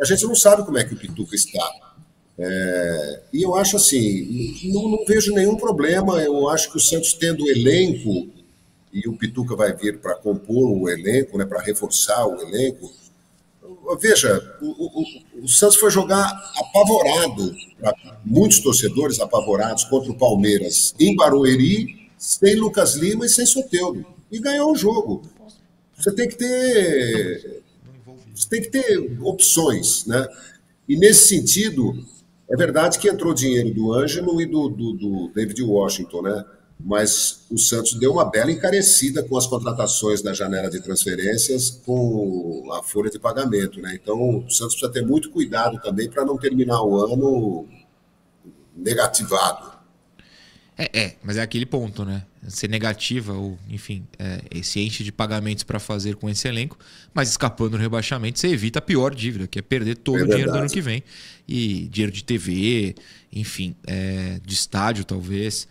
A 0.00 0.04
gente 0.04 0.24
não 0.24 0.34
sabe 0.34 0.64
como 0.64 0.78
é 0.78 0.84
que 0.84 0.94
o 0.94 0.98
Pituca 0.98 1.34
está. 1.34 1.68
É, 2.38 3.22
e 3.32 3.42
eu 3.42 3.54
acho 3.54 3.76
assim, 3.76 4.70
não, 4.72 4.88
não, 4.88 5.04
vejo 5.06 5.32
nenhum 5.32 5.56
problema. 5.56 6.20
Eu 6.22 6.48
acho 6.48 6.70
que 6.70 6.76
o 6.76 6.80
Santos 6.80 7.14
tendo 7.14 7.48
elenco, 7.48 8.28
e 8.92 9.08
o 9.08 9.16
Pituca 9.16 9.56
vai 9.56 9.74
vir 9.74 9.98
para 9.98 10.14
compor 10.14 10.70
o 10.70 10.88
elenco, 10.88 11.36
né, 11.36 11.44
para 11.44 11.62
reforçar 11.62 12.26
o 12.26 12.40
elenco. 12.42 12.90
Veja, 14.00 14.56
o, 14.60 14.66
o, 14.66 15.44
o 15.44 15.48
Santos 15.48 15.76
foi 15.76 15.90
jogar 15.90 16.28
apavorado, 16.56 17.54
muitos 18.24 18.60
torcedores 18.60 19.20
apavorados 19.20 19.84
contra 19.84 20.10
o 20.10 20.18
Palmeiras 20.18 20.94
em 20.98 21.14
Barueri, 21.14 22.05
sem 22.16 22.54
Lucas 22.54 22.94
Lima 22.94 23.26
e 23.26 23.28
sem 23.28 23.46
Soteudo. 23.46 24.04
E 24.30 24.38
ganhou 24.38 24.72
o 24.72 24.76
jogo. 24.76 25.22
Você 25.96 26.12
tem 26.12 26.28
que 26.28 26.36
ter. 26.36 27.62
Você 28.34 28.48
tem 28.48 28.60
que 28.60 28.70
ter 28.70 29.18
opções, 29.22 30.04
né? 30.06 30.26
E 30.88 30.96
nesse 30.96 31.28
sentido, 31.28 31.94
é 32.48 32.56
verdade 32.56 32.98
que 32.98 33.08
entrou 33.08 33.32
dinheiro 33.32 33.72
do 33.72 33.92
Ângelo 33.92 34.40
e 34.40 34.46
do, 34.46 34.68
do, 34.68 34.92
do 34.92 35.32
David 35.34 35.62
Washington, 35.62 36.22
né? 36.22 36.44
Mas 36.78 37.46
o 37.50 37.58
Santos 37.58 37.94
deu 37.94 38.12
uma 38.12 38.24
bela 38.26 38.52
encarecida 38.52 39.22
com 39.22 39.38
as 39.38 39.46
contratações 39.46 40.20
da 40.20 40.34
janela 40.34 40.68
de 40.68 40.80
transferências 40.80 41.70
com 41.84 42.70
a 42.72 42.82
folha 42.82 43.10
de 43.10 43.18
pagamento, 43.18 43.80
né? 43.80 43.98
Então 44.00 44.38
o 44.38 44.50
Santos 44.50 44.74
precisa 44.74 44.92
ter 44.92 45.04
muito 45.04 45.30
cuidado 45.30 45.80
também 45.80 46.10
para 46.10 46.24
não 46.24 46.36
terminar 46.36 46.82
o 46.82 46.96
ano 46.98 47.66
negativado. 48.76 49.75
É, 50.78 50.90
é, 50.92 51.16
mas 51.22 51.38
é 51.38 51.42
aquele 51.42 51.64
ponto, 51.64 52.04
né? 52.04 52.22
Ser 52.48 52.68
negativa, 52.68 53.32
ou, 53.32 53.58
enfim, 53.68 54.06
é, 54.18 54.42
esse 54.50 54.78
enche 54.78 55.02
de 55.02 55.10
pagamentos 55.10 55.64
para 55.64 55.80
fazer 55.80 56.16
com 56.16 56.28
esse 56.28 56.46
elenco, 56.46 56.78
mas 57.14 57.30
escapando 57.30 57.70
do 57.70 57.76
rebaixamento, 57.78 58.38
você 58.38 58.48
evita 58.48 58.78
a 58.78 58.82
pior 58.82 59.14
dívida, 59.14 59.46
que 59.46 59.58
é 59.58 59.62
perder 59.62 59.96
todo 59.96 60.18
é 60.18 60.22
o 60.22 60.26
dinheiro 60.26 60.52
do 60.52 60.58
ano 60.58 60.68
que 60.68 60.80
vem. 60.80 61.02
E 61.48 61.88
dinheiro 61.90 62.12
de 62.12 62.22
TV, 62.22 62.94
enfim, 63.32 63.74
é, 63.86 64.38
de 64.44 64.54
estádio, 64.54 65.04
talvez. 65.04 65.66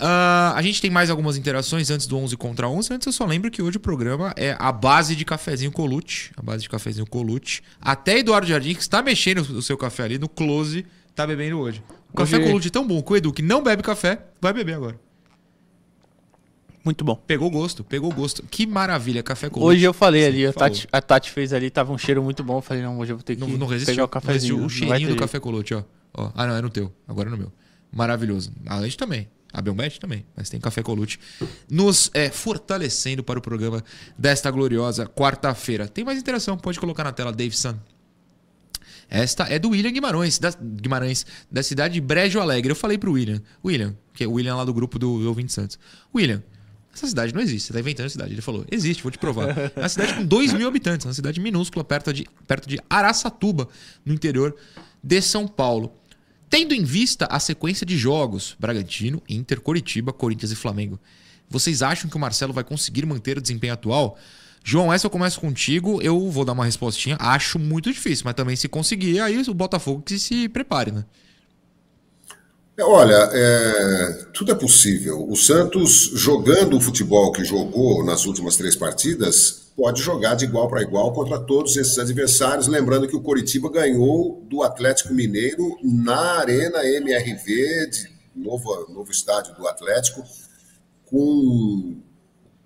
Uh, 0.00 0.56
a 0.56 0.62
gente 0.62 0.80
tem 0.80 0.90
mais 0.90 1.10
algumas 1.10 1.36
interações 1.36 1.90
antes 1.90 2.06
do 2.06 2.16
11 2.16 2.34
contra 2.38 2.66
11. 2.66 2.94
Antes 2.94 3.06
eu 3.06 3.12
só 3.12 3.26
lembro 3.26 3.50
que 3.50 3.60
hoje 3.60 3.76
o 3.76 3.80
programa 3.80 4.32
é 4.34 4.56
a 4.58 4.72
base 4.72 5.14
de 5.14 5.26
cafezinho 5.26 5.70
Colute. 5.70 6.32
A 6.38 6.42
base 6.42 6.62
de 6.62 6.70
cafezinho 6.70 7.06
Colute. 7.06 7.62
Até 7.78 8.18
Eduardo 8.18 8.46
Jardim, 8.46 8.74
que 8.74 8.80
está 8.80 9.02
mexendo 9.02 9.40
o 9.40 9.60
seu 9.60 9.76
café 9.76 10.04
ali 10.04 10.18
no 10.18 10.26
close, 10.26 10.86
está 11.10 11.26
bebendo 11.26 11.58
hoje. 11.58 11.82
O 12.12 12.16
café 12.16 12.36
Hoje... 12.36 12.46
Colute 12.46 12.68
é 12.68 12.70
tão 12.70 12.86
bom 12.86 13.02
que 13.02 13.12
o 13.12 13.16
Edu, 13.16 13.32
que 13.32 13.42
não 13.42 13.62
bebe 13.62 13.82
café, 13.82 14.26
vai 14.40 14.52
beber 14.52 14.74
agora. 14.74 14.98
Muito 16.84 17.04
bom. 17.04 17.14
Pegou 17.14 17.50
gosto, 17.50 17.84
pegou 17.84 18.10
gosto. 18.12 18.42
Que 18.50 18.66
maravilha, 18.66 19.22
café 19.22 19.50
Colute. 19.50 19.76
Hoje 19.76 19.84
eu 19.84 19.92
falei 19.92 20.26
ali, 20.26 20.46
a 20.46 20.52
Tati, 20.52 20.88
a 20.90 21.02
Tati, 21.02 21.30
fez 21.30 21.52
ali, 21.52 21.70
tava 21.70 21.92
um 21.92 21.98
cheiro 21.98 22.22
muito 22.22 22.42
bom. 22.42 22.58
Eu 22.58 22.62
falei, 22.62 22.82
não, 22.82 22.98
hoje 22.98 23.12
eu 23.12 23.16
vou 23.16 23.22
ter 23.22 23.36
que 23.36 23.40
não, 23.40 23.48
não 23.48 23.68
pegar 23.68 24.04
o 24.04 24.08
cafezinho. 24.08 24.64
O 24.64 24.68
cheirinho 24.68 25.10
do 25.10 25.16
café 25.16 25.38
Colute, 25.38 25.74
ó. 25.74 25.82
ó. 26.14 26.32
Ah, 26.34 26.46
não, 26.46 26.56
é 26.56 26.62
no 26.62 26.70
teu. 26.70 26.90
Agora 27.06 27.28
é 27.28 27.30
no 27.30 27.36
meu. 27.36 27.52
Maravilhoso. 27.92 28.52
A 28.66 28.76
leite 28.76 28.96
também. 28.96 29.28
A 29.52 29.60
Belmet 29.60 29.98
também, 29.98 30.24
mas 30.36 30.48
tem 30.48 30.60
Café 30.60 30.80
Colute 30.80 31.18
nos 31.68 32.08
é, 32.14 32.30
fortalecendo 32.30 33.22
para 33.24 33.38
o 33.38 33.42
programa 33.42 33.82
desta 34.16 34.50
gloriosa 34.50 35.06
quarta-feira. 35.06 35.88
Tem 35.88 36.04
mais 36.04 36.18
interação, 36.18 36.56
pode 36.56 36.78
colocar 36.78 37.02
na 37.02 37.12
tela, 37.12 37.32
Davidson. 37.32 37.76
Esta 39.10 39.44
é 39.44 39.58
do 39.58 39.70
William 39.70 39.90
Guimarães, 39.90 40.38
da, 40.38 40.50
Guimarães, 40.50 41.26
da 41.50 41.64
cidade 41.64 41.94
de 41.94 42.00
Brejo 42.00 42.38
Alegre. 42.38 42.70
Eu 42.70 42.76
falei 42.76 42.96
pro 42.96 43.10
William, 43.12 43.42
William, 43.64 43.96
que 44.14 44.22
é 44.22 44.26
o 44.26 44.32
William 44.32 44.54
lá 44.54 44.64
do 44.64 44.72
grupo 44.72 45.00
do 45.00 45.26
Ouvinte 45.26 45.52
Santos. 45.52 45.76
William, 46.14 46.40
essa 46.94 47.08
cidade 47.08 47.34
não 47.34 47.40
existe, 47.40 47.66
você 47.66 47.72
tá 47.72 47.80
inventando 47.80 48.06
a 48.06 48.10
cidade. 48.10 48.32
Ele 48.32 48.40
falou, 48.40 48.64
existe, 48.70 49.02
vou 49.02 49.10
te 49.10 49.18
provar. 49.18 49.48
É 49.74 49.80
uma 49.80 49.88
cidade 49.88 50.14
com 50.14 50.24
2 50.24 50.52
mil 50.52 50.68
habitantes, 50.68 51.06
uma 51.06 51.12
cidade 51.12 51.40
minúscula, 51.40 51.84
perto 51.84 52.12
de, 52.12 52.24
perto 52.46 52.68
de 52.68 52.78
Araçatuba, 52.88 53.68
no 54.04 54.14
interior 54.14 54.54
de 55.02 55.20
São 55.20 55.48
Paulo. 55.48 55.92
Tendo 56.48 56.72
em 56.72 56.84
vista 56.84 57.26
a 57.26 57.40
sequência 57.40 57.84
de 57.84 57.96
jogos, 57.96 58.56
Bragantino, 58.58 59.22
Inter, 59.28 59.60
Coritiba, 59.60 60.12
Corinthians 60.12 60.52
e 60.52 60.56
Flamengo, 60.56 61.00
vocês 61.48 61.82
acham 61.82 62.08
que 62.08 62.16
o 62.16 62.20
Marcelo 62.20 62.52
vai 62.52 62.62
conseguir 62.62 63.04
manter 63.06 63.38
o 63.38 63.40
desempenho 63.40 63.72
atual? 63.72 64.16
João, 64.62 64.92
essa 64.92 65.06
eu 65.06 65.10
começo 65.10 65.40
contigo. 65.40 66.00
Eu 66.02 66.30
vou 66.30 66.44
dar 66.44 66.52
uma 66.52 66.64
respostinha. 66.64 67.16
Acho 67.18 67.58
muito 67.58 67.92
difícil, 67.92 68.24
mas 68.24 68.34
também 68.34 68.56
se 68.56 68.68
conseguir, 68.68 69.20
aí 69.20 69.40
o 69.40 69.54
Botafogo 69.54 70.02
que 70.02 70.18
se 70.18 70.48
prepare, 70.48 70.92
né? 70.92 71.04
É, 72.76 72.82
olha, 72.82 73.28
é, 73.32 74.12
tudo 74.32 74.52
é 74.52 74.54
possível. 74.54 75.28
O 75.28 75.36
Santos, 75.36 76.12
jogando 76.14 76.76
o 76.76 76.80
futebol 76.80 77.30
que 77.30 77.44
jogou 77.44 78.02
nas 78.02 78.24
últimas 78.24 78.56
três 78.56 78.74
partidas, 78.74 79.70
pode 79.76 80.00
jogar 80.00 80.34
de 80.34 80.46
igual 80.46 80.68
para 80.68 80.82
igual 80.82 81.12
contra 81.12 81.38
todos 81.38 81.76
esses 81.76 81.98
adversários. 81.98 82.68
Lembrando 82.68 83.06
que 83.06 83.16
o 83.16 83.20
Coritiba 83.20 83.70
ganhou 83.70 84.42
do 84.48 84.62
Atlético 84.62 85.12
Mineiro 85.12 85.76
na 85.82 86.38
Arena 86.38 86.82
MRV, 86.84 87.90
de 87.90 88.10
novo, 88.34 88.86
novo 88.90 89.10
estádio 89.10 89.54
do 89.56 89.68
Atlético, 89.68 90.22
com 91.04 92.00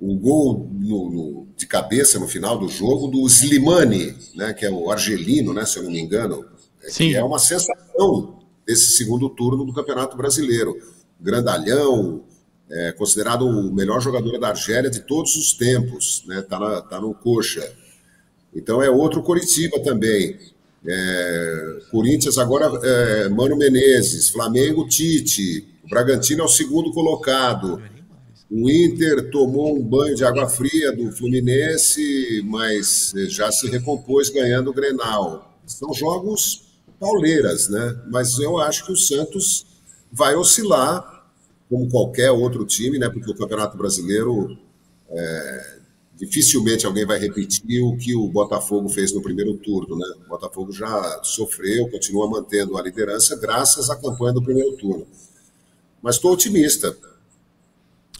um 0.04 0.18
gol 0.18 0.68
no, 0.70 1.10
no, 1.10 1.46
de 1.56 1.66
cabeça 1.66 2.18
no 2.18 2.28
final 2.28 2.58
do 2.58 2.68
jogo 2.68 3.08
do 3.08 3.26
Slimani, 3.26 4.14
né, 4.34 4.52
que 4.52 4.66
é 4.66 4.70
o 4.70 4.90
argelino, 4.90 5.54
né, 5.54 5.64
se 5.64 5.78
eu 5.78 5.82
não 5.84 5.90
me 5.90 5.98
engano, 5.98 6.44
é, 6.82 6.90
Sim. 6.90 7.10
que 7.10 7.16
é 7.16 7.24
uma 7.24 7.38
sensação 7.38 8.38
desse 8.66 8.96
segundo 8.96 9.30
turno 9.30 9.64
do 9.64 9.72
Campeonato 9.72 10.16
Brasileiro. 10.16 10.76
Grandalhão, 11.18 12.22
é, 12.70 12.92
considerado 12.92 13.46
o 13.46 13.72
melhor 13.72 14.00
jogador 14.00 14.38
da 14.38 14.48
Argélia 14.48 14.90
de 14.90 15.00
todos 15.00 15.36
os 15.36 15.54
tempos, 15.54 16.22
né, 16.26 16.42
tá, 16.42 16.58
na, 16.58 16.82
tá 16.82 17.00
no 17.00 17.14
coxa. 17.14 17.66
Então 18.54 18.82
é 18.82 18.90
outro 18.90 19.22
Coritiba 19.22 19.80
também. 19.80 20.38
É, 20.86 21.78
Corinthians 21.90 22.36
agora, 22.36 22.70
é, 22.82 23.28
Mano 23.30 23.56
Menezes, 23.56 24.28
Flamengo, 24.28 24.86
Tite, 24.86 25.66
o 25.82 25.88
Bragantino 25.88 26.42
é 26.42 26.44
o 26.44 26.48
segundo 26.48 26.92
colocado. 26.92 27.82
O 28.50 28.70
Inter 28.70 29.30
tomou 29.30 29.76
um 29.76 29.82
banho 29.82 30.14
de 30.14 30.24
água 30.24 30.48
fria 30.48 30.92
do 30.92 31.10
Fluminense, 31.12 32.42
mas 32.44 33.12
já 33.28 33.50
se 33.50 33.68
recompôs 33.68 34.28
ganhando 34.28 34.70
o 34.70 34.74
Grenal. 34.74 35.58
São 35.66 35.92
jogos 35.94 36.62
pauleiras, 37.00 37.68
né? 37.68 38.02
Mas 38.10 38.38
eu 38.38 38.58
acho 38.58 38.84
que 38.84 38.92
o 38.92 38.96
Santos 38.96 39.66
vai 40.12 40.36
oscilar, 40.36 41.26
como 41.68 41.88
qualquer 41.88 42.30
outro 42.30 42.64
time, 42.64 42.98
né? 42.98 43.08
Porque 43.08 43.30
o 43.30 43.36
Campeonato 43.36 43.76
Brasileiro 43.76 44.56
é, 45.08 45.78
dificilmente 46.16 46.86
alguém 46.86 47.04
vai 47.04 47.18
repetir 47.18 47.82
o 47.82 47.96
que 47.96 48.14
o 48.14 48.28
Botafogo 48.28 48.88
fez 48.88 49.12
no 49.12 49.22
primeiro 49.22 49.56
turno, 49.56 49.96
né? 49.96 50.06
O 50.26 50.28
Botafogo 50.28 50.72
já 50.72 51.20
sofreu, 51.22 51.88
continua 51.90 52.28
mantendo 52.28 52.76
a 52.76 52.82
liderança 52.82 53.36
graças 53.36 53.90
à 53.90 53.96
campanha 53.96 54.34
do 54.34 54.42
primeiro 54.42 54.76
turno. 54.76 55.06
Mas 56.02 56.16
estou 56.16 56.32
otimista. 56.32 56.96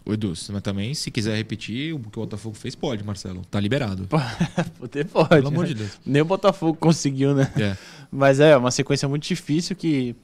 O 0.05 0.13
Edu, 0.13 0.33
mas 0.51 0.61
também, 0.61 0.93
se 0.93 1.09
quiser 1.09 1.35
repetir 1.35 1.93
o 1.95 1.99
que 1.99 2.19
o 2.19 2.21
Botafogo 2.21 2.55
fez, 2.55 2.75
pode, 2.75 3.03
Marcelo. 3.03 3.41
Tá 3.49 3.59
liberado. 3.59 4.07
Poder 4.77 5.05
pode. 5.05 5.29
Pelo 5.29 5.47
amor 5.47 5.63
né? 5.63 5.69
de 5.69 5.73
Deus. 5.73 5.99
Nem 6.05 6.21
o 6.21 6.25
Botafogo 6.25 6.77
conseguiu, 6.79 7.33
né? 7.33 7.51
É. 7.59 7.75
Mas 8.11 8.39
é 8.39 8.55
uma 8.55 8.69
sequência 8.69 9.09
muito 9.09 9.27
difícil 9.27 9.75
que. 9.75 10.15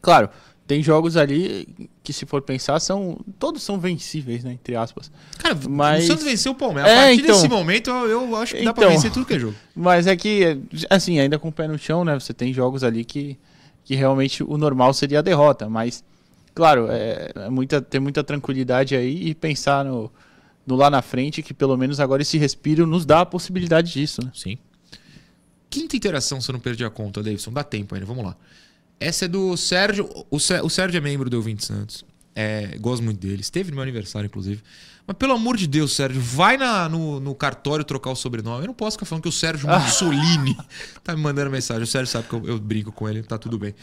Claro, 0.00 0.30
tem 0.68 0.84
jogos 0.84 1.16
ali 1.16 1.68
que, 2.00 2.12
se 2.12 2.24
for 2.24 2.40
pensar, 2.42 2.78
são. 2.78 3.18
Todos 3.40 3.60
são 3.60 3.76
vencíveis, 3.76 4.44
né? 4.44 4.52
Entre 4.52 4.76
aspas. 4.76 5.10
Cara, 5.36 5.58
Mas- 5.68 6.04
o 6.04 6.06
Santos 6.06 6.24
venceu 6.24 6.52
o 6.52 6.54
Palmeiras. 6.54 6.92
É, 6.92 6.94
a 6.94 7.06
partir 7.06 7.22
então. 7.22 7.34
desse 7.34 7.48
momento, 7.48 7.90
eu, 7.90 8.36
acho 8.36 8.54
que 8.54 8.62
dá 8.62 8.72
pra 8.72 8.84
Então. 8.84 8.94
vencer 8.94 9.10
tudo 9.10 9.26
que 9.26 9.34
é 9.34 9.38
jogo. 9.40 9.56
Mas 9.74 10.06
é 10.06 10.14
que, 10.14 10.60
assim, 10.88 11.18
ainda 11.18 11.40
com 11.40 11.48
o 11.48 11.52
pé 11.52 11.66
no 11.66 11.76
chão, 11.76 12.04
né? 12.04 12.14
Você 12.14 12.32
tem 12.32 12.54
jogos 12.54 12.84
ali 12.84 13.04
que, 13.04 13.36
que 13.84 13.96
realmente 13.96 14.44
o 14.44 14.56
normal 14.56 14.94
seria 14.94 15.18
a 15.18 15.22
derrota. 15.22 15.68
Mas, 15.68 16.04
claro, 16.54 16.86
é, 16.90 17.30
é 17.34 17.50
muita, 17.50 17.80
ter 17.80 18.00
muita 18.00 18.22
tranquilidade 18.24 18.94
aí 18.96 19.28
e 19.28 19.34
pensar 19.34 19.84
no, 19.84 20.10
no 20.66 20.76
lá 20.76 20.90
na 20.90 21.02
frente, 21.02 21.42
que 21.42 21.54
pelo 21.54 21.76
menos 21.76 22.00
agora 22.00 22.22
esse 22.22 22.38
respiro 22.38 22.86
nos 22.86 23.04
dá 23.06 23.20
a 23.22 23.26
possibilidade 23.26 23.92
disso, 23.92 24.22
né? 24.24 24.30
Sim. 24.34 24.58
Quinta 25.68 25.96
interação, 25.96 26.40
se 26.40 26.50
eu 26.50 26.52
não 26.54 26.60
perdi 26.60 26.84
a 26.84 26.90
conta, 26.90 27.22
Davidson. 27.22 27.52
Dá 27.52 27.62
tempo 27.62 27.94
ainda, 27.94 28.06
vamos 28.06 28.24
lá. 28.24 28.36
Essa 28.98 29.26
é 29.26 29.28
do 29.28 29.56
Sérgio. 29.56 30.08
O, 30.30 30.38
Sé- 30.40 30.62
o 30.62 30.68
Sérgio 30.68 30.98
é 30.98 31.00
membro 31.00 31.30
do 31.30 31.36
Ouvinte 31.36 31.64
Santos. 31.64 32.04
É, 32.34 32.76
gosto 32.78 33.02
muito 33.02 33.20
dele. 33.20 33.40
Esteve 33.40 33.70
no 33.70 33.76
meu 33.76 33.82
aniversário, 33.82 34.26
inclusive. 34.26 34.62
Mas 35.10 35.16
pelo 35.16 35.32
amor 35.32 35.56
de 35.56 35.66
Deus, 35.66 35.96
Sérgio, 35.96 36.20
vai 36.22 36.56
na- 36.56 36.88
no, 36.88 37.18
no 37.18 37.34
cartório 37.34 37.84
trocar 37.84 38.10
o 38.12 38.14
sobrenome. 38.14 38.62
Eu 38.62 38.68
não 38.68 38.74
posso 38.74 38.96
ficar 38.96 39.06
falando 39.06 39.24
que 39.24 39.28
o 39.28 39.32
Sérgio 39.32 39.66
Mussolini 39.80 40.56
tá 41.02 41.16
me 41.16 41.20
mandando 41.20 41.50
mensagem. 41.50 41.82
O 41.82 41.86
Sérgio 41.86 42.06
sabe 42.06 42.28
que 42.28 42.32
eu, 42.32 42.46
eu 42.46 42.60
brinco 42.60 42.92
com 42.92 43.08
ele, 43.08 43.20
tá 43.24 43.36
tudo 43.36 43.58
bem. 43.58 43.74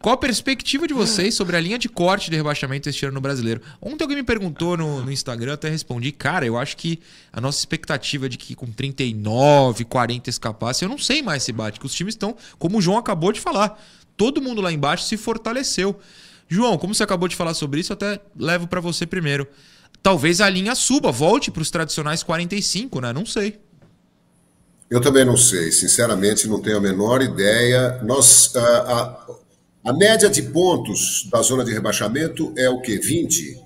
Qual 0.00 0.12
a 0.12 0.18
perspectiva 0.18 0.88
de 0.88 0.92
vocês 0.92 1.36
sobre 1.36 1.56
a 1.56 1.60
linha 1.60 1.78
de 1.78 1.88
corte 1.88 2.28
de 2.32 2.36
rebaixamento 2.36 2.88
este 2.88 3.06
ano 3.06 3.14
no 3.14 3.20
brasileiro? 3.20 3.60
Ontem 3.80 4.02
alguém 4.02 4.16
me 4.16 4.24
perguntou 4.24 4.76
no, 4.76 5.04
no 5.04 5.12
Instagram, 5.12 5.50
eu 5.52 5.54
até 5.54 5.68
respondi. 5.68 6.10
Cara, 6.10 6.44
eu 6.44 6.58
acho 6.58 6.76
que 6.76 6.98
a 7.32 7.40
nossa 7.40 7.60
expectativa 7.60 8.28
de 8.28 8.36
que 8.36 8.56
com 8.56 8.66
39, 8.66 9.84
40 9.84 10.30
escapasse, 10.30 10.84
eu 10.84 10.88
não 10.88 10.98
sei 10.98 11.22
mais 11.22 11.44
se 11.44 11.52
bate, 11.52 11.78
que 11.78 11.86
os 11.86 11.94
times 11.94 12.14
estão, 12.14 12.36
como 12.58 12.78
o 12.78 12.82
João 12.82 12.98
acabou 12.98 13.30
de 13.30 13.38
falar, 13.40 13.80
todo 14.16 14.42
mundo 14.42 14.60
lá 14.60 14.72
embaixo 14.72 15.04
se 15.04 15.16
fortaleceu. 15.16 15.96
João, 16.48 16.76
como 16.76 16.92
você 16.92 17.04
acabou 17.04 17.28
de 17.28 17.36
falar 17.36 17.54
sobre 17.54 17.78
isso, 17.78 17.92
eu 17.92 17.94
até 17.94 18.20
levo 18.36 18.66
pra 18.66 18.80
você 18.80 19.06
primeiro. 19.06 19.46
Talvez 20.02 20.40
a 20.40 20.48
linha 20.50 20.74
suba, 20.74 21.12
volte 21.12 21.50
pros 21.50 21.70
tradicionais 21.70 22.22
45, 22.22 23.00
né? 23.00 23.12
Não 23.12 23.24
sei. 23.24 23.60
Eu 24.90 25.00
também 25.00 25.24
não 25.24 25.36
sei, 25.36 25.70
sinceramente 25.72 26.46
não 26.48 26.60
tenho 26.60 26.76
a 26.76 26.80
menor 26.80 27.22
ideia. 27.22 28.00
Nós, 28.02 28.54
a, 28.54 28.60
a, 29.84 29.90
a 29.90 29.92
média 29.92 30.28
de 30.28 30.42
pontos 30.42 31.26
da 31.30 31.40
zona 31.40 31.64
de 31.64 31.72
rebaixamento 31.72 32.52
é 32.56 32.68
o 32.68 32.80
quê? 32.80 32.98
20? 32.98 33.62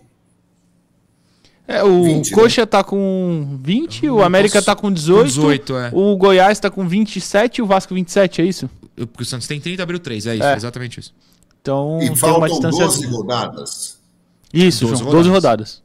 É, 1.69 1.83
o 1.83 2.05
20, 2.05 2.31
Coxa 2.31 2.65
tá 2.65 2.85
com 2.85 3.59
20, 3.61 4.09
o 4.09 4.23
América 4.23 4.63
tá 4.63 4.77
com 4.77 4.93
18, 4.93 5.25
18, 5.27 5.77
é. 5.77 5.91
o 5.93 6.17
Goiás 6.17 6.61
tá 6.61 6.71
com 6.71 6.87
27 6.87 7.59
e 7.59 7.63
o 7.63 7.67
Vasco 7.67 7.93
27, 7.93 8.41
é 8.41 8.45
isso? 8.45 8.71
Eu- 8.97 9.05
Porque 9.09 9.25
o 9.25 9.27
Santos 9.27 9.49
tem 9.49 9.61
30, 9.61 9.83
abriu 9.83 9.99
3, 9.99 10.27
é 10.29 10.37
isso, 10.37 10.45
É. 10.45 10.53
é 10.53 10.57
exatamente 10.57 11.01
isso. 11.01 11.13
Então 11.61 11.97
E 11.97 12.01
tem 12.03 12.11
uma 12.11 12.17
faltam 12.17 12.49
distância. 12.49 12.85
12 12.85 13.07
rodadas. 13.07 13.99
Isso, 14.55 14.87
12 14.87 15.01
João, 15.03 15.11
12 15.13 15.29
rodadas. 15.29 15.83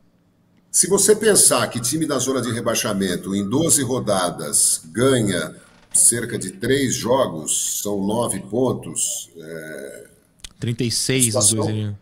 Se 0.72 0.88
você 0.88 1.16
pensar 1.16 1.68
que 1.68 1.80
time 1.82 2.06
da 2.06 2.18
zona 2.18 2.42
de 2.42 2.50
rebaixamento 2.52 3.36
em 3.36 3.48
12 3.48 3.84
rodadas 3.84 4.82
ganha 4.86 5.54
cerca 5.94 6.40
de 6.40 6.52
3 6.52 6.94
jogos, 6.96 7.82
são 7.82 8.02
9 8.06 8.40
pontos, 8.42 9.30
é, 9.38 10.08
36 10.60 11.36
os 11.36 11.46
Situação. 11.48 11.66
dois 11.66 11.94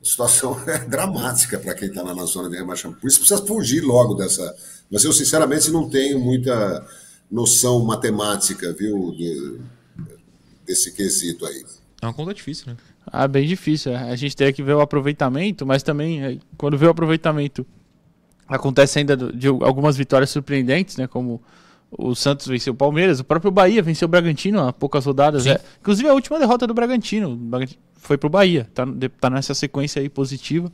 a 0.00 0.04
situação 0.04 0.60
é 0.68 0.78
dramática 0.78 1.58
para 1.58 1.74
quem 1.74 1.88
está 1.88 2.02
lá 2.02 2.14
na 2.14 2.24
zona 2.24 2.48
de 2.50 2.56
rebaixamento. 2.56 3.00
Por 3.00 3.08
isso 3.08 3.18
precisa 3.20 3.44
fugir 3.46 3.80
logo 3.82 4.14
dessa. 4.14 4.54
Mas 4.90 5.04
eu, 5.04 5.12
sinceramente, 5.12 5.70
não 5.70 5.88
tenho 5.88 6.18
muita 6.20 6.86
noção 7.30 7.80
matemática, 7.84 8.72
viu, 8.72 9.10
de- 9.12 9.58
desse 10.66 10.92
quesito 10.92 11.44
aí. 11.46 11.64
É 12.00 12.06
uma 12.06 12.14
conta 12.14 12.32
difícil, 12.32 12.66
né? 12.68 12.76
Ah, 13.12 13.28
bem 13.28 13.46
difícil. 13.46 13.92
é. 13.92 14.10
A 14.10 14.16
gente 14.16 14.36
tem 14.36 14.52
que 14.52 14.62
ver 14.62 14.74
o 14.74 14.80
aproveitamento, 14.80 15.66
mas 15.66 15.82
também, 15.82 16.24
é, 16.24 16.38
quando 16.56 16.76
vê 16.76 16.86
o 16.86 16.90
aproveitamento, 16.90 17.66
acontece 18.46 18.98
ainda 18.98 19.16
de 19.16 19.48
algumas 19.48 19.96
vitórias 19.96 20.30
surpreendentes, 20.30 20.96
né? 20.96 21.06
Como 21.06 21.42
o 21.90 22.14
Santos 22.14 22.46
venceu 22.46 22.72
o 22.72 22.76
Palmeiras, 22.76 23.20
o 23.20 23.24
próprio 23.24 23.50
Bahia 23.50 23.82
venceu 23.82 24.06
o 24.06 24.08
Bragantino 24.08 24.60
há 24.60 24.72
poucas 24.72 25.04
rodadas. 25.06 25.44
Sim. 25.44 25.50
é. 25.50 25.60
Inclusive 25.80 26.08
a 26.08 26.14
última 26.14 26.38
derrota 26.38 26.66
do 26.66 26.74
Bragantino. 26.74 27.38
Foi 27.96 28.16
pro 28.16 28.28
Bahia. 28.28 28.68
Tá, 28.74 28.86
tá 29.20 29.30
nessa 29.30 29.54
sequência 29.54 30.00
aí 30.00 30.08
positiva, 30.08 30.70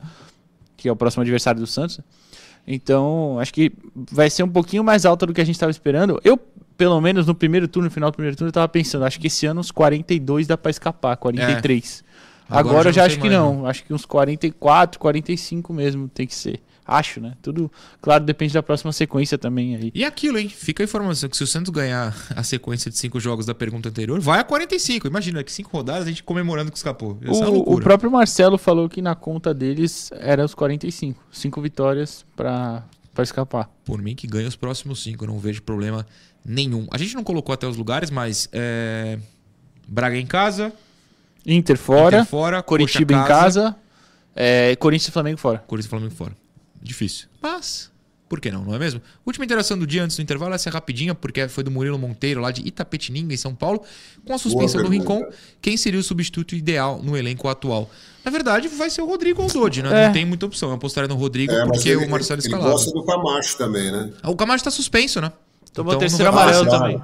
que 0.77 0.89
é 0.89 0.93
o 0.93 0.97
próximo 0.97 1.23
adversário 1.23 1.61
do 1.61 1.67
Santos. 1.67 2.01
Então, 2.67 3.39
acho 3.39 3.53
que 3.53 3.73
vai 3.95 4.31
ser 4.31 4.43
um 4.43 4.49
pouquinho 4.49 4.83
mais 4.83 5.05
alta 5.05 5.27
do 5.27 5.35
que 5.35 5.41
a 5.41 5.45
gente 5.45 5.55
estava 5.55 5.71
esperando. 5.71 6.21
Eu, 6.25 6.39
pelo 6.77 6.99
menos 7.01 7.27
no 7.27 7.35
primeiro 7.35 7.69
turno, 7.69 7.89
no 7.89 7.91
final 7.91 8.11
do 8.11 8.15
primeiro 8.15 8.37
turno, 8.37 8.49
eu 8.49 8.53
tava 8.53 8.69
pensando, 8.69 9.05
acho 9.05 9.21
que 9.21 9.27
esse 9.27 9.45
ano 9.47 9.61
uns 9.61 9.71
42 9.71 10.47
dá 10.47 10.57
pra 10.57 10.71
escapar, 10.71 11.17
43. 11.17 12.03
Agora 12.49 12.69
Agora, 12.69 12.89
eu 12.91 12.93
já 12.93 13.03
não 13.03 13.07
acho 13.07 13.17
que 13.17 13.29
mais, 13.29 13.33
não. 13.33 13.67
Acho 13.67 13.85
que 13.85 13.95
uns 13.95 14.05
44, 14.05 15.01
45 15.01 15.73
mesmo 15.73 16.09
tem 16.09 16.27
que 16.27 16.35
ser. 16.35 16.61
Acho, 16.87 17.19
né? 17.19 17.33
Tudo, 17.41 17.73
claro, 18.03 18.25
depende 18.25 18.53
da 18.53 18.63
próxima 18.63 18.93
sequência 18.93 19.39
também 19.39 19.75
aí. 19.75 19.91
E 19.95 20.05
aquilo, 20.05 20.39
hein? 20.39 20.51
Fica 20.51 20.83
a 20.83 20.85
informação 20.85 21.31
que 21.31 21.37
se 21.37 21.43
o 21.43 21.47
Santos 21.47 21.71
ganhar 21.71 22.15
a 22.37 22.43
sequência 22.43 22.91
de 22.91 22.99
cinco 22.99 23.19
jogos 23.19 23.47
da 23.47 23.55
pergunta 23.55 23.89
anterior, 23.89 24.21
vai 24.21 24.41
a 24.41 24.45
45. 24.45 25.07
Imagina, 25.07 25.43
que 25.43 25.51
cinco 25.51 25.71
rodadas 25.73 26.03
a 26.03 26.09
gente 26.09 26.23
comemorando 26.23 26.71
que 26.71 26.77
escapou. 26.77 27.19
Ser 27.23 27.29
uma 27.31 27.49
O, 27.49 27.75
o 27.75 27.81
próprio 27.81 28.11
Marcelo 28.11 28.59
falou 28.59 28.87
que 28.87 29.01
na 29.01 29.15
conta 29.15 29.55
deles 29.55 30.11
era 30.13 30.45
os 30.45 30.55
45. 30.55 31.25
Cinco 31.33 31.63
vitórias 31.63 32.27
pra, 32.37 32.85
pra 33.15 33.25
escapar. 33.25 33.71
Por 33.87 34.03
mim, 34.03 34.15
que 34.15 34.27
ganha 34.27 34.47
os 34.47 34.57
próximos 34.57 35.03
cinco. 35.03 35.25
Eu 35.25 35.29
não 35.29 35.39
vejo 35.39 35.63
problema 35.63 36.07
nenhum. 36.45 36.87
A 36.91 36.99
gente 36.99 37.15
não 37.15 37.25
colocou 37.25 37.55
até 37.55 37.67
os 37.67 37.79
lugares, 37.79 38.11
mas 38.11 38.47
é... 38.53 39.19
Braga 39.87 40.19
em 40.19 40.27
casa, 40.27 40.73
Inter 41.47 41.77
fora, 41.77 42.19
Inter 42.19 42.27
fora, 42.27 42.65
em 43.01 43.25
casa, 43.27 43.77
é, 44.35 44.75
Corinthians 44.77 45.09
e 45.09 45.13
Flamengo 45.13 45.39
fora. 45.39 45.59
Corinthians 45.59 45.87
e 45.87 45.91
Flamengo 45.91 46.15
fora. 46.15 46.33
Difícil. 46.83 47.29
Mas, 47.43 47.91
por 48.29 48.41
que 48.41 48.51
não, 48.51 48.65
não 48.65 48.75
é 48.75 48.79
mesmo? 48.79 49.01
Última 49.25 49.45
interação 49.45 49.79
do 49.79 49.87
dia 49.87 50.03
antes 50.03 50.17
do 50.17 50.23
intervalo, 50.23 50.55
essa 50.55 50.69
é 50.69 50.73
rapidinha, 50.73 51.15
porque 51.15 51.47
foi 51.49 51.63
do 51.63 51.71
Murilo 51.71 51.99
Monteiro, 51.99 52.41
lá 52.41 52.51
de 52.51 52.67
Itapetininga, 52.67 53.33
em 53.33 53.37
São 53.37 53.55
Paulo. 53.55 53.83
Com 54.27 54.35
a 54.35 54.39
suspensão 54.39 54.83
do 54.83 54.89
Boa 54.89 54.95
Rincon, 54.95 55.19
pergunta. 55.19 55.37
quem 55.63 55.77
seria 55.77 56.01
o 56.01 56.03
substituto 56.03 56.55
ideal 56.55 57.01
no 57.03 57.17
elenco 57.17 57.49
atual? 57.49 57.91
Na 58.25 58.31
verdade, 58.31 58.69
vai 58.69 58.89
ser 58.91 59.03
o 59.03 59.07
Rodrigo 59.07 59.43
ou 59.43 59.49
o 59.49 59.53
Dodge, 59.53 59.83
né? 59.83 60.05
É. 60.05 60.07
Não 60.07 60.13
tem 60.13 60.25
muita 60.25 60.47
opção. 60.47 60.71
Eu 60.71 60.77
apostaria 60.77 61.09
no 61.09 61.15
Rodrigo 61.15 61.53
É, 61.53 61.65
porque 61.67 61.91
ele, 61.91 62.07
o 62.07 62.11
Marcelo 62.11 62.41
ele 62.41 62.47
escalava. 62.47 62.71
gosta 62.73 62.91
do 62.91 63.05
Camacho 63.05 63.57
também, 63.59 63.93
né? 63.93 64.11
O 64.25 64.35
Camacho 64.35 64.65
tá 64.65 64.71
suspenso, 64.71 65.21
né? 65.21 65.31
Tomou 65.73 65.93
Então, 65.93 66.01
terceiro 66.01 66.25
não 66.25 66.33
vai 66.33 66.43
amarelo 66.45 66.71
também. 66.71 67.03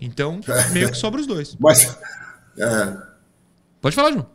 Então, 0.00 0.40
meio 0.72 0.90
que 0.90 0.96
sobra 0.96 1.20
os 1.20 1.26
dois. 1.26 1.56
Mas. 1.58 1.96
é, 2.58 3.07
Pode 3.80 3.94
falar, 3.94 4.12
João. 4.12 4.26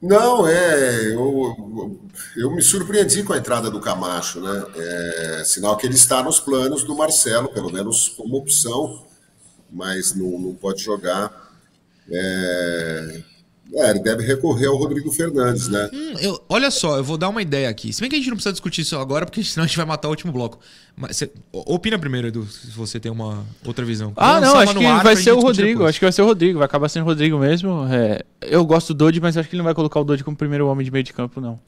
Não, 0.00 0.46
é. 0.46 1.14
Eu, 1.14 1.98
eu 2.36 2.50
me 2.50 2.60
surpreendi 2.62 3.22
com 3.22 3.32
a 3.32 3.38
entrada 3.38 3.70
do 3.70 3.80
Camacho, 3.80 4.40
né? 4.40 4.64
É, 4.76 5.44
sinal 5.44 5.76
que 5.76 5.86
ele 5.86 5.94
está 5.94 6.22
nos 6.22 6.38
planos 6.38 6.84
do 6.84 6.94
Marcelo, 6.94 7.48
pelo 7.48 7.72
menos 7.72 8.10
como 8.10 8.36
opção, 8.36 9.02
mas 9.70 10.14
não, 10.14 10.38
não 10.38 10.54
pode 10.54 10.82
jogar. 10.82 11.50
É, 12.10 13.22
é, 13.76 13.90
ele 13.90 14.00
deve 14.00 14.22
recorrer 14.24 14.66
ao 14.66 14.76
Rodrigo 14.76 15.10
Fernandes, 15.12 15.68
né? 15.68 15.90
Hum, 15.92 16.14
eu- 16.20 16.44
olha 16.48 16.70
só, 16.70 16.96
eu 16.96 17.04
vou 17.04 17.16
dar 17.18 17.28
uma 17.28 17.42
ideia 17.42 17.68
aqui. 17.68 17.92
Se 17.92 18.00
bem 18.00 18.08
que 18.10 18.16
a 18.16 18.18
gente 18.18 18.28
não 18.28 18.36
precisa 18.36 18.52
discutir 18.52 18.82
isso 18.82 18.96
agora, 18.96 19.26
porque 19.26 19.42
senão 19.44 19.64
a 19.64 19.66
gente 19.66 19.76
vai 19.76 19.86
matar 19.86 20.08
o 20.08 20.10
último 20.10 20.32
bloco. 20.32 20.58
Mas 20.96 21.20
o- 21.52 21.74
opina 21.74 21.98
primeiro, 21.98 22.28
Edu, 22.28 22.46
se 22.46 22.68
você 22.70 22.98
tem 23.00 23.10
uma 23.10 23.44
outra 23.64 23.84
visão. 23.84 24.12
Ah, 24.16 24.40
não, 24.40 24.56
acho 24.58 24.74
que 24.74 24.84
vai 25.02 25.16
ser 25.16 25.32
o 25.32 25.40
Rodrigo. 25.40 25.72
depois. 25.78 25.88
Acho 25.90 25.98
que 25.98 26.04
vai 26.04 26.12
ser 26.12 26.22
o 26.22 26.26
Rodrigo. 26.26 26.58
Vai 26.58 26.66
acabar 26.66 26.88
sendo 26.88 27.02
o 27.02 27.06
Rodrigo 27.06 27.38
mesmo. 27.38 27.86
É, 27.90 28.22
eu 28.42 28.64
gosto 28.64 28.94
do 28.94 28.98
Dodge, 28.98 29.20
mas 29.20 29.36
acho 29.36 29.48
que 29.48 29.54
ele 29.54 29.58
não 29.60 29.64
vai 29.64 29.74
colocar 29.74 30.00
o 30.00 30.04
Dodge 30.04 30.22
como 30.24 30.36
primeiro 30.36 30.66
homem 30.68 30.84
de 30.84 30.90
meio 30.90 31.02
de 31.04 31.12
campo, 31.12 31.40
não. 31.40 31.58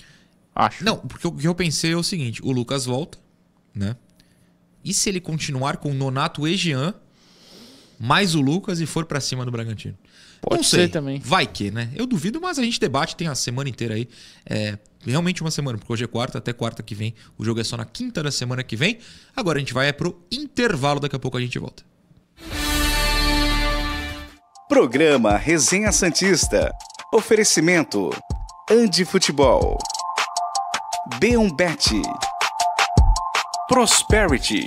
Acho. 0.54 0.84
Não, 0.84 0.96
porque 0.96 1.26
o 1.26 1.32
que 1.32 1.46
eu 1.46 1.54
pensei 1.54 1.92
é 1.92 1.96
o 1.96 2.02
seguinte: 2.02 2.40
o 2.42 2.50
Lucas 2.52 2.86
volta, 2.86 3.18
né? 3.74 3.96
E 4.84 4.94
se 4.94 5.08
ele 5.08 5.20
continuar 5.20 5.76
com 5.78 5.92
Nonato 5.92 6.46
e 6.46 6.56
Jean, 6.56 6.94
mais 7.98 8.34
o 8.34 8.40
Lucas 8.40 8.80
e 8.80 8.86
for 8.86 9.04
pra 9.04 9.20
cima 9.20 9.44
do 9.44 9.50
Bragantino? 9.50 9.96
Pode 10.40 10.56
Não 10.56 10.62
sei. 10.62 10.80
ser 10.84 10.88
também. 10.88 11.18
Vai 11.18 11.46
que, 11.46 11.70
né? 11.70 11.90
Eu 11.94 12.06
duvido, 12.06 12.40
mas 12.40 12.58
a 12.58 12.62
gente 12.62 12.78
debate, 12.78 13.16
tem 13.16 13.28
a 13.28 13.34
semana 13.34 13.68
inteira 13.68 13.94
aí. 13.94 14.08
É, 14.48 14.78
realmente 15.04 15.40
uma 15.42 15.50
semana, 15.50 15.78
porque 15.78 15.92
hoje 15.92 16.04
é 16.04 16.06
quarta, 16.06 16.38
até 16.38 16.52
quarta 16.52 16.82
que 16.82 16.94
vem. 16.94 17.14
O 17.38 17.44
jogo 17.44 17.60
é 17.60 17.64
só 17.64 17.76
na 17.76 17.84
quinta 17.84 18.22
da 18.22 18.30
semana 18.30 18.62
que 18.62 18.76
vem. 18.76 18.98
Agora 19.34 19.58
a 19.58 19.60
gente 19.60 19.74
vai 19.74 19.88
é 19.88 19.92
pro 19.92 20.20
intervalo, 20.30 21.00
daqui 21.00 21.16
a 21.16 21.18
pouco 21.18 21.36
a 21.36 21.40
gente 21.40 21.58
volta. 21.58 21.82
Programa 24.68 25.36
Resenha 25.36 25.92
Santista. 25.92 26.72
Oferecimento. 27.12 28.10
Andi 28.70 29.04
Futebol. 29.04 29.78
B1Bet. 31.20 32.02
Prosperity. 33.68 34.64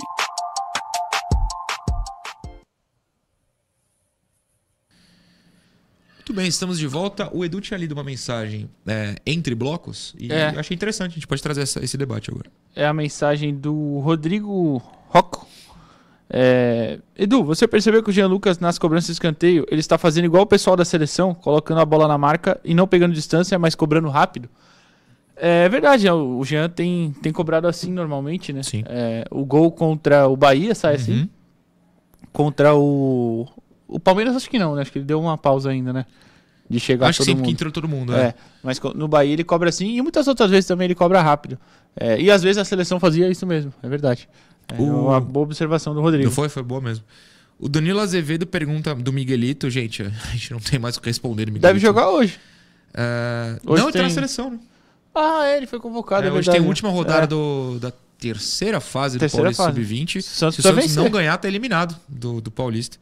Muito 6.30 6.38
bem, 6.38 6.46
estamos 6.46 6.78
de 6.78 6.86
volta. 6.86 7.28
O 7.32 7.44
Edu 7.44 7.60
tinha 7.60 7.76
lido 7.76 7.90
uma 7.90 8.04
mensagem 8.04 8.70
é, 8.86 9.16
entre 9.26 9.52
blocos 9.52 10.14
e 10.16 10.32
É. 10.32 10.46
achei 10.56 10.76
interessante. 10.76 11.10
A 11.10 11.14
gente 11.14 11.26
pode 11.26 11.42
trazer 11.42 11.62
essa- 11.62 11.84
esse 11.84 11.98
debate 11.98 12.30
agora. 12.30 12.48
É 12.76 12.86
a 12.86 12.94
mensagem 12.94 13.52
do 13.52 13.98
Rodrigo 13.98 14.80
Rocco. 15.08 15.44
É, 16.32 17.00
Edu, 17.18 17.42
você 17.42 17.66
percebeu 17.66 18.00
que 18.00 18.10
o 18.10 18.12
Jean 18.12 18.28
Lucas 18.28 18.60
nas 18.60 18.78
cobranças 18.78 19.06
de 19.06 19.12
escanteio, 19.14 19.66
ele 19.68 19.80
está 19.80 19.98
fazendo 19.98 20.26
igual 20.26 20.44
o 20.44 20.46
pessoal 20.46 20.76
da 20.76 20.84
seleção, 20.84 21.34
colocando 21.34 21.80
a 21.80 21.84
bola 21.84 22.06
na 22.06 22.16
marca 22.16 22.60
e 22.64 22.74
não 22.74 22.86
pegando 22.86 23.12
distância, 23.12 23.58
mas 23.58 23.74
cobrando 23.74 24.08
rápido? 24.08 24.48
É 25.34 25.68
verdade, 25.68 26.06
é, 26.06 26.12
o 26.12 26.44
Jean 26.44 26.68
tem, 26.68 27.10
tem 27.20 27.32
cobrado 27.32 27.66
assim 27.66 27.90
normalmente, 27.90 28.52
né? 28.52 28.62
Sim. 28.62 28.84
É, 28.86 29.24
o 29.32 29.44
gol 29.44 29.72
contra 29.72 30.28
o 30.28 30.36
Bahia 30.36 30.76
sai 30.76 30.94
assim. 30.94 31.22
Uhum. 31.22 31.28
Contra 32.32 32.72
o. 32.76 33.48
O 33.90 33.98
Palmeiras 34.00 34.36
acho 34.36 34.48
que 34.48 34.58
não, 34.58 34.74
né? 34.74 34.82
Acho 34.82 34.92
que 34.92 34.98
ele 34.98 35.04
deu 35.04 35.20
uma 35.20 35.36
pausa 35.36 35.70
ainda, 35.70 35.92
né? 35.92 36.06
De 36.68 36.78
chegar 36.78 37.08
Acho 37.08 37.18
que 37.18 37.24
todo 37.24 37.26
sim, 37.26 37.32
mundo. 37.32 37.40
porque 37.42 37.52
entrou 37.52 37.72
todo 37.72 37.88
mundo. 37.88 38.14
É, 38.14 38.26
É. 38.26 38.34
mas 38.62 38.80
no 38.94 39.08
Bahia 39.08 39.32
ele 39.32 39.42
cobra 39.44 39.68
assim 39.68 39.96
e 39.96 40.00
muitas 40.02 40.28
outras 40.28 40.50
vezes 40.50 40.66
também 40.66 40.84
ele 40.84 40.94
cobra 40.94 41.20
rápido. 41.20 41.58
É, 41.96 42.20
e 42.20 42.30
às 42.30 42.42
vezes 42.42 42.58
a 42.58 42.64
seleção 42.64 43.00
fazia 43.00 43.28
isso 43.28 43.44
mesmo, 43.46 43.72
é 43.82 43.88
verdade. 43.88 44.28
É 44.68 44.80
O- 44.80 45.06
uma 45.08 45.20
boa 45.20 45.44
observação 45.44 45.92
do 45.94 46.00
Rodrigo. 46.00 46.26
Não 46.26 46.32
foi? 46.32 46.48
Foi 46.48 46.62
boa 46.62 46.80
mesmo. 46.80 47.04
O 47.58 47.68
Danilo 47.68 47.98
Azevedo 47.98 48.46
pergunta 48.46 48.94
do 48.94 49.12
Miguelito. 49.12 49.68
Gente, 49.68 50.02
a 50.04 50.08
gente 50.32 50.52
não 50.52 50.60
tem 50.60 50.78
mais 50.78 50.96
o 50.96 51.00
que 51.00 51.08
responder 51.08 51.42
Miguelito. 51.46 51.66
Deve 51.66 51.80
jogar 51.80 52.08
hoje. 52.08 52.38
É, 52.94 53.58
Hoje 53.66 53.80
não, 53.82 53.88
ele 53.88 53.92
tá 53.92 53.98
na 53.98 54.04
tem- 54.06 54.14
seleção, 54.14 54.50
né? 54.50 54.58
Ah, 55.14 55.46
é, 55.46 55.56
ele 55.56 55.66
foi 55.66 55.80
convocado. 55.80 56.22
É, 56.22 56.28
é 56.28 56.30
hoje 56.30 56.36
verdade. 56.46 56.58
tem 56.58 56.64
a 56.64 56.68
última 56.68 56.88
rodada 56.88 57.24
É. 57.24 57.26
do, 57.26 57.78
da 57.80 57.92
terceira 58.18 58.80
fase 58.80 59.18
Terceira 59.18 59.50
do 59.50 59.56
Paulista 59.56 59.64
fase. 59.64 59.86
Sub-20. 59.86 60.22
Santos 60.22 60.54
Se 60.56 60.60
o 60.60 60.62
Santos 60.62 60.96
não 60.96 61.10
ganhar, 61.10 61.36
tá 61.38 61.48
eliminado 61.48 61.96
do, 62.08 62.40
do 62.40 62.50
Paulista. 62.50 62.96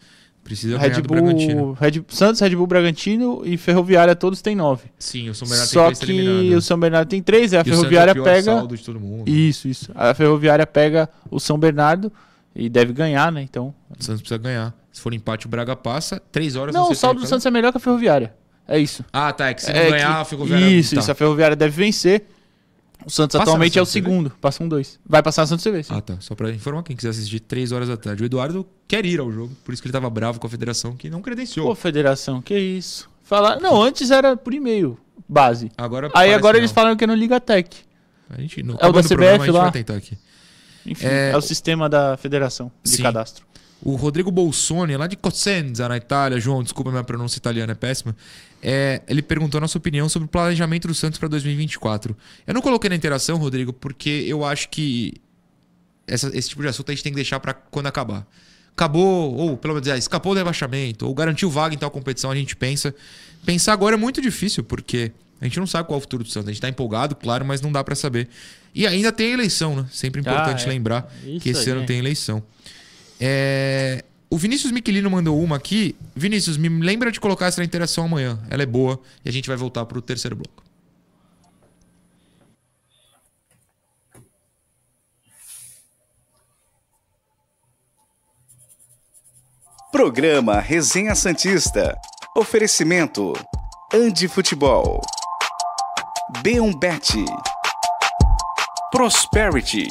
Precisa 0.48 0.78
Red. 0.78 1.02
Bull, 1.02 1.72
Red, 1.78 2.02
Santos, 2.08 2.40
Red 2.40 2.56
Bull, 2.56 2.66
Bragantino 2.66 3.42
e 3.44 3.58
Ferroviária 3.58 4.16
todos 4.16 4.40
têm 4.40 4.56
nove. 4.56 4.84
Sim, 4.98 5.28
o 5.28 5.34
São 5.34 5.46
Bernardo 5.46 5.68
Só 5.68 5.86
tem 5.88 5.94
três 5.94 5.98
que 5.98 6.26
eliminado. 6.26 6.56
o 6.58 6.62
São 6.62 6.80
Bernardo 6.80 7.08
tem 7.10 7.22
três, 7.22 7.52
a 7.52 7.58
E 7.58 7.60
o 7.60 7.64
Santos 7.64 7.68
é 7.68 7.74
o 7.74 7.76
Ferroviária 7.80 8.14
pior 8.14 8.24
pega. 8.24 8.42
saldo 8.56 8.76
de 8.76 8.82
todo 8.82 8.98
mundo. 8.98 9.28
Isso, 9.28 9.68
isso. 9.68 9.92
A 9.94 10.14
Ferroviária 10.14 10.66
pega 10.66 11.06
o 11.30 11.38
São 11.38 11.58
Bernardo 11.58 12.10
e 12.56 12.70
deve 12.70 12.94
ganhar, 12.94 13.30
né? 13.30 13.42
Então. 13.42 13.74
O 13.90 14.02
Santos 14.02 14.22
precisa 14.22 14.38
ganhar. 14.38 14.74
Se 14.90 15.02
for 15.02 15.12
empate, 15.12 15.44
o 15.44 15.50
Braga 15.50 15.76
passa. 15.76 16.18
Três 16.32 16.56
horas 16.56 16.74
Não, 16.74 16.90
o 16.90 16.94
saldo 16.94 17.16
do 17.18 17.20
pega. 17.24 17.28
Santos 17.28 17.44
é 17.44 17.50
melhor 17.50 17.70
que 17.70 17.76
a 17.76 17.80
Ferroviária. 17.80 18.32
É 18.66 18.78
isso. 18.78 19.04
Ah, 19.12 19.30
tá. 19.32 19.48
É 19.48 19.54
que 19.54 19.62
se 19.62 19.70
não 19.72 19.78
É 19.78 19.90
ganhar, 19.90 20.24
que- 20.24 20.30
ficou 20.30 20.46
vendo. 20.46 20.62
Isso, 20.66 20.94
tá. 20.94 21.00
isso. 21.02 21.10
A 21.12 21.14
Ferroviária 21.14 21.54
deve 21.56 21.76
vencer. 21.76 22.24
O 23.06 23.10
Santos 23.10 23.34
Passa 23.38 23.42
atualmente 23.50 23.78
é 23.78 23.82
o 23.82 23.84
TV? 23.86 23.92
segundo. 23.92 24.30
Passa 24.40 24.62
um 24.62 24.68
dois. 24.68 24.98
Vai 25.06 25.22
passar 25.22 25.42
no 25.42 25.48
Santos 25.48 25.62
TV, 25.64 25.82
sim. 25.82 25.94
Ah, 25.94 26.00
tá. 26.00 26.16
Só 26.20 26.34
pra 26.34 26.50
informar 26.50 26.82
quem 26.82 26.96
quiser 26.96 27.10
assistir 27.10 27.40
três 27.40 27.72
horas 27.72 27.88
da 27.88 27.96
tarde. 27.96 28.22
O 28.22 28.26
Eduardo 28.26 28.66
quer 28.86 29.06
ir 29.06 29.20
ao 29.20 29.30
jogo, 29.32 29.54
por 29.64 29.72
isso 29.72 29.80
que 29.80 29.86
ele 29.88 29.92
tava 29.92 30.10
bravo 30.10 30.38
com 30.40 30.46
a 30.46 30.50
federação 30.50 30.96
que 30.96 31.08
não 31.08 31.22
credenciou. 31.22 31.66
Pô, 31.68 31.74
federação, 31.74 32.42
que 32.42 32.58
isso. 32.58 33.08
Falar... 33.22 33.60
Não, 33.60 33.80
antes 33.82 34.10
era 34.10 34.36
por 34.36 34.52
e-mail, 34.52 34.98
base. 35.28 35.70
Agora 35.76 36.10
Aí 36.14 36.34
agora 36.34 36.56
eles 36.58 36.70
não. 36.70 36.74
falaram 36.74 36.96
que 36.96 37.04
é 37.04 37.06
no 37.06 37.14
Ligatec. 37.14 37.76
A 38.30 38.40
gente, 38.40 38.62
no, 38.62 38.74
É 38.74 38.86
o 38.86 38.92
da 38.92 39.02
programa, 39.02 39.08
CBF 39.08 39.42
a 39.42 39.44
gente 39.46 39.50
lá? 39.54 39.62
vai 39.62 39.72
tentar 39.72 39.94
aqui. 39.94 40.18
Enfim, 40.86 41.06
É, 41.06 41.30
é, 41.30 41.36
o 41.36 41.40
sistema 41.40 41.88
da 41.88 42.16
federação 42.16 42.70
de 42.82 42.90
Sim. 42.90 43.02
cadastro. 43.02 43.46
O 43.80 43.94
Rodrigo 43.94 44.30
Bolsoni, 44.30 44.96
lá 44.96 45.06
de 45.06 45.16
Cosenza, 45.16 45.88
na 45.88 45.96
Itália, 45.96 46.40
João, 46.40 46.62
desculpa 46.62 46.90
minha 46.90 47.04
pronúncia 47.04 47.38
italiana, 47.38 47.72
é 47.72 47.74
péssima. 47.76 48.14
É, 48.60 49.02
ele 49.06 49.22
perguntou 49.22 49.58
a 49.58 49.60
nossa 49.60 49.78
opinião 49.78 50.08
sobre 50.08 50.26
o 50.26 50.28
planejamento 50.28 50.88
do 50.88 50.94
Santos 50.94 51.18
para 51.18 51.28
2024. 51.28 52.16
Eu 52.46 52.54
não 52.54 52.60
coloquei 52.60 52.90
na 52.90 52.96
interação, 52.96 53.38
Rodrigo, 53.38 53.72
porque 53.72 54.24
eu 54.26 54.44
acho 54.44 54.68
que 54.68 55.14
essa- 56.08 56.36
esse 56.36 56.48
tipo 56.48 56.62
de 56.62 56.68
assunto 56.68 56.90
a 56.90 56.94
gente 56.94 57.04
tem 57.04 57.12
que 57.12 57.16
deixar 57.16 57.38
para 57.38 57.54
quando 57.54 57.86
acabar. 57.86 58.26
Acabou, 58.72 59.34
ou 59.36 59.56
pelo 59.56 59.74
menos 59.74 59.88
ah, 59.88 59.96
escapou 59.96 60.34
do 60.34 60.38
rebaixamento, 60.38 61.06
ou 61.06 61.14
garantiu 61.14 61.50
vaga 61.50 61.74
em 61.74 61.78
tal 61.78 61.90
competição, 61.90 62.30
a 62.30 62.34
gente 62.36 62.56
pensa. 62.56 62.94
Pensar 63.44 63.72
agora 63.72 63.94
é 63.94 63.98
muito 63.98 64.20
difícil, 64.20 64.64
porque 64.64 65.12
a 65.40 65.44
gente 65.44 65.58
não 65.60 65.66
sabe 65.66 65.86
qual 65.88 65.96
é 65.96 65.98
o 65.98 66.00
futuro 66.00 66.24
do 66.24 66.30
Santos. 66.30 66.48
A 66.48 66.52
gente 66.52 66.60
tá 66.60 66.68
empolgado, 66.68 67.14
claro, 67.14 67.44
mas 67.44 67.60
não 67.60 67.70
dá 67.70 67.82
para 67.84 67.94
saber. 67.94 68.28
E 68.74 68.86
ainda 68.86 69.12
tem 69.12 69.32
eleição, 69.32 69.76
né? 69.76 69.86
Sempre 69.92 70.20
importante 70.20 70.64
Ah, 70.64 70.66
é. 70.66 70.68
lembrar 70.68 71.12
Isso 71.24 71.40
que 71.40 71.50
esse 71.50 71.70
aí. 71.70 71.76
ano 71.76 71.86
tem 71.86 71.98
eleição. 71.98 72.42
É, 73.20 74.04
O 74.30 74.36
Vinícius 74.36 74.72
Miquelino 74.72 75.10
mandou 75.10 75.42
uma 75.42 75.56
aqui. 75.56 75.96
Vinícius, 76.14 76.56
me 76.56 76.68
lembra 76.68 77.10
de 77.10 77.18
colocar 77.20 77.46
essa 77.46 77.64
interação 77.64 78.04
amanhã. 78.04 78.38
Ela 78.50 78.62
é 78.62 78.66
boa 78.66 79.00
e 79.24 79.28
a 79.28 79.32
gente 79.32 79.48
vai 79.48 79.56
voltar 79.56 79.84
pro 79.86 80.02
terceiro 80.02 80.36
bloco. 80.36 80.62
Programa 89.90 90.60
Resenha 90.60 91.14
Santista. 91.14 91.96
Oferecimento. 92.36 93.32
Andi 93.92 94.28
Futebol. 94.28 95.00
B1Bet. 96.42 97.24
Prosperity. 98.92 99.88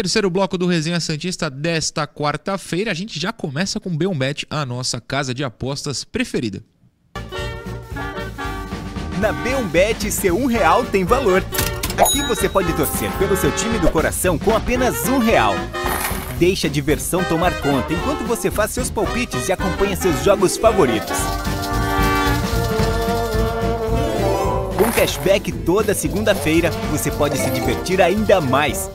Terceiro 0.00 0.30
bloco 0.30 0.56
do 0.56 0.66
Resenha 0.66 0.98
Santista 0.98 1.50
desta 1.50 2.06
quarta-feira. 2.06 2.90
A 2.90 2.94
gente 2.94 3.20
já 3.20 3.34
começa 3.34 3.78
com 3.78 3.90
o 3.90 3.94
Beombet, 3.94 4.46
a 4.48 4.64
nossa 4.64 4.98
casa 4.98 5.34
de 5.34 5.44
apostas 5.44 6.04
preferida. 6.04 6.64
Na 9.18 9.30
B1Bet, 9.44 10.10
seu 10.10 10.38
um 10.38 10.46
real 10.46 10.86
tem 10.86 11.04
valor. 11.04 11.44
Aqui 11.98 12.22
você 12.22 12.48
pode 12.48 12.72
torcer 12.72 13.12
pelo 13.18 13.36
seu 13.36 13.54
time 13.54 13.78
do 13.78 13.90
coração 13.90 14.38
com 14.38 14.56
apenas 14.56 15.06
um 15.06 15.18
real. 15.18 15.52
Deixe 16.38 16.66
a 16.66 16.70
diversão 16.70 17.22
tomar 17.22 17.52
conta 17.60 17.92
enquanto 17.92 18.24
você 18.24 18.50
faz 18.50 18.70
seus 18.70 18.90
palpites 18.90 19.50
e 19.50 19.52
acompanha 19.52 19.94
seus 19.96 20.24
jogos 20.24 20.56
favoritos. 20.56 21.18
Com 24.90 24.96
cashback 24.96 25.52
toda 25.52 25.94
segunda-feira, 25.94 26.68
você 26.90 27.12
pode 27.12 27.38
se 27.38 27.48
divertir 27.50 28.02
ainda 28.02 28.40
mais. 28.40 28.90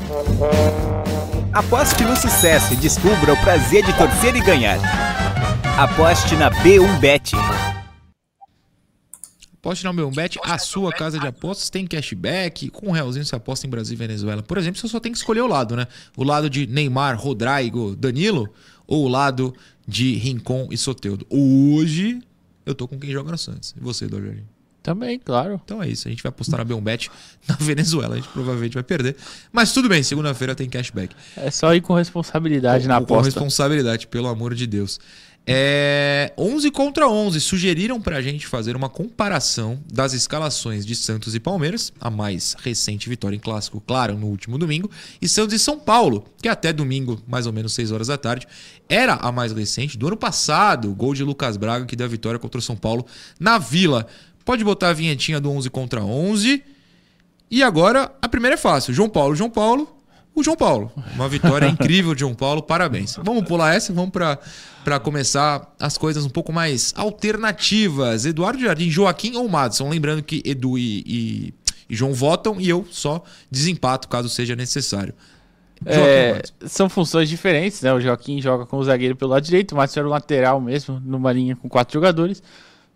Aposte 1.54 2.04
no 2.04 2.18
sucesso 2.18 2.74
e 2.74 2.76
descubra 2.76 3.32
o 3.32 3.38
prazer 3.38 3.86
de 3.86 3.96
torcer 3.96 4.36
e 4.36 4.42
ganhar. 4.42 4.78
Aposte 5.80 6.36
na 6.36 6.52
B1Bet. 6.52 7.32
Aposte 9.54 9.86
na 9.86 9.94
Beombet, 9.94 10.38
a 10.44 10.58
sua 10.58 10.92
casa 10.92 11.18
de 11.18 11.28
apostas 11.28 11.70
tem 11.70 11.88
cashback. 11.88 12.70
Com 12.72 12.90
um 12.90 12.92
realzinho 12.92 13.24
você 13.24 13.38
aposta 13.38 13.66
em 13.66 13.70
Brasil 13.70 13.94
e 13.94 13.98
Venezuela. 13.98 14.44
Por 14.44 14.58
exemplo, 14.58 14.82
você 14.82 14.90
só 14.90 15.00
tem 15.00 15.14
que 15.14 15.18
escolher 15.18 15.42
o 15.42 15.48
lado, 15.48 15.78
né? 15.78 15.88
O 16.18 16.26
lado 16.26 16.50
de 16.50 16.68
Neymar, 16.68 17.18
Rodrigo, 17.18 17.96
Danilo 17.96 18.54
ou 18.86 19.06
o 19.06 19.08
lado 19.08 19.56
de 19.88 20.16
Rincon 20.16 20.68
e 20.72 20.78
Soteudo. 20.78 21.26
Hoje 21.30 22.20
eu 22.66 22.76
tô 22.76 22.86
com 22.86 23.00
quem 23.00 23.12
joga 23.12 23.32
no 23.32 23.38
Santos. 23.38 23.74
E 23.78 23.80
você, 23.80 24.10
Jardim? 24.10 24.55
Também, 24.86 25.18
claro. 25.18 25.60
Então 25.66 25.82
é 25.82 25.90
isso, 25.90 26.08
a 26.08 26.12
gente 26.12 26.22
vai 26.22 26.30
apostar 26.30 26.60
na 26.60 26.64
Beombet 26.64 27.10
na 27.50 27.56
Venezuela. 27.56 28.14
A 28.14 28.18
gente 28.18 28.30
provavelmente 28.30 28.76
vai 28.76 28.84
perder. 28.84 29.16
Mas 29.52 29.74
tudo 29.74 29.90
bem, 29.90 30.04
segunda-feira 30.04 30.54
tem 30.54 30.70
cashback. 30.70 31.16
É 31.36 31.50
só 31.50 31.74
ir 31.74 31.82
com 31.82 31.96
responsabilidade 31.96 32.88
na 32.88 33.00
com, 33.00 33.08
com 33.08 33.14
aposta. 33.16 33.32
responsabilidade, 33.32 34.06
pelo 34.06 34.28
amor 34.28 34.54
de 34.54 34.68
Deus. 34.68 35.00
É, 35.48 36.32
11 36.38 36.70
contra 36.70 37.08
11. 37.08 37.42
Sugeriram 37.42 38.00
pra 38.00 38.22
gente 38.22 38.46
fazer 38.46 38.76
uma 38.76 38.88
comparação 38.88 39.80
das 39.92 40.14
escalações 40.14 40.86
de 40.86 40.96
Santos 40.96 41.34
e 41.34 41.40
Palmeiras, 41.40 41.92
a 42.00 42.12
mais 42.12 42.56
recente 42.60 43.10
vitória 43.10 43.36
em 43.36 43.40
clássico, 43.40 43.82
claro, 43.82 44.16
no 44.16 44.28
último 44.28 44.60
domingo, 44.60 44.90
e 45.20 45.28
Santos 45.28 45.56
e 45.56 45.60
São 45.60 45.80
Paulo, 45.80 46.26
que 46.40 46.48
até 46.48 46.72
domingo, 46.72 47.20
mais 47.28 47.48
ou 47.48 47.54
menos 47.54 47.74
6 47.74 47.92
horas 47.92 48.08
da 48.08 48.18
tarde, 48.18 48.48
era 48.88 49.16
a 49.16 49.32
mais 49.32 49.52
recente 49.52 49.98
do 49.98 50.06
ano 50.08 50.18
passado, 50.18 50.92
o 50.92 50.96
gol 50.96 51.16
de 51.16 51.24
Lucas 51.24 51.58
Braga 51.58 51.86
que 51.86 51.96
deu 51.96 52.06
a 52.06 52.10
vitória 52.10 52.40
contra 52.40 52.60
o 52.60 52.62
São 52.62 52.76
Paulo 52.76 53.04
na 53.40 53.58
Vila. 53.58 54.06
Pode 54.46 54.64
botar 54.64 54.90
a 54.90 54.94
vinhetinha 54.94 55.42
do 55.42 55.52
11 55.52 55.70
contra 55.72 56.04
11. 56.04 56.64
E 57.50 57.64
agora, 57.64 58.12
a 58.22 58.30
primeira 58.30 58.54
é 58.54 58.58
fácil. 58.58 58.94
João 58.94 59.10
Paulo, 59.10 59.36
João 59.36 59.50
Paulo, 59.50 59.96
o 60.36 60.44
João 60.44 60.56
Paulo. 60.56 60.92
Uma 61.16 61.28
vitória 61.28 61.66
incrível 61.70 62.14
de 62.14 62.20
João 62.20 62.36
Paulo, 62.36 62.62
parabéns. 62.62 63.16
Vamos 63.24 63.44
pular 63.46 63.74
essa, 63.74 63.92
vamos 63.92 64.12
para 64.12 65.00
começar 65.00 65.74
as 65.80 65.98
coisas 65.98 66.26
um 66.26 66.30
pouco 66.30 66.54
mais 66.54 66.94
alternativas. 66.96 68.26
Eduardo 68.26 68.62
Jardim, 68.62 68.90
Joaquim 68.90 69.36
ou 69.36 69.50
Madison? 69.50 69.90
Lembrando 69.90 70.22
que 70.22 70.44
Edu 70.46 70.78
e, 70.78 71.04
e, 71.06 71.54
e 71.90 71.96
João 71.96 72.14
votam 72.14 72.60
e 72.60 72.70
eu 72.70 72.86
só 72.92 73.24
desempato 73.50 74.08
caso 74.08 74.30
seja 74.30 74.56
necessário. 74.56 75.14
É, 75.86 76.42
são 76.66 76.88
funções 76.88 77.28
diferentes, 77.28 77.82
né? 77.82 77.94
O 77.94 78.00
Joaquim 78.00 78.42
joga 78.42 78.66
com 78.66 78.78
o 78.78 78.84
zagueiro 78.84 79.16
pelo 79.16 79.32
lado 79.32 79.44
direito, 79.44 79.74
o 79.74 79.76
Márcio 79.76 80.00
era 80.00 80.08
o 80.08 80.12
lateral 80.12 80.62
mesmo, 80.62 81.02
numa 81.04 81.32
linha 81.34 81.56
com 81.56 81.68
quatro 81.68 81.94
jogadores. 81.94 82.42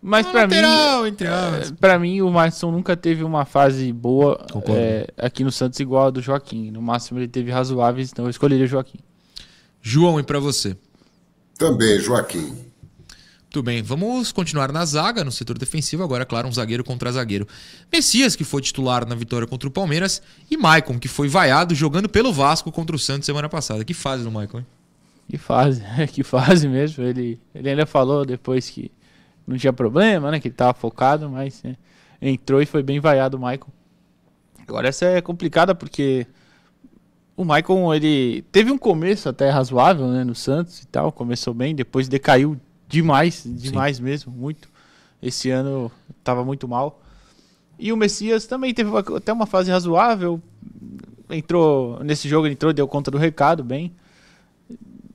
Mas 0.02 0.26
pra 0.26 0.46
mim, 0.46 0.54
lateral, 0.54 1.06
entre 1.06 1.26
aspas. 1.26 1.70
é, 1.70 1.74
pra 1.74 1.98
mim, 1.98 2.22
o 2.22 2.30
Márcio 2.30 2.70
nunca 2.70 2.96
teve 2.96 3.22
uma 3.22 3.44
fase 3.44 3.92
boa 3.92 4.46
é, 4.68 5.06
aqui 5.18 5.44
no 5.44 5.52
Santos 5.52 5.78
igual 5.78 6.06
a 6.06 6.10
do 6.10 6.22
Joaquim. 6.22 6.70
No 6.70 6.80
máximo 6.80 7.18
ele 7.18 7.28
teve 7.28 7.50
razoáveis, 7.50 8.10
então 8.10 8.24
eu 8.24 8.30
escolheria 8.30 8.64
o 8.64 8.68
Joaquim. 8.68 8.98
João, 9.82 10.18
e 10.18 10.22
pra 10.22 10.38
você? 10.38 10.74
Também, 11.58 11.98
Joaquim. 11.98 12.56
Tudo 13.50 13.64
bem, 13.64 13.82
vamos 13.82 14.30
continuar 14.30 14.72
na 14.72 14.84
zaga, 14.84 15.24
no 15.24 15.32
setor 15.32 15.58
defensivo, 15.58 16.04
agora, 16.04 16.24
claro, 16.24 16.46
um 16.46 16.52
zagueiro 16.52 16.84
contra 16.84 17.10
zagueiro. 17.10 17.46
Messias, 17.92 18.36
que 18.36 18.44
foi 18.44 18.62
titular 18.62 19.06
na 19.06 19.14
vitória 19.14 19.46
contra 19.46 19.68
o 19.68 19.72
Palmeiras, 19.72 20.22
e 20.48 20.56
Maicon, 20.56 20.98
que 20.98 21.08
foi 21.08 21.28
vaiado 21.28 21.74
jogando 21.74 22.08
pelo 22.08 22.32
Vasco 22.32 22.70
contra 22.70 22.94
o 22.94 22.98
Santos 22.98 23.26
semana 23.26 23.48
passada. 23.48 23.84
Que 23.84 23.92
fase 23.92 24.22
do 24.22 24.30
Maicon, 24.30 24.58
hein? 24.58 24.66
Que 25.28 25.36
fase, 25.36 25.82
que 26.12 26.22
fase 26.22 26.68
mesmo. 26.68 27.04
Ele, 27.04 27.40
ele 27.52 27.70
ainda 27.70 27.86
falou 27.86 28.24
depois 28.24 28.70
que 28.70 28.90
não 29.50 29.58
tinha 29.58 29.72
problema, 29.72 30.30
né? 30.30 30.40
Que 30.40 30.48
ele 30.48 30.54
tava 30.54 30.72
focado, 30.74 31.28
mas 31.28 31.62
é, 31.64 31.76
entrou 32.22 32.62
e 32.62 32.66
foi 32.66 32.82
bem 32.82 33.00
vaiado 33.00 33.36
o 33.36 33.40
Maicon. 33.40 33.70
Agora 34.66 34.88
essa 34.88 35.04
é 35.04 35.20
complicada 35.20 35.74
porque 35.74 36.26
o 37.36 37.44
Maicon, 37.44 37.92
ele 37.94 38.42
teve 38.52 38.70
um 38.70 38.78
começo 38.78 39.28
até 39.28 39.50
razoável, 39.50 40.06
né? 40.08 40.24
No 40.24 40.34
Santos 40.34 40.82
e 40.82 40.86
tal, 40.86 41.10
começou 41.10 41.52
bem, 41.54 41.74
depois 41.74 42.08
decaiu 42.08 42.58
demais, 42.86 43.42
demais 43.46 43.98
mesmo, 44.00 44.32
muito. 44.32 44.68
Esse 45.22 45.50
ano 45.50 45.90
tava 46.24 46.44
muito 46.44 46.66
mal. 46.68 47.02
E 47.78 47.92
o 47.92 47.96
Messias 47.96 48.46
também 48.46 48.74
teve 48.74 48.90
até 49.16 49.32
uma 49.32 49.46
fase 49.46 49.70
razoável. 49.70 50.40
Entrou, 51.30 52.02
nesse 52.04 52.28
jogo 52.28 52.46
ele 52.46 52.54
entrou, 52.54 52.72
deu 52.72 52.86
conta 52.86 53.10
do 53.10 53.16
recado 53.18 53.64
bem. 53.64 53.92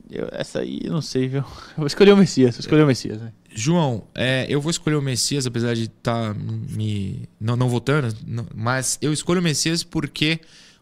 Eu- 0.09 0.29
essa 0.31 0.59
aí, 0.59 0.81
eu 0.83 0.93
não 0.93 1.01
sei, 1.01 1.27
viu? 1.27 1.41
Eu 1.75 1.77
vou 1.77 1.87
escolher 1.87 2.13
o 2.13 2.17
Messias, 2.17 2.55
vou 2.55 2.61
escolher 2.61 2.83
o 2.83 2.87
Messias. 2.87 3.21
Né? 3.21 3.31
João, 3.57 4.05
é, 4.13 4.45
eu 4.49 4.59
vou 4.59 4.69
escolher 4.69 4.95
o 4.97 5.01
Messias, 5.01 5.45
apesar 5.47 5.73
de 5.75 5.85
estar 5.85 6.35
me 6.35 7.27
não, 7.39 7.55
não 7.55 7.69
votando, 7.69 8.13
não- 8.27 8.45
mas 8.53 8.97
eu 9.01 9.13
escolho 9.13 9.39
o 9.39 9.43
Messias 9.43 9.81
porque 9.81 10.41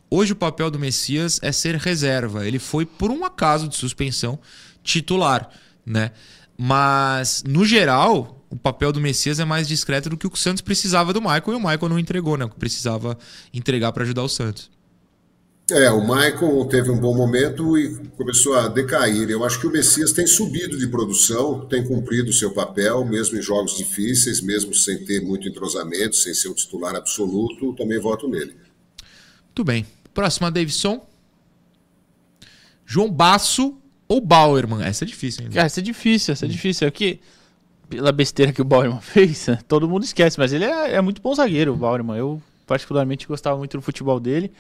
hoje 0.10 0.34
o 0.34 0.36
papel 0.36 0.72
do 0.72 0.80
Messias 0.80 1.40
é 1.44 1.52
ser 1.52 1.76
reserva. 1.76 2.48
Ele 2.48 2.58
foi, 2.58 2.84
por 2.86 3.12
um 3.12 3.24
acaso 3.24 3.68
de 3.68 3.76
suspensão, 3.76 4.40
titular, 4.84 5.50
né? 5.86 6.12
Mas, 6.58 7.44
no 7.46 7.64
geral, 7.64 8.44
o 8.50 8.56
papel 8.56 8.92
do 8.92 9.00
Messias 9.00 9.40
é 9.40 9.46
mais 9.46 9.68
discreto 9.68 10.10
do 10.10 10.18
que 10.18 10.26
o 10.28 10.36
Santos 10.36 10.62
precisava 10.62 11.14
do 11.14 11.22
Michael 11.22 11.44
e 11.54 11.56
o 11.56 11.60
Michael 11.60 11.90
não 11.90 12.00
entregou, 12.00 12.38
né? 12.38 12.46
O 12.46 12.50
que 12.50 12.58
precisava 12.58 13.18
entregar 13.54 13.92
para 13.92 14.04
ajudar 14.04 14.24
o 14.24 14.30
Santos. 14.30 14.72
É, 15.72 15.90
o 15.90 16.06
Maicon 16.06 16.66
teve 16.68 16.92
um 16.92 17.00
bom 17.00 17.16
momento 17.16 17.78
e 17.78 17.96
começou 18.18 18.56
a 18.56 18.68
decair. 18.68 19.30
Eu 19.30 19.46
acho 19.46 19.60
que 19.62 19.68
o 19.68 19.72
Messias 19.72 20.12
tem 20.12 20.28
subido 20.28 20.78
de 20.78 20.88
produção, 20.88 21.66
tem 21.66 21.86
cumprido 21.88 22.32
o 22.32 22.34
seu 22.34 22.52
papel, 22.52 23.06
mesmo 23.06 23.38
em 23.38 23.42
jogos 23.42 23.78
difíceis, 23.78 24.42
mesmo 24.42 24.74
sem 24.74 25.06
ter 25.06 25.22
muito 25.22 25.48
entrosamento, 25.48 26.18
sem 26.18 26.34
ser 26.34 26.50
o 26.50 26.54
titular 26.54 26.96
absoluto, 26.96 27.74
também 27.76 27.98
voto 27.98 28.28
nele. 28.28 28.56
Muito 29.46 29.64
bem. 29.64 29.86
Próxima, 30.14 30.52
Davidson. 30.52 31.06
João 32.86 33.10
Basso 33.10 33.78
ou 34.06 34.20
Bauerman? 34.20 34.84
Essa 34.84 35.06
é 35.06 35.08
difícil 35.08 35.44
ainda. 35.44 35.56
Cara, 35.56 35.66
essa 35.66 35.80
é 35.80 35.84
difícil, 35.84 36.34
essa 36.34 36.46
é 36.46 36.50
difícil. 36.50 36.88
É 36.88 36.92
que, 36.92 37.22
pela 37.90 38.12
besteira 38.12 38.52
que 38.52 38.62
o 38.62 38.66
Bauerman 38.66 39.00
fez, 39.02 39.48
todo 39.66 39.88
mundo 39.88 40.04
esquece, 40.04 40.38
mas 40.38 40.52
ele 40.52 40.66
é, 40.66 40.96
é 40.96 41.02
muito 41.02 41.22
bom 41.22 41.34
zagueiro, 41.34 41.74
o 41.74 41.78
Bauerman. 41.78 42.18
Eu, 42.18 42.42
particularmente, 42.68 43.26
gostava 43.26 43.58
muito 43.58 43.78
do 43.78 43.82
futebol 43.82 44.20
dele. 44.20 44.52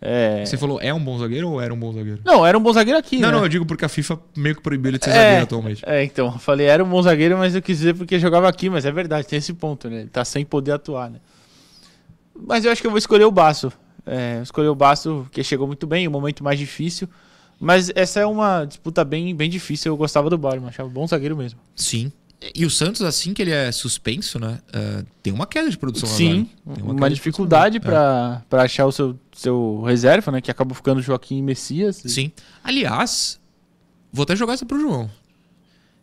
É... 0.00 0.44
Você 0.46 0.56
falou, 0.56 0.80
é 0.80 0.94
um 0.94 1.02
bom 1.02 1.18
zagueiro 1.18 1.50
ou 1.50 1.60
era 1.60 1.74
um 1.74 1.78
bom 1.78 1.92
zagueiro? 1.92 2.20
Não, 2.24 2.46
era 2.46 2.56
um 2.56 2.60
bom 2.62 2.72
zagueiro 2.72 2.98
aqui, 2.98 3.18
Não, 3.18 3.28
né? 3.30 3.36
não, 3.36 3.42
eu 3.42 3.48
digo 3.48 3.66
porque 3.66 3.84
a 3.84 3.88
FIFA 3.88 4.18
meio 4.36 4.54
que 4.54 4.62
proibiu 4.62 4.90
ele 4.90 4.98
de 4.98 5.04
ser 5.04 5.10
É, 5.10 5.14
zagueiro 5.14 5.42
atualmente. 5.42 5.82
É, 5.84 6.04
então, 6.04 6.26
eu 6.26 6.38
falei, 6.38 6.66
era 6.66 6.84
um 6.84 6.88
bom 6.88 7.02
zagueiro, 7.02 7.36
mas 7.36 7.54
eu 7.54 7.60
quis 7.62 7.78
dizer 7.78 7.94
porque 7.94 8.18
jogava 8.18 8.48
aqui, 8.48 8.70
mas 8.70 8.84
é 8.84 8.92
verdade, 8.92 9.26
tem 9.26 9.38
esse 9.38 9.52
ponto, 9.52 9.90
né? 9.90 10.00
Ele 10.02 10.08
tá 10.08 10.24
sem 10.24 10.44
poder 10.44 10.72
atuar, 10.72 11.10
né? 11.10 11.18
Mas 12.34 12.64
eu 12.64 12.70
acho 12.70 12.80
que 12.80 12.86
eu 12.86 12.90
vou 12.92 12.98
escolher 12.98 13.24
o 13.24 13.30
Baço. 13.32 13.72
É, 14.06 14.40
escolher 14.42 14.68
o 14.68 14.74
Baço, 14.74 15.26
que 15.32 15.42
chegou 15.42 15.66
muito 15.66 15.86
bem, 15.86 16.06
o 16.06 16.10
momento 16.10 16.44
mais 16.44 16.58
difícil. 16.58 17.08
Mas 17.60 17.90
essa 17.94 18.20
é 18.20 18.26
uma 18.26 18.64
disputa 18.64 19.04
bem, 19.04 19.34
bem 19.34 19.50
difícil. 19.50 19.90
Eu 19.92 19.96
gostava 19.96 20.30
do 20.30 20.38
Bauerman, 20.38 20.68
achava 20.68 20.88
bom 20.88 21.06
zagueiro 21.06 21.36
mesmo. 21.36 21.58
Sim. 21.74 22.12
E 22.54 22.64
o 22.64 22.70
Santos, 22.70 23.02
assim 23.02 23.34
que 23.34 23.42
ele 23.42 23.50
é 23.50 23.72
suspenso, 23.72 24.38
né? 24.38 24.60
é, 24.72 25.04
tem 25.22 25.32
uma 25.32 25.46
queda 25.46 25.68
de 25.68 25.76
produção 25.76 26.08
Sim, 26.08 26.48
agora. 26.64 26.76
Tem 26.76 26.84
uma, 26.84 26.94
queda 26.94 27.08
de 27.08 27.14
dificuldade 27.16 27.80
para 27.80 28.42
achar 28.52 28.86
o 28.86 28.92
seu, 28.92 29.18
seu 29.32 29.82
reserva, 29.82 30.30
né? 30.30 30.40
Que 30.40 30.50
acabou 30.50 30.74
ficando 30.74 31.02
Joaquim 31.02 31.42
Messias. 31.42 32.04
É. 32.04 32.08
Sim. 32.08 32.30
Aliás, 32.62 33.40
vou 34.12 34.22
até 34.22 34.36
jogar 34.36 34.54
essa 34.54 34.64
pro 34.64 34.80
João. 34.80 35.10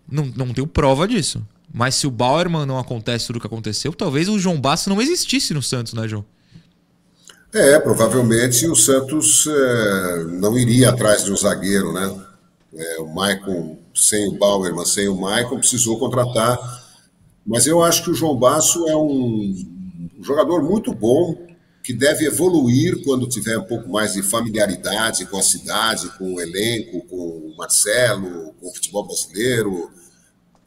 Não, 0.10 0.26
não 0.36 0.54
tenho 0.54 0.68
prova 0.68 1.08
disso. 1.08 1.42
Mas 1.74 1.96
se 1.96 2.06
o 2.06 2.12
Bauerman 2.12 2.66
não 2.66 2.78
acontece 2.78 3.28
tudo 3.28 3.38
o 3.38 3.40
que 3.40 3.48
aconteceu, 3.48 3.94
talvez 3.94 4.28
o 4.28 4.38
João 4.38 4.60
Basso 4.60 4.90
não 4.90 5.02
existisse 5.02 5.54
no 5.54 5.64
Santos, 5.64 5.94
né, 5.94 6.08
João? 6.08 6.26
É, 7.54 7.80
provavelmente 7.80 8.68
o 8.68 8.76
Santos 8.76 9.48
é, 9.48 10.24
não 10.26 10.58
iria 10.58 10.90
atrás 10.90 11.24
de 11.24 11.32
um 11.32 11.38
zagueiro, 11.38 11.94
né? 11.94 12.14
É, 12.74 13.00
o 13.00 13.08
Maicon, 13.08 13.78
sem 13.96 14.28
o 14.28 14.38
Bauerman, 14.38 14.86
sem 14.86 15.08
o 15.08 15.16
Maicon, 15.16 15.58
precisou 15.58 15.98
contratar. 15.98 16.58
Mas 17.46 17.66
eu 17.66 17.82
acho 17.82 18.04
que 18.04 18.12
o 18.12 18.14
João 18.14 18.36
Basso 18.36 18.88
é 18.88 18.96
um 18.96 19.56
jogador 20.22 20.64
muito 20.64 20.93
bom, 20.93 21.46
que 21.84 21.93
deve 21.93 22.26
evoluir 22.26 23.04
quando 23.04 23.30
tiver 23.30 23.58
um 23.58 23.64
pouco 23.64 23.89
mais 23.89 24.14
de 24.14 24.24
familiaridade 24.24 25.26
com 25.28 25.38
a 25.38 25.43
cidade, 25.43 26.10
com 26.18 26.34
o 26.34 26.41
elenco, 26.41 27.06
com 27.08 27.16
o 27.16 27.56
Marcelo, 27.56 28.54
com 28.60 28.68
o 28.68 28.74
futebol 28.74 29.06
brasileiro. 29.06 29.91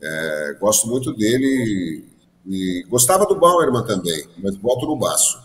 É, 0.01 0.57
gosto 0.61 0.87
muito 0.87 1.13
dele 1.13 2.05
e 2.47 2.87
gostava 2.89 3.27
do 3.27 3.35
Bauerman 3.35 3.85
também, 3.85 4.27
mas 4.39 4.57
voto 4.57 4.87
no 4.87 4.97
Basso. 4.97 5.39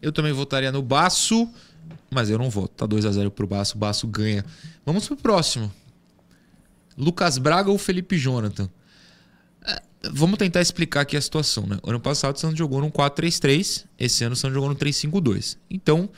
Eu 0.00 0.12
também 0.12 0.32
votaria 0.32 0.70
no 0.70 0.80
Baço, 0.80 1.48
mas 2.08 2.30
eu 2.30 2.38
não 2.38 2.48
voto. 2.48 2.68
Tá 2.68 2.86
2 2.86 3.04
a 3.04 3.10
0 3.10 3.32
pro 3.32 3.48
Baço, 3.48 3.76
o 3.76 3.78
Baço 3.78 4.06
ganha. 4.06 4.44
Vamos 4.86 5.06
pro 5.08 5.16
próximo. 5.16 5.72
Lucas 6.96 7.38
Braga 7.38 7.70
ou 7.70 7.78
Felipe 7.78 8.16
Jonathan? 8.18 8.68
É, 9.66 9.80
Vamos 10.12 10.36
tentar 10.38 10.60
explicar 10.60 11.02
aqui 11.02 11.16
a 11.16 11.20
situação, 11.20 11.64
né? 11.66 11.78
Ano 11.86 12.00
passado 12.00 12.34
o 12.36 12.38
Santos 12.38 12.58
jogou 12.58 12.80
num 12.80 12.90
4-3-3, 12.90 13.84
esse 13.98 14.24
ano 14.24 14.32
o 14.32 14.36
Santos 14.36 14.54
jogou 14.54 14.68
no 14.68 14.74
3-5-2. 14.76 15.56
Então, 15.70 16.08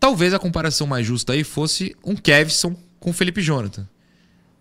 talvez 0.00 0.32
a 0.32 0.38
comparação 0.38 0.86
mais 0.86 1.06
justa 1.06 1.32
aí 1.34 1.44
fosse 1.44 1.94
um 2.04 2.16
Kevson 2.16 2.74
com 2.98 3.10
o 3.10 3.12
Felipe 3.12 3.42
Jonathan. 3.42 3.86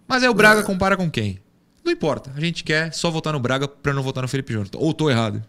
Mas 0.08 0.22
aí 0.24 0.30
o 0.30 0.34
Braga 0.34 0.62
compara 0.64 0.96
com 0.98 1.10
quem? 1.10 1.40
Não 1.84 1.92
importa. 1.92 2.32
A 2.36 2.40
gente 2.40 2.64
quer 2.64 2.94
só 2.94 3.10
votar 3.10 3.32
no 3.34 3.40
Braga 3.40 3.68
pra 3.68 3.94
não 3.94 4.04
votar 4.04 4.22
no 4.22 4.28
Felipe 4.28 4.52
Jonathan. 4.54 4.78
Ou 4.80 4.94
tô 4.94 5.10
errado? 5.10 5.44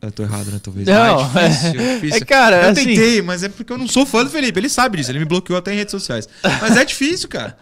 Eu 0.00 0.12
tô 0.12 0.22
errado, 0.22 0.50
né? 0.50 0.60
Talvez. 0.62 0.86
Não, 0.86 0.94
Ah, 1.20 1.40
é 1.42 1.48
difícil, 1.48 1.80
é 1.80 1.94
difícil. 1.94 2.16
é, 2.22 2.24
cara, 2.24 2.62
eu 2.64 2.70
assim- 2.70 2.84
tentei, 2.84 3.20
mas 3.22 3.42
é 3.42 3.48
porque 3.48 3.72
eu 3.72 3.78
não 3.78 3.88
sou 3.88 4.06
fã 4.06 4.22
do 4.24 4.30
Felipe. 4.30 4.58
Ele 4.58 4.68
sabe 4.68 4.96
disso, 4.96 5.10
ele 5.10 5.18
me 5.18 5.24
bloqueou 5.24 5.58
até 5.58 5.72
em 5.72 5.76
redes 5.76 5.90
sociais. 5.92 6.28
Mas 6.60 6.76
é 6.76 6.84
difícil, 6.84 7.28
cara. 7.28 7.58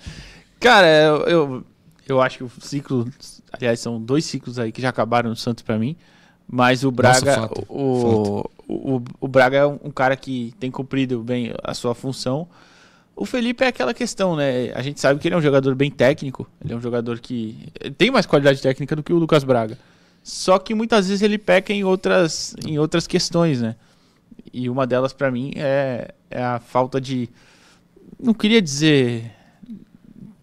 Cara, 0.67 0.89
eu, 0.89 1.17
eu, 1.27 1.65
eu 2.09 2.21
acho 2.21 2.39
que 2.39 2.45
o 2.45 2.51
ciclo. 2.61 3.09
Aliás, 3.53 3.79
são 3.79 4.03
dois 4.03 4.25
ciclos 4.25 4.59
aí 4.59 4.73
que 4.73 4.83
já 4.83 4.89
acabaram 4.89 5.31
no 5.31 5.37
Santos 5.37 5.63
pra 5.63 5.79
mim. 5.79 5.97
Mas 6.49 6.83
o 6.83 6.91
Braga. 6.91 7.35
fato, 7.35 7.65
o, 7.69 8.45
o, 8.67 9.03
o 9.21 9.29
Braga 9.29 9.59
é 9.59 9.67
um, 9.67 9.93
cara 9.93 10.17
que 10.17 10.53
tem 10.59 10.69
cumprido 10.69 11.23
bem 11.23 11.55
a 11.63 11.73
sua 11.73 11.95
função. 11.95 12.49
O 13.15 13.25
Felipe 13.25 13.63
é 13.63 13.69
aquela 13.69 13.95
questão, 13.95 14.35
né? 14.35 14.73
A 14.75 14.83
gente 14.83 14.99
sabe 14.99 15.21
que 15.21 15.29
ele 15.29 15.37
é 15.37 15.39
um 15.39 15.43
jogador 15.43 15.73
bem 15.77 15.89
técnico. 15.89 16.49
Ele 16.61 16.73
é 16.73 16.77
um 16.77 16.81
jogador 16.81 17.21
que 17.21 17.73
tem 17.97 18.11
mais 18.11 18.27
qualidade 18.27 18.61
técnica 18.61 18.97
do 18.97 19.05
que 19.05 19.13
o 19.13 19.19
Lucas 19.19 19.45
Braga. 19.45 19.79
Só 20.21 20.59
que 20.59 20.75
muitas 20.75 21.07
vezes 21.07 21.23
ele 21.23 21.39
peca 21.39 21.73
em 21.73 21.85
outras, 21.85 22.57
em 22.67 22.77
outras 22.77 23.07
questões, 23.07 23.61
né? 23.61 23.77
E 24.53 24.69
uma 24.69 24.85
delas 24.85 25.13
pra 25.13 25.31
mim 25.31 25.53
é, 25.55 26.13
é 26.29 26.43
a 26.43 26.59
falta 26.59 27.01
de. 27.01 27.31
Não 28.19 28.35
queria 28.35 28.61
dizer 28.61 29.36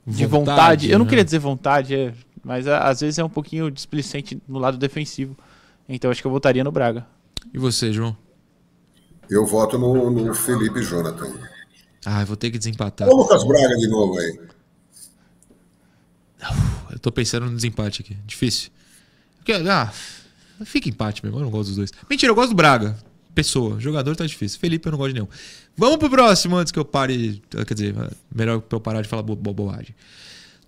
de 0.05 0.25
vontade. 0.25 0.89
Eu 0.89 0.97
não 0.99 1.05
né? 1.05 1.09
queria 1.09 1.23
dizer 1.23 1.39
vontade, 1.39 1.95
é, 1.95 2.13
mas 2.43 2.67
a- 2.67 2.87
às 2.89 3.01
vezes 3.01 3.19
é 3.19 3.23
um 3.23 3.29
pouquinho 3.29 3.69
displicente 3.71 4.41
no 4.47 4.59
lado 4.59 4.77
defensivo. 4.77 5.37
Então 5.87 6.11
acho 6.11 6.21
que 6.21 6.27
eu 6.27 6.31
votaria 6.31 6.63
no 6.63 6.71
Braga. 6.71 7.05
E 7.53 7.57
você, 7.57 7.91
João? 7.91 8.15
Eu 9.29 9.45
voto 9.45 9.77
no, 9.77 10.09
no 10.09 10.33
Felipe 10.33 10.81
Jonathan. 10.81 11.31
Ah, 12.05 12.21
eu 12.21 12.25
vou 12.25 12.35
ter 12.35 12.51
que 12.51 12.57
desempatar. 12.57 13.07
Ô, 13.07 13.15
Lucas 13.15 13.43
Braga 13.45 13.75
de 13.77 13.87
novo 13.87 14.17
aí. 14.19 14.39
Eu 16.91 16.99
tô 16.99 17.11
pensando 17.11 17.45
no 17.45 17.55
desempate 17.55 18.01
aqui. 18.01 18.17
Difícil. 18.25 18.69
Porque, 19.37 19.53
ah, 19.53 19.91
fica 20.65 20.89
empate 20.89 21.23
mesmo. 21.23 21.39
Eu 21.39 21.43
não 21.43 21.49
gosto 21.49 21.67
dos 21.69 21.77
dois. 21.77 21.91
Mentira, 22.09 22.31
eu 22.31 22.35
gosto 22.35 22.49
do 22.49 22.55
Braga. 22.55 22.97
Pessoa. 23.33 23.79
Jogador 23.79 24.15
tá 24.15 24.25
difícil. 24.25 24.59
Felipe 24.59 24.87
eu 24.87 24.91
não 24.91 24.97
gosto 24.97 25.09
de 25.09 25.15
nenhum. 25.15 25.27
Vamos 25.75 25.97
pro 25.97 26.09
próximo 26.09 26.55
antes 26.55 26.71
que 26.71 26.77
eu 26.77 26.85
pare. 26.85 27.41
Quer 27.67 27.73
dizer, 27.73 27.95
melhor 28.33 28.61
pra 28.61 28.75
eu 28.75 28.79
parar 28.81 29.01
de 29.01 29.07
falar 29.07 29.23
bo 29.23 29.35
bo 29.35 29.53
bobagem. 29.53 29.95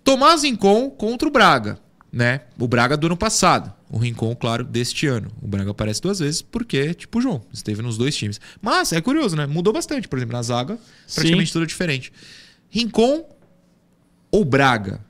Tomás 0.02 0.44
Incon 0.44 0.90
contra 0.90 1.28
o 1.28 1.30
Braga, 1.30 1.78
né? 2.12 2.42
O 2.58 2.66
Braga 2.68 2.96
do 2.96 3.06
ano 3.06 3.16
passado. 3.16 3.72
o 3.90 3.98
Rincon, 3.98 4.34
claro, 4.34 4.64
deste 4.64 5.06
ano. 5.06 5.30
O 5.40 5.46
Braga 5.46 5.70
aparece 5.70 6.00
duas 6.02 6.18
vezes 6.18 6.42
porque, 6.42 6.92
tipo, 6.94 7.18
o 7.18 7.22
João 7.22 7.42
esteve 7.52 7.82
nos 7.82 7.96
dois 7.96 8.16
times. 8.16 8.40
Mas 8.60 8.92
é 8.92 9.00
curioso, 9.00 9.36
né? 9.36 9.46
Mudou 9.46 9.72
bastante. 9.72 10.08
Por 10.08 10.18
exemplo, 10.18 10.36
na 10.36 10.42
zaga, 10.42 10.78
praticamente 11.14 11.48
Sim. 11.48 11.52
tudo 11.52 11.66
diferente. 11.66 12.12
Rincon 12.68 13.24
ou 14.30 14.44
Braga? 14.44 15.00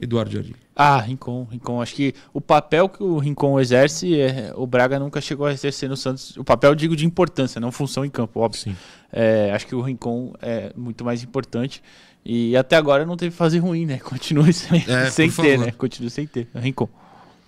Eduardo 0.00 0.30
Jardim. 0.32 0.54
Ah, 0.80 1.00
Rincon, 1.00 1.42
Rincon. 1.50 1.82
Acho 1.82 1.92
que 1.92 2.14
o 2.32 2.40
papel 2.40 2.88
que 2.88 3.02
o 3.02 3.18
Rincon 3.18 3.58
exerce, 3.58 4.14
é, 4.20 4.52
o 4.54 4.64
Braga 4.64 4.96
nunca 5.00 5.20
chegou 5.20 5.44
a 5.44 5.52
exercer 5.52 5.88
no 5.88 5.96
Santos. 5.96 6.36
O 6.36 6.44
papel, 6.44 6.72
digo, 6.76 6.94
de 6.94 7.04
importância, 7.04 7.60
não 7.60 7.72
função 7.72 8.04
em 8.04 8.10
campo, 8.10 8.38
óbvio. 8.38 8.60
Sim. 8.62 8.76
É, 9.12 9.50
acho 9.52 9.66
que 9.66 9.74
o 9.74 9.80
Rincon 9.82 10.32
é 10.40 10.72
muito 10.76 11.04
mais 11.04 11.20
importante. 11.24 11.82
E 12.24 12.56
até 12.56 12.76
agora 12.76 13.04
não 13.04 13.16
teve 13.16 13.34
fase 13.34 13.58
ruim, 13.58 13.86
né? 13.86 13.98
Continua 14.04 14.52
sem, 14.52 14.84
É, 14.86 15.10
sem 15.10 15.28
ter, 15.28 15.32
favor. 15.56 15.66
né? 15.66 15.72
Continua 15.72 16.10
sem 16.10 16.28
ter. 16.28 16.46
Rincon. 16.54 16.88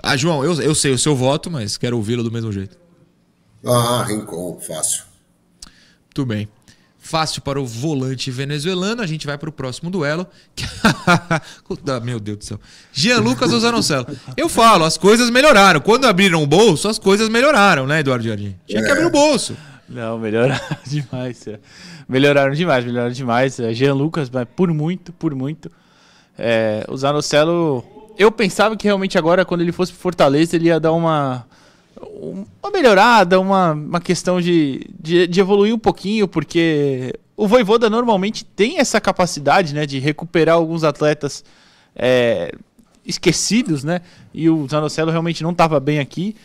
Ah, 0.02 0.16
João, 0.16 0.42
eu, 0.44 0.60
eu 0.60 0.74
sei 0.74 0.90
o 0.92 0.98
seu 0.98 1.14
voto, 1.14 1.48
mas 1.50 1.76
quero 1.76 1.96
ouvi-lo 1.96 2.24
do 2.24 2.32
mesmo 2.32 2.50
jeito. 2.50 2.76
Ah, 3.64 4.02
Rincon, 4.08 4.58
fácil. 4.58 5.04
Muito 6.06 6.26
bem. 6.26 6.48
Fácil 7.10 7.42
para 7.42 7.60
o 7.60 7.66
volante 7.66 8.30
venezuelano. 8.30 9.02
A 9.02 9.06
gente 9.06 9.26
vai 9.26 9.36
para 9.36 9.48
o 9.48 9.52
próximo 9.52 9.90
duelo. 9.90 10.24
Ah, 11.86 12.00
Meu 12.00 12.20
Deus 12.20 12.38
do 12.38 12.44
céu. 12.44 12.60
Jean 12.92 13.18
Lucas 13.20 13.52
ou 13.52 13.58
Zanocelo. 13.58 14.06
Eu 14.36 14.48
falo, 14.48 14.84
as 14.84 14.96
coisas 14.96 15.28
melhoraram. 15.30 15.80
Quando 15.80 16.04
abriram 16.06 16.42
o 16.42 16.46
bolso, 16.46 16.88
as 16.88 16.98
coisas 16.98 17.28
melhoraram, 17.28 17.86
né, 17.86 18.00
Eduardo 18.00 18.24
Jardim? 18.24 18.54
Tinha 18.66 18.82
que 18.82 18.88
É. 18.88 18.92
abrir 18.92 19.06
o 19.06 19.10
bolso. 19.10 19.56
Não, 19.88 20.18
melhoraram 20.18 20.60
demais. 20.86 21.46
é. 21.48 21.58
Melhoraram 22.08 22.52
demais, 22.54 22.84
melhoraram 22.84 23.12
demais. 23.12 23.58
É, 23.58 23.72
Jean 23.74 23.94
Lucas, 23.94 24.30
mas 24.30 24.46
por 24.54 24.72
muito, 24.72 25.12
por 25.12 25.34
muito. 25.34 25.70
É, 26.38 26.84
o 26.88 26.96
Zanocelo. 26.96 27.84
Eu 28.16 28.30
pensava 28.30 28.76
que 28.76 28.84
realmente 28.84 29.18
agora, 29.18 29.44
quando 29.44 29.62
ele 29.62 29.72
fosse 29.72 29.92
pro 29.92 30.00
Fortaleza, 30.00 30.54
ele 30.54 30.66
ia 30.66 30.78
dar 30.78 30.92
uma. 30.92 31.44
Uma 32.62 32.70
melhorada, 32.72 33.38
uma, 33.40 33.72
uma 33.72 34.00
questão 34.00 34.40
de, 34.40 34.86
de, 34.98 35.26
de 35.26 35.40
evoluir 35.40 35.74
um 35.74 35.78
pouquinho, 35.78 36.26
porque 36.26 37.14
o 37.36 37.46
Voivoda 37.46 37.88
normalmente 37.88 38.44
tem 38.44 38.78
essa 38.78 39.00
capacidade 39.00 39.74
né, 39.74 39.86
de 39.86 39.98
recuperar 39.98 40.56
alguns 40.56 40.84
atletas 40.84 41.44
é, 41.96 42.52
esquecidos, 43.04 43.82
né? 43.84 44.00
E 44.32 44.48
o 44.48 44.66
Zanocelo 44.68 45.10
realmente 45.10 45.42
não 45.42 45.50
estava 45.50 45.80
bem 45.80 45.98
aqui. 45.98 46.36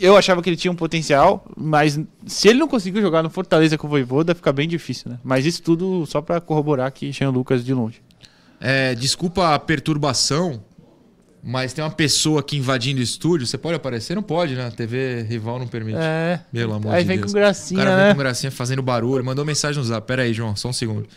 Eu 0.00 0.16
achava 0.16 0.40
que 0.42 0.48
ele 0.48 0.56
tinha 0.56 0.70
um 0.70 0.76
potencial, 0.76 1.44
mas 1.56 1.98
se 2.26 2.48
ele 2.48 2.58
não 2.58 2.68
conseguiu 2.68 3.02
jogar 3.02 3.22
no 3.22 3.30
Fortaleza 3.30 3.76
com 3.76 3.86
o 3.86 3.90
Voivoda, 3.90 4.34
fica 4.34 4.52
bem 4.52 4.68
difícil, 4.68 5.10
né? 5.10 5.18
Mas 5.24 5.44
isso 5.44 5.62
tudo 5.62 6.06
só 6.06 6.20
para 6.20 6.40
corroborar 6.40 6.90
que 6.92 7.10
Jean 7.10 7.30
Lucas 7.30 7.64
de 7.64 7.74
longe. 7.74 8.00
É, 8.60 8.94
desculpa 8.94 9.54
a 9.54 9.58
perturbação, 9.58 10.62
mas 11.42 11.72
tem 11.72 11.82
uma 11.82 11.90
pessoa 11.90 12.40
aqui 12.40 12.56
invadindo 12.56 13.00
o 13.00 13.02
estúdio. 13.02 13.46
Você 13.46 13.58
pode 13.58 13.74
aparecer? 13.74 14.14
Não 14.14 14.22
pode, 14.22 14.54
né? 14.54 14.66
A 14.66 14.70
TV 14.70 15.22
rival 15.22 15.58
não 15.58 15.66
permite. 15.66 15.98
É. 15.98 16.40
Pelo 16.52 16.74
amor 16.74 16.94
Aí 16.94 17.02
de 17.02 17.08
vem 17.08 17.18
Deus. 17.18 17.32
com 17.32 17.38
gracinha, 17.38 17.80
O 17.80 17.84
cara 17.84 17.96
vem 17.96 18.04
né? 18.06 18.12
com 18.12 18.18
gracinha 18.18 18.52
fazendo 18.52 18.80
barulho. 18.82 19.24
Mandou 19.24 19.44
mensagem 19.44 19.78
no 19.80 19.84
zap. 19.84 20.06
Pera 20.06 20.22
aí, 20.22 20.32
João, 20.32 20.54
só 20.54 20.68
um 20.68 20.72
segundo. 20.72 21.08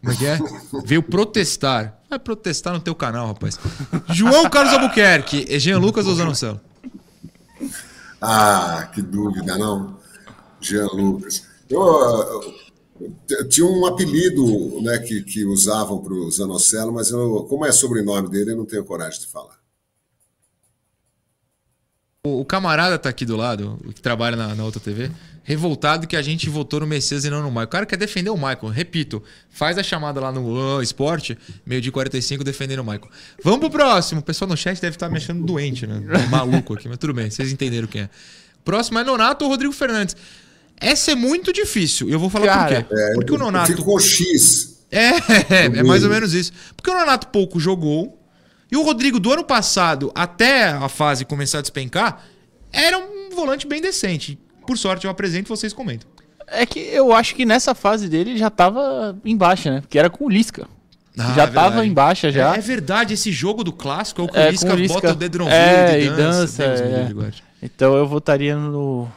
Como 0.00 0.12
é 0.12 0.16
que 0.16 0.26
é? 0.26 0.38
Veio 0.84 1.02
protestar. 1.02 1.98
Vai 2.10 2.18
protestar 2.18 2.74
no 2.74 2.80
teu 2.80 2.94
canal, 2.94 3.28
rapaz. 3.28 3.58
João 4.10 4.48
Carlos 4.50 4.74
Albuquerque. 4.74 5.46
É 5.48 5.58
Jean 5.58 5.78
Lucas 5.78 6.06
ou 6.06 6.14
Zanocelo? 6.14 6.60
Ah, 8.20 8.88
que 8.92 9.00
dúvida, 9.02 9.56
não? 9.56 9.96
Jean 10.60 10.86
Lucas. 10.92 11.46
Eu, 11.68 11.80
eu 11.80 12.54
tinha 13.48 13.66
um 13.66 13.86
apelido 13.86 14.80
né, 14.82 14.98
que, 14.98 15.22
que 15.22 15.44
usavam 15.44 15.98
para 15.98 16.12
o 16.12 16.30
Zanocelo, 16.30 16.92
mas 16.92 17.10
eu, 17.10 17.44
como 17.48 17.64
é 17.64 17.72
sobrenome 17.72 18.28
dele, 18.30 18.52
eu 18.52 18.56
não 18.56 18.64
tenho 18.64 18.84
coragem 18.84 19.20
de 19.20 19.26
falar. 19.26 19.56
O, 22.24 22.40
o 22.40 22.44
camarada 22.44 22.98
tá 22.98 23.08
aqui 23.08 23.24
do 23.24 23.36
lado, 23.36 23.78
que 23.94 24.00
trabalha 24.00 24.36
na, 24.36 24.54
na 24.54 24.64
outra 24.64 24.80
TV, 24.80 25.10
revoltado 25.44 26.08
que 26.08 26.16
a 26.16 26.22
gente 26.22 26.50
votou 26.50 26.80
no 26.80 26.86
Messias 26.86 27.24
e 27.24 27.30
não 27.30 27.40
no 27.40 27.48
Michael. 27.48 27.66
O 27.66 27.68
cara 27.68 27.86
quer 27.86 27.96
defender 27.96 28.30
o 28.30 28.36
Michael. 28.36 28.68
Repito, 28.68 29.22
faz 29.48 29.78
a 29.78 29.82
chamada 29.82 30.20
lá 30.20 30.32
no 30.32 30.78
ah, 30.78 30.82
esporte, 30.82 31.38
meio 31.64 31.80
de 31.80 31.92
45, 31.92 32.42
defendendo 32.42 32.80
o 32.80 32.84
Michael. 32.84 33.08
Vamos 33.44 33.60
pro 33.60 33.70
próximo. 33.70 34.20
O 34.20 34.24
pessoal 34.24 34.48
no 34.48 34.56
chat 34.56 34.80
deve 34.80 34.96
estar 34.96 35.08
me 35.08 35.18
achando 35.18 35.44
doente, 35.44 35.86
né? 35.86 36.02
Maluco 36.28 36.74
aqui, 36.74 36.88
mas 36.88 36.98
tudo 36.98 37.14
bem, 37.14 37.30
vocês 37.30 37.52
entenderam 37.52 37.86
quem 37.86 38.02
é. 38.02 38.10
Próximo 38.64 38.98
é 38.98 39.04
Nonato 39.04 39.44
ou 39.44 39.50
Rodrigo 39.52 39.72
Fernandes. 39.72 40.16
Essa 40.80 41.12
é 41.12 41.14
muito 41.14 41.52
difícil. 41.52 42.08
e 42.08 42.12
Eu 42.12 42.18
vou 42.18 42.28
falar 42.30 42.46
Cara, 42.46 42.82
por 42.82 42.88
quê. 42.96 43.12
Porque 43.14 43.32
o 43.32 43.38
Nonato. 43.38 43.66
fico 43.68 43.84
com 43.84 43.94
o 43.94 44.00
X. 44.00 44.84
É, 44.90 45.10
é 45.78 45.82
mais 45.82 46.04
ou 46.04 46.10
menos 46.10 46.32
isso. 46.34 46.52
Porque 46.76 46.90
o 46.90 46.94
Nonato 46.94 47.28
pouco 47.28 47.58
jogou. 47.58 48.22
E 48.70 48.76
o 48.76 48.82
Rodrigo, 48.82 49.18
do 49.20 49.32
ano 49.32 49.44
passado 49.44 50.10
até 50.14 50.64
a 50.68 50.88
fase 50.88 51.24
começar 51.24 51.58
a 51.58 51.60
despencar, 51.62 52.24
era 52.72 52.98
um 52.98 53.30
volante 53.34 53.66
bem 53.66 53.80
decente. 53.80 54.38
Por 54.66 54.76
sorte, 54.76 55.04
eu 55.04 55.10
apresento 55.10 55.46
e 55.48 55.56
vocês 55.56 55.72
comentam. 55.72 56.08
É 56.48 56.64
que 56.66 56.78
eu 56.78 57.12
acho 57.12 57.34
que 57.34 57.44
nessa 57.44 57.74
fase 57.74 58.08
dele 58.08 58.30
ele 58.30 58.38
já 58.38 58.50
tava 58.50 59.16
em 59.24 59.36
baixa, 59.36 59.70
né? 59.70 59.80
Porque 59.80 59.98
era 59.98 60.10
com 60.10 60.24
o 60.26 60.28
Lisca. 60.28 60.66
Ah, 61.18 61.32
já 61.34 61.44
é 61.44 61.46
tava 61.46 61.68
verdade. 61.70 61.88
em 61.88 61.92
baixa 61.92 62.30
já. 62.30 62.54
É, 62.54 62.58
é 62.58 62.60
verdade, 62.60 63.14
esse 63.14 63.32
jogo 63.32 63.64
do 63.64 63.72
clássico 63.72 64.20
é 64.20 64.24
o 64.24 64.28
que 64.28 64.38
É, 64.38 64.48
o 64.48 64.50
Lisca 64.50 64.66
com 64.68 64.74
o 64.74 64.76
Lisca. 64.76 64.94
bota 65.00 65.12
o 65.12 65.16
dedo 65.16 65.38
no 65.38 65.48
É, 65.48 66.02
e 66.02 66.10
dança, 66.10 66.66
Deus 66.68 66.80
me 66.80 66.86
é. 66.88 66.98
livre, 66.98 67.14
guarde. 67.14 67.44
Então 67.62 67.96
eu 67.96 68.06
votaria 68.06 68.54
no, 68.56 69.08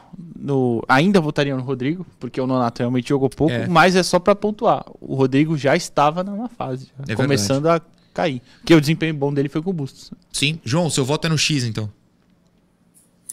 no. 0.49 0.83
Ainda 0.87 1.21
votaria 1.21 1.55
no 1.55 1.61
Rodrigo, 1.61 2.05
porque 2.19 2.41
o 2.41 2.47
Nonato 2.47 2.79
realmente 2.81 3.09
jogou 3.09 3.29
pouco, 3.29 3.53
É. 3.53 3.67
mas 3.67 3.95
é 3.95 4.03
só 4.03 4.19
pra 4.19 4.35
pontuar. 4.35 4.83
O 4.99 5.15
Rodrigo 5.15 5.57
já 5.57 5.75
estava 5.75 6.23
na 6.23 6.49
fase, 6.49 6.87
É 7.07 7.15
começando 7.15 7.67
a 7.67 7.79
cair. 8.13 8.41
Porque 8.59 8.73
o 8.73 8.81
desempenho 8.81 9.13
bom 9.13 9.33
dele 9.33 9.47
foi 9.49 9.61
com 9.61 9.69
o 9.69 9.73
Bustos. 9.73 10.11
Sim. 10.33 10.59
João, 10.63 10.89
seu 10.89 11.05
voto 11.05 11.27
é 11.27 11.29
no 11.29 11.37
X, 11.37 11.63
então. 11.63 11.89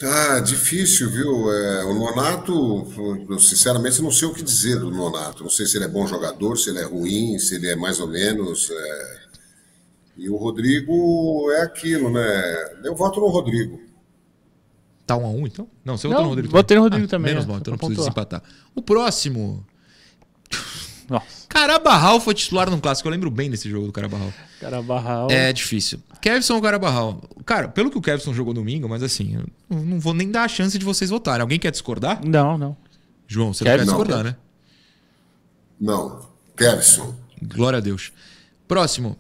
Ah, 0.03 0.41
difícil, 0.41 1.11
viu? 1.11 1.51
É, 1.51 1.85
o 1.87 1.95
Nonato, 1.95 2.87
eu 3.31 3.39
sinceramente 3.39 4.03
não 4.03 4.11
sei 4.11 4.29
o 4.29 4.35
que 4.35 4.43
dizer 4.43 4.79
do 4.79 4.91
Nonato. 4.91 5.43
Não 5.43 5.49
sei 5.51 5.65
se 5.65 5.79
ele 5.79 5.87
é 5.87 5.89
bom 5.89 6.07
jogador, 6.07 6.57
se 6.59 6.69
ele 6.69 6.81
é 6.81 6.85
ruim, 6.85 7.39
se 7.39 7.55
ele 7.55 7.69
é 7.71 7.75
mais 7.77 7.99
ou 7.99 8.07
menos. 8.07 8.71
é. 8.71 9.17
E 10.19 10.29
o 10.31 10.37
Rodrigo 10.37 11.51
é 11.53 11.63
aquilo, 11.63 12.11
né? 12.11 12.79
Eu 12.85 12.95
voto 12.95 13.21
no 13.21 13.27
Rodrigo. 13.29 13.81
Tá 15.07 15.17
um 15.17 15.25
a 15.25 15.29
um, 15.31 15.47
então? 15.47 15.69
Não, 15.85 15.97
você 15.97 16.09
Não, 16.09 16.15
votou 16.15 16.25
no 16.25 16.31
Rodrigo. 16.31 16.53
votei 16.53 16.77
no 16.77 16.83
Rodrigo 16.83 17.07
também, 17.07 17.31
Menos 17.33 17.45
é, 17.45 17.49
mal, 17.49 17.59
então 17.59 17.71
não 17.73 17.79
precisa 17.79 18.01
desempatar. 18.01 18.43
O 18.75 18.83
próximo. 18.83 19.65
Nossa, 21.09 21.47
Carabarral 21.49 22.21
foi 22.21 22.35
titular 22.35 22.69
num 22.69 22.81
clássico. 22.81 23.07
Eu 23.09 23.13
lembro 23.13 23.31
bem 23.31 23.49
desse 23.49 23.71
jogo 23.71 23.87
do 23.87 23.93
Carabarral. 23.93 24.33
cara 24.61 24.83
barral. 24.83 25.31
É 25.31 25.53
difícil. 25.53 26.01
Kevson 26.21 26.55
ou 26.57 26.61
Carabarral? 26.63 27.23
Cara, 27.45 27.69
pelo 27.69 27.89
que 27.91 27.97
o 27.97 28.03
Kevson 28.03 28.35
jogou 28.35 28.53
domingo, 28.53 28.89
mas 28.89 29.03
assim, 29.05 29.37
eu 29.37 29.45
não 29.71 29.85
não 29.85 30.01
vou 30.01 30.13
nem 30.13 30.29
dar 30.31 30.43
a 30.43 30.49
chance 30.49 30.77
de 30.77 30.85
vocês 30.85 31.09
votarem. 31.11 31.43
Alguém 31.43 31.59
quer 31.61 31.71
discordar? 31.71 32.21
Não, 32.27 32.59
não. 32.59 32.77
João, 33.29 33.55
você 33.55 33.63
não 33.63 33.71
Kevson. 33.71 33.85
quer 33.85 33.93
Não, 33.93 33.99
discordar, 34.05 34.25
né? 34.25 34.37
Não. 35.81 36.27
Kevson. 36.57 37.15
Glória 37.43 37.77
a 37.79 37.81
Deus. 37.81 38.11
Próximo. 38.67 39.17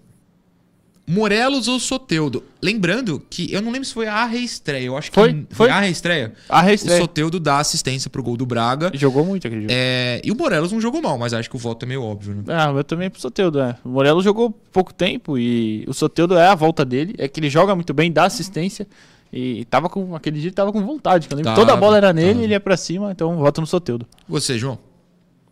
Morelos 1.08 1.68
ou 1.68 1.78
Soteudo? 1.78 2.42
Lembrando 2.60 3.22
que 3.30 3.52
eu 3.52 3.62
não 3.62 3.70
lembro 3.70 3.86
se 3.86 3.94
foi 3.94 4.08
a 4.08 4.24
reestreia. 4.24 4.86
Eu 4.86 4.96
acho 4.96 5.10
que 5.10 5.14
Foi, 5.14 5.46
foi. 5.50 5.70
a 5.70 5.78
reestreia. 5.80 6.34
A 6.48 6.60
O 6.60 6.64
reestreia. 6.64 7.00
Soteudo 7.00 7.38
dá 7.38 7.58
assistência 7.58 8.10
pro 8.10 8.22
gol 8.22 8.36
do 8.36 8.44
Braga. 8.44 8.90
Jogou 8.94 9.24
muito 9.24 9.46
aquele 9.46 9.62
jogo. 9.62 9.72
É, 9.74 10.20
e 10.24 10.32
o 10.32 10.36
Morelos 10.36 10.72
não 10.72 10.80
jogou 10.80 11.00
mal, 11.00 11.16
mas 11.16 11.32
acho 11.32 11.48
que 11.48 11.54
o 11.54 11.58
voto 11.58 11.84
é 11.84 11.88
meio 11.88 12.02
óbvio, 12.02 12.34
né? 12.34 12.42
Ah, 12.48 12.72
eu 12.74 12.82
também 12.82 13.08
pro 13.08 13.20
Soteudo, 13.20 13.60
é. 13.60 13.76
O 13.84 13.88
Morelos 13.88 14.24
jogou 14.24 14.50
pouco 14.72 14.92
tempo 14.92 15.38
e 15.38 15.84
o 15.86 15.94
Soteudo 15.94 16.36
é 16.36 16.48
a 16.48 16.54
volta 16.56 16.84
dele. 16.84 17.14
É 17.18 17.28
que 17.28 17.38
ele 17.38 17.48
joga 17.50 17.74
muito 17.76 17.94
bem, 17.94 18.10
dá 18.10 18.24
assistência. 18.24 18.86
E 19.32 19.64
tava 19.66 19.88
com. 19.88 20.14
Aquele 20.16 20.38
dia 20.40 20.48
ele 20.48 20.54
tava 20.54 20.72
com 20.72 20.84
vontade. 20.84 21.28
que 21.28 21.34
Eu 21.34 21.36
lembro 21.36 21.52
que 21.52 21.54
Tava, 21.56 21.66
toda 21.66 21.76
a 21.76 21.80
bola 21.80 21.96
era 21.98 22.12
nele, 22.12 22.32
tava. 22.32 22.44
ele 22.44 22.52
ia 22.52 22.60
pra 22.60 22.76
cima, 22.76 23.12
então 23.12 23.36
voto 23.36 23.60
no 23.60 23.66
Soteudo. 23.66 24.06
Você, 24.28 24.58
João? 24.58 24.78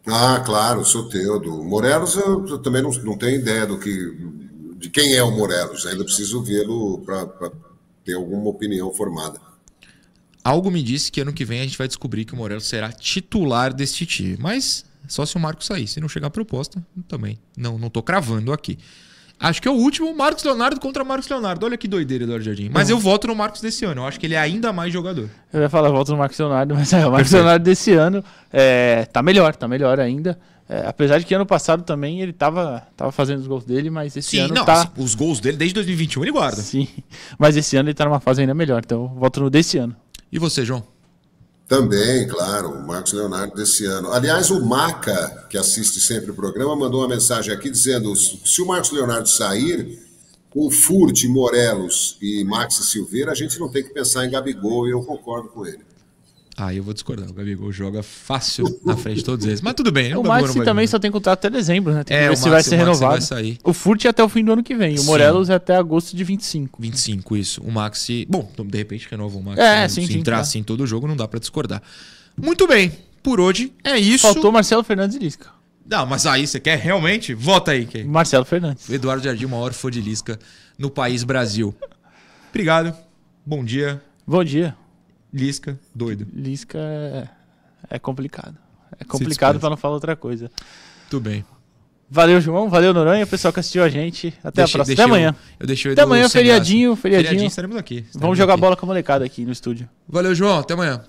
Ah, 0.06 0.42
claro, 0.44 0.84
Soteudo. 0.84 1.62
Morelos, 1.62 2.16
eu, 2.16 2.46
eu 2.46 2.58
também 2.58 2.82
não, 2.82 2.90
não 2.90 3.16
tenho 3.16 3.36
ideia 3.40 3.66
do 3.66 3.78
que, 3.78 3.90
de 4.78 4.90
quem 4.90 5.14
é 5.14 5.22
o 5.22 5.30
Morelos. 5.30 5.86
Ainda 5.86 6.04
preciso 6.04 6.42
vê-lo 6.42 6.98
para 6.98 7.50
ter 8.04 8.14
alguma 8.14 8.50
opinião 8.50 8.92
formada. 8.92 9.40
Algo 10.42 10.70
me 10.70 10.82
disse 10.82 11.10
que 11.10 11.20
ano 11.20 11.32
que 11.32 11.44
vem 11.44 11.60
a 11.60 11.64
gente 11.64 11.78
vai 11.78 11.88
descobrir 11.88 12.24
que 12.24 12.34
o 12.34 12.36
Morelos 12.36 12.66
será 12.66 12.92
titular 12.92 13.72
deste 13.72 14.04
time. 14.04 14.36
Mas 14.38 14.84
só 15.08 15.24
se 15.24 15.36
o 15.36 15.40
Marcos 15.40 15.66
sair. 15.66 15.86
Se 15.86 16.00
não 16.00 16.08
chegar 16.08 16.26
a 16.26 16.30
proposta, 16.30 16.84
também. 17.08 17.38
Não, 17.56 17.78
não 17.78 17.88
tô 17.88 18.02
cravando 18.02 18.52
aqui. 18.52 18.78
Acho 19.38 19.60
que 19.60 19.66
é 19.66 19.70
o 19.70 19.74
último, 19.74 20.14
Marcos 20.14 20.44
Leonardo 20.44 20.80
contra 20.80 21.04
Marcos 21.04 21.28
Leonardo. 21.28 21.66
Olha 21.66 21.76
que 21.76 21.88
doideira, 21.88 22.24
Eduardo 22.24 22.44
Jardim. 22.44 22.70
Mas 22.72 22.88
eu 22.88 22.98
voto 22.98 23.26
no 23.26 23.34
Marcos 23.34 23.60
desse 23.60 23.84
ano. 23.84 24.02
Eu 24.02 24.06
acho 24.06 24.18
que 24.18 24.26
ele 24.26 24.34
é 24.34 24.38
ainda 24.38 24.72
mais 24.72 24.92
jogador. 24.92 25.28
Eu 25.52 25.60
ia 25.60 25.68
falar 25.68 25.90
volta 25.90 26.12
no 26.12 26.18
Marcos 26.18 26.38
Leonardo, 26.38 26.74
mas 26.74 26.92
é, 26.92 27.06
o 27.06 27.10
Marcos 27.10 27.32
Leonardo 27.32 27.64
desse 27.64 27.92
ano 27.92 28.24
é, 28.52 29.04
tá 29.06 29.22
melhor, 29.22 29.54
tá 29.56 29.66
melhor 29.66 29.98
ainda. 29.98 30.38
É, 30.68 30.86
apesar 30.86 31.18
de 31.18 31.26
que 31.26 31.34
ano 31.34 31.44
passado 31.44 31.82
também 31.82 32.22
ele 32.22 32.32
tava, 32.32 32.86
tava 32.96 33.12
fazendo 33.12 33.40
os 33.40 33.46
gols 33.46 33.64
dele, 33.64 33.90
mas 33.90 34.16
esse 34.16 34.30
Sim, 34.30 34.40
ano 34.40 34.54
não, 34.54 34.64
tá. 34.64 34.90
os 34.96 35.14
gols 35.14 35.38
dele 35.38 35.58
desde 35.58 35.74
2021 35.74 36.22
ele 36.22 36.32
guarda. 36.32 36.62
Sim, 36.62 36.88
mas 37.38 37.56
esse 37.56 37.76
ano 37.76 37.88
ele 37.88 37.94
tá 37.94 38.04
numa 38.06 38.20
fase 38.20 38.40
ainda 38.40 38.54
melhor, 38.54 38.82
então 38.84 39.02
eu 39.02 39.08
voto 39.20 39.40
no 39.40 39.50
desse 39.50 39.76
ano. 39.76 39.94
E 40.32 40.38
você, 40.38 40.64
João? 40.64 40.82
Também, 41.68 42.26
claro, 42.28 42.70
o 42.70 42.86
Marcos 42.86 43.12
Leonardo 43.12 43.54
desse 43.54 43.86
ano. 43.86 44.12
Aliás, 44.12 44.50
o 44.50 44.64
Maca, 44.64 45.46
que 45.48 45.56
assiste 45.56 45.98
sempre 46.00 46.30
o 46.30 46.34
programa, 46.34 46.76
mandou 46.76 47.00
uma 47.00 47.08
mensagem 47.08 47.52
aqui 47.54 47.70
dizendo: 47.70 48.14
se 48.16 48.60
o 48.60 48.66
Marcos 48.66 48.90
Leonardo 48.90 49.28
sair, 49.28 49.98
com 50.50 50.70
Furt, 50.70 51.24
Morelos 51.24 52.16
e 52.22 52.44
Max 52.44 52.76
Silveira, 52.76 53.32
a 53.32 53.34
gente 53.34 53.58
não 53.58 53.68
tem 53.68 53.82
que 53.82 53.90
pensar 53.90 54.24
em 54.24 54.30
Gabigol 54.30 54.86
e 54.86 54.92
eu 54.92 55.02
concordo 55.02 55.48
com 55.48 55.66
ele. 55.66 55.80
Ah, 56.56 56.72
eu 56.72 56.82
vou 56.84 56.94
discordar. 56.94 57.28
O 57.28 57.32
Gabigol 57.32 57.72
joga 57.72 58.00
fácil 58.02 58.80
na 58.84 58.96
frente 58.96 59.16
de 59.18 59.24
todos 59.24 59.44
eles. 59.44 59.60
Mas 59.60 59.74
tudo 59.74 59.90
bem. 59.90 60.14
O 60.14 60.22
Gabigol 60.22 60.42
Maxi 60.42 60.56
vai 60.58 60.64
também 60.64 60.86
jogar. 60.86 60.90
só 60.92 60.98
tem 61.00 61.10
contrato 61.10 61.38
até 61.40 61.50
dezembro, 61.50 61.92
né? 61.92 62.04
Tem 62.04 62.16
que 62.16 62.22
É, 62.22 62.28
ver 62.28 62.34
o 62.34 62.36
se 62.36 62.42
vai 62.44 62.52
Maxi- 62.52 62.68
ser 62.70 62.74
o 62.76 62.78
Maxi 62.86 63.00
renovado. 63.00 63.26
vai. 63.26 63.58
O 63.64 63.72
Furt 63.72 64.04
é 64.04 64.08
até 64.08 64.22
o 64.22 64.28
fim 64.28 64.44
do 64.44 64.52
ano 64.52 64.62
que 64.62 64.74
vem. 64.76 64.96
O. 64.98 65.04
Morelos 65.04 65.50
é 65.50 65.54
até 65.54 65.74
agosto 65.74 66.16
de 66.16 66.22
25. 66.22 66.80
25, 66.80 67.36
isso. 67.36 67.60
O 67.62 67.72
Maxi. 67.72 68.24
Bom, 68.30 68.48
então, 68.52 68.64
de 68.64 68.78
repente 68.78 69.08
renova 69.10 69.36
o 69.36 69.42
Maxi. 69.42 69.60
É, 69.60 69.64
né? 69.80 69.88
sim, 69.88 70.02
Se 70.06 70.12
sim, 70.12 70.18
entrar 70.20 70.34
claro. 70.36 70.42
assim 70.42 70.62
todo 70.62 70.86
jogo, 70.86 71.08
não 71.08 71.16
dá 71.16 71.26
pra 71.26 71.40
discordar. 71.40 71.82
Muito 72.36 72.68
bem. 72.68 72.92
Por 73.22 73.40
hoje 73.40 73.72
é 73.82 73.98
isso. 73.98 74.22
Faltou 74.22 74.52
Marcelo 74.52 74.84
Fernandes 74.84 75.16
e 75.16 75.18
Lisca. 75.18 75.48
Não, 75.86 76.06
mas 76.06 76.24
aí 76.24 76.46
você 76.46 76.60
quer 76.60 76.78
realmente? 76.78 77.34
Vota 77.34 77.72
aí, 77.72 77.84
Kay. 77.84 78.04
Marcelo 78.04 78.44
Fernandes. 78.44 78.88
Eduardo 78.88 79.24
Jardim, 79.24 79.44
o 79.44 79.48
maior 79.48 79.72
fã 79.72 79.90
de 79.90 80.00
Lisca 80.00 80.38
no 80.78 80.88
país 80.88 81.24
Brasil. 81.24 81.74
Obrigado. 82.50 82.94
Bom 83.44 83.64
dia. 83.64 84.00
Bom 84.26 84.42
dia. 84.44 84.74
Lisca, 85.34 85.76
doido. 85.94 86.26
Lisca 86.32 86.78
é, 86.78 87.28
é 87.90 87.98
complicado. 87.98 88.56
É 89.00 89.04
complicado 89.04 89.58
pra 89.58 89.68
não 89.68 89.76
falar 89.76 89.94
outra 89.94 90.14
coisa. 90.14 90.48
Tudo 91.10 91.28
bem. 91.28 91.44
Valeu, 92.08 92.40
João. 92.40 92.68
Valeu, 92.70 92.94
Noronha. 92.94 93.26
Pessoal 93.26 93.52
que 93.52 93.58
assistiu 93.58 93.82
a 93.82 93.88
gente. 93.88 94.28
Até 94.44 94.62
Deixei- 94.62 94.80
a 94.80 94.84
próxima. 94.84 94.94
Até 94.94 95.02
amanhã. 95.02 95.34
Eu 95.58 95.66
deixei 95.66 95.90
o 95.90 95.94
Até 95.94 96.02
amanhã, 96.02 96.28
feriadinho, 96.28 96.90
graça. 96.90 97.02
feriadinho. 97.02 97.46
estaremos 97.46 97.76
aqui. 97.76 97.94
estaremos 97.96 98.20
Vamos 98.22 98.38
jogar 98.38 98.52
aqui. 98.54 98.60
bola 98.60 98.76
com 98.76 98.86
a 98.86 98.88
molecada 98.88 99.24
aqui 99.24 99.44
no 99.44 99.50
estúdio. 99.50 99.88
Valeu, 100.08 100.32
João. 100.34 100.60
Até 100.60 100.74
amanhã. 100.74 101.02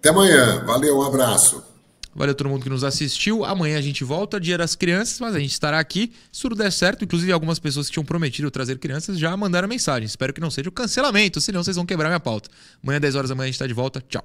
Até 0.00 0.08
amanhã. 0.08 0.64
Valeu, 0.64 0.98
um 0.98 1.02
abraço. 1.02 1.62
Valeu 2.14 2.34
todo 2.34 2.48
mundo 2.48 2.62
que 2.62 2.70
nos 2.70 2.82
assistiu. 2.84 3.44
Amanhã 3.44 3.78
a 3.78 3.80
gente 3.80 4.02
volta, 4.02 4.40
Dia 4.40 4.58
das 4.58 4.74
Crianças, 4.74 5.20
mas 5.20 5.34
a 5.34 5.38
gente 5.38 5.52
estará 5.52 5.78
aqui. 5.78 6.12
Se 6.32 6.42
tudo 6.42 6.54
der 6.54 6.72
certo, 6.72 7.04
inclusive 7.04 7.30
algumas 7.30 7.58
pessoas 7.58 7.86
que 7.86 7.92
tinham 7.92 8.04
prometido 8.04 8.50
trazer 8.50 8.78
crianças 8.78 9.18
já 9.18 9.36
mandaram 9.36 9.68
mensagem. 9.68 10.06
Espero 10.06 10.32
que 10.32 10.40
não 10.40 10.50
seja 10.50 10.68
o 10.68 10.72
cancelamento, 10.72 11.40
senão 11.40 11.62
vocês 11.62 11.76
vão 11.76 11.86
quebrar 11.86 12.08
minha 12.08 12.20
pauta. 12.20 12.48
Amanhã, 12.82 13.00
10 13.00 13.14
horas 13.14 13.28
da 13.30 13.34
manhã, 13.36 13.44
a 13.44 13.48
gente 13.48 13.54
está 13.54 13.66
de 13.66 13.74
volta. 13.74 14.02
Tchau. 14.08 14.24